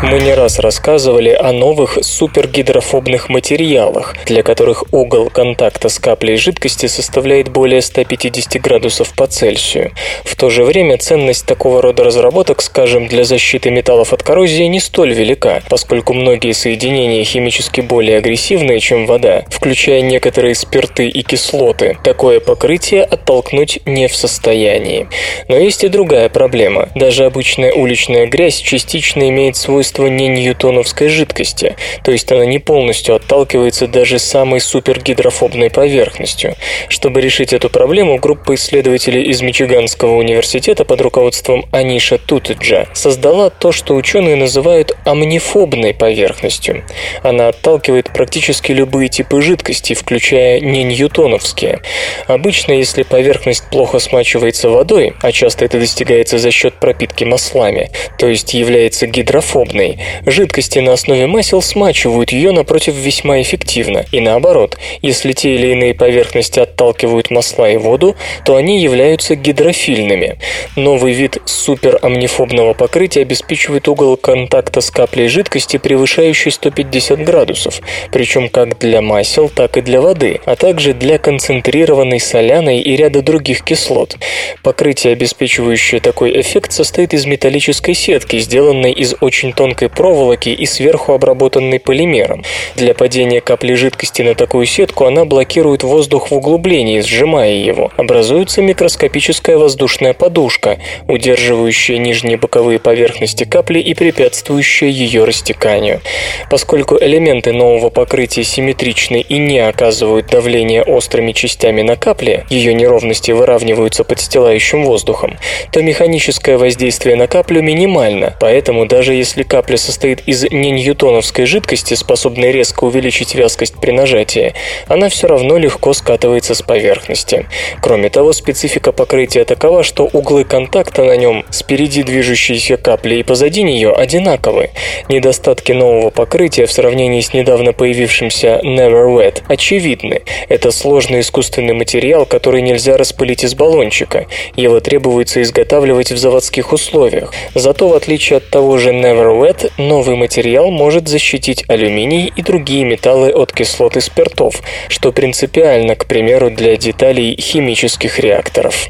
Мы 0.03 0.19
не 0.19 0.33
раз 0.33 0.57
рассказывали 0.57 1.29
о 1.29 1.51
новых 1.51 1.99
супергидрофобных 2.01 3.29
материалах, 3.29 4.15
для 4.25 4.41
которых 4.41 4.83
угол 4.91 5.29
контакта 5.29 5.89
с 5.89 5.99
каплей 5.99 6.37
жидкости 6.37 6.87
составляет 6.87 7.49
более 7.49 7.83
150 7.83 8.59
градусов 8.59 9.13
по 9.13 9.27
Цельсию. 9.27 9.91
В 10.25 10.35
то 10.35 10.49
же 10.49 10.63
время 10.63 10.97
ценность 10.97 11.45
такого 11.45 11.83
рода 11.83 12.03
разработок, 12.03 12.63
скажем, 12.63 13.07
для 13.07 13.23
защиты 13.23 13.69
металлов 13.69 14.11
от 14.11 14.23
коррозии 14.23 14.63
не 14.63 14.79
столь 14.79 15.13
велика, 15.13 15.61
поскольку 15.69 16.13
многие 16.13 16.53
соединения 16.53 17.23
химически 17.23 17.81
более 17.81 18.17
агрессивные, 18.17 18.79
чем 18.79 19.05
вода, 19.05 19.45
включая 19.51 20.01
некоторые 20.01 20.55
спирты 20.55 21.09
и 21.09 21.21
кислоты, 21.21 21.99
такое 22.03 22.39
покрытие 22.39 23.03
оттолкнуть 23.03 23.81
не 23.85 24.07
в 24.07 24.15
состоянии. 24.15 25.07
Но 25.47 25.57
есть 25.57 25.83
и 25.83 25.89
другая 25.89 26.27
проблема. 26.29 26.89
Даже 26.95 27.25
обычная 27.25 27.71
уличная 27.71 28.25
грязь 28.25 28.57
частично 28.57 29.29
имеет 29.29 29.55
свойство 29.55 29.90
свойство 29.91 30.07
не 30.07 30.27
ньютоновской 30.29 31.09
жидкости, 31.09 31.75
то 32.03 32.11
есть 32.11 32.31
она 32.31 32.45
не 32.45 32.59
полностью 32.59 33.15
отталкивается 33.15 33.87
даже 33.87 34.19
самой 34.19 34.61
супергидрофобной 34.61 35.69
поверхностью. 35.69 36.55
Чтобы 36.87 37.19
решить 37.19 37.51
эту 37.51 37.69
проблему, 37.69 38.17
группа 38.17 38.55
исследователей 38.55 39.23
из 39.23 39.41
Мичиганского 39.41 40.15
университета 40.15 40.85
под 40.85 41.01
руководством 41.01 41.65
Аниша 41.71 42.17
Тутеджа 42.17 42.87
создала 42.93 43.49
то, 43.49 43.71
что 43.73 43.95
ученые 43.95 44.37
называют 44.37 44.95
амнифобной 45.05 45.93
поверхностью. 45.93 46.83
Она 47.21 47.49
отталкивает 47.49 48.13
практически 48.13 48.71
любые 48.71 49.09
типы 49.09 49.41
жидкостей, 49.41 49.95
включая 49.95 50.61
не 50.61 50.83
ньютоновские. 50.83 51.81
Обычно, 52.27 52.71
если 52.73 53.03
поверхность 53.03 53.63
плохо 53.69 53.99
смачивается 53.99 54.69
водой, 54.69 55.13
а 55.21 55.31
часто 55.31 55.65
это 55.65 55.79
достигается 55.79 56.37
за 56.37 56.51
счет 56.51 56.75
пропитки 56.75 57.25
маслами, 57.25 57.89
то 58.17 58.27
есть 58.27 58.53
является 58.53 59.05
гидрофобной, 59.07 59.80
жидкости 60.25 60.79
на 60.79 60.93
основе 60.93 61.27
масел 61.27 61.61
смачивают 61.61 62.31
ее 62.31 62.51
напротив 62.51 62.95
весьма 62.95 63.41
эффективно. 63.41 64.05
И 64.11 64.19
наоборот, 64.19 64.77
если 65.01 65.33
те 65.33 65.55
или 65.55 65.67
иные 65.67 65.93
поверхности 65.93 66.59
отталкивают 66.59 67.31
масла 67.31 67.69
и 67.69 67.77
воду, 67.77 68.15
то 68.45 68.55
они 68.55 68.81
являются 68.81 69.35
гидрофильными. 69.35 70.37
Новый 70.75 71.13
вид 71.13 71.37
суперамнифобного 71.45 72.73
покрытия 72.73 73.21
обеспечивает 73.21 73.87
угол 73.87 74.17
контакта 74.17 74.81
с 74.81 74.91
каплей 74.91 75.27
жидкости, 75.27 75.77
превышающий 75.77 76.51
150 76.51 77.23
градусов, 77.23 77.81
причем 78.11 78.49
как 78.49 78.77
для 78.79 79.01
масел, 79.01 79.49
так 79.49 79.77
и 79.77 79.81
для 79.81 80.01
воды, 80.01 80.39
а 80.45 80.55
также 80.55 80.93
для 80.93 81.17
концентрированной 81.17 82.19
соляной 82.19 82.79
и 82.79 82.95
ряда 82.95 83.21
других 83.21 83.63
кислот. 83.63 84.17
Покрытие, 84.63 85.13
обеспечивающее 85.13 85.99
такой 85.99 86.39
эффект, 86.39 86.71
состоит 86.71 87.13
из 87.13 87.25
металлической 87.25 87.93
сетки, 87.93 88.37
сделанной 88.39 88.91
из 88.91 89.15
очень 89.21 89.53
тонкой 89.53 89.70
проволоки 89.73 90.49
и 90.49 90.65
сверху 90.65 91.13
обработанной 91.13 91.79
полимером. 91.79 92.43
Для 92.75 92.93
падения 92.93 93.41
капли 93.41 93.73
жидкости 93.73 94.21
на 94.21 94.35
такую 94.35 94.65
сетку 94.65 95.05
она 95.05 95.25
блокирует 95.25 95.83
воздух 95.83 96.31
в 96.31 96.35
углублении, 96.35 96.99
сжимая 96.99 97.53
его. 97.53 97.91
Образуется 97.97 98.61
микроскопическая 98.61 99.57
воздушная 99.57 100.13
подушка, 100.13 100.77
удерживающая 101.07 101.97
нижние 101.97 102.37
боковые 102.37 102.79
поверхности 102.79 103.43
капли 103.43 103.79
и 103.79 103.93
препятствующая 103.93 104.89
ее 104.89 105.23
растеканию. 105.23 106.01
Поскольку 106.49 106.97
элементы 106.99 107.53
нового 107.53 107.89
покрытия 107.89 108.43
симметричны 108.43 109.21
и 109.21 109.37
не 109.37 109.59
оказывают 109.59 110.27
давления 110.27 110.83
острыми 110.83 111.31
частями 111.31 111.81
на 111.81 111.95
капле, 111.95 112.45
ее 112.49 112.73
неровности 112.73 113.31
выравниваются 113.31 114.03
подстилающим 114.03 114.83
воздухом, 114.83 115.37
то 115.71 115.81
механическое 115.81 116.57
воздействие 116.57 117.15
на 117.15 117.27
каплю 117.27 117.61
минимально, 117.61 118.35
поэтому 118.39 118.85
даже 118.85 119.13
если 119.13 119.43
капля 119.43 119.60
состоит 119.77 120.21
из 120.27 120.43
не 120.51 120.71
ньютоновской 120.71 121.45
жидкости, 121.45 121.93
способной 121.93 122.51
резко 122.51 122.83
увеличить 122.83 123.35
вязкость 123.35 123.75
при 123.79 123.91
нажатии, 123.91 124.53
она 124.87 125.09
все 125.09 125.27
равно 125.27 125.57
легко 125.57 125.93
скатывается 125.93 126.55
с 126.55 126.61
поверхности. 126.61 127.47
Кроме 127.81 128.09
того, 128.09 128.33
специфика 128.33 128.91
покрытия 128.91 129.45
такова, 129.45 129.83
что 129.83 130.05
углы 130.05 130.43
контакта 130.43 131.03
на 131.03 131.17
нем 131.17 131.45
с 131.49 131.61
впереди 131.61 132.03
движущейся 132.03 132.77
капли 132.77 133.15
и 133.15 133.23
позади 133.23 133.63
нее 133.63 133.91
одинаковы. 133.91 134.71
Недостатки 135.09 135.71
нового 135.71 136.09
покрытия 136.09 136.65
в 136.65 136.71
сравнении 136.71 137.21
с 137.21 137.33
недавно 137.33 137.73
появившимся 137.73 138.59
Never 138.63 139.07
Wet 139.15 139.43
очевидны. 139.47 140.21
Это 140.49 140.71
сложный 140.71 141.21
искусственный 141.21 141.73
материал, 141.73 142.25
который 142.25 142.61
нельзя 142.61 142.97
распылить 142.97 143.43
из 143.43 143.55
баллончика. 143.55 144.27
Его 144.55 144.79
требуется 144.79 145.41
изготавливать 145.41 146.11
в 146.11 146.17
заводских 146.17 146.73
условиях. 146.73 147.33
Зато, 147.55 147.87
в 147.87 147.93
отличие 147.93 148.37
от 148.37 148.49
того 148.49 148.77
же 148.77 148.91
Never 148.91 149.40
Wet, 149.41 149.71
новый 149.79 150.17
материал 150.17 150.69
может 150.69 151.07
защитить 151.07 151.67
алюминий 151.67 152.31
и 152.35 152.43
другие 152.43 152.85
металлы 152.85 153.31
от 153.31 153.51
кислот 153.51 153.97
и 153.97 153.99
спиртов, 153.99 154.61
что 154.87 155.11
принципиально, 155.11 155.95
к 155.95 156.05
примеру, 156.05 156.51
для 156.51 156.77
деталей 156.77 157.35
химических 157.41 158.19
реакторов. 158.19 158.89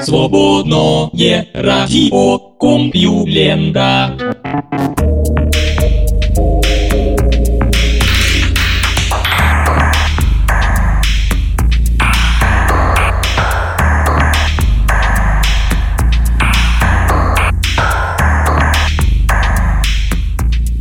Свободное 0.00 1.48
радио 1.54 2.38
Компьюлента. 2.60 4.16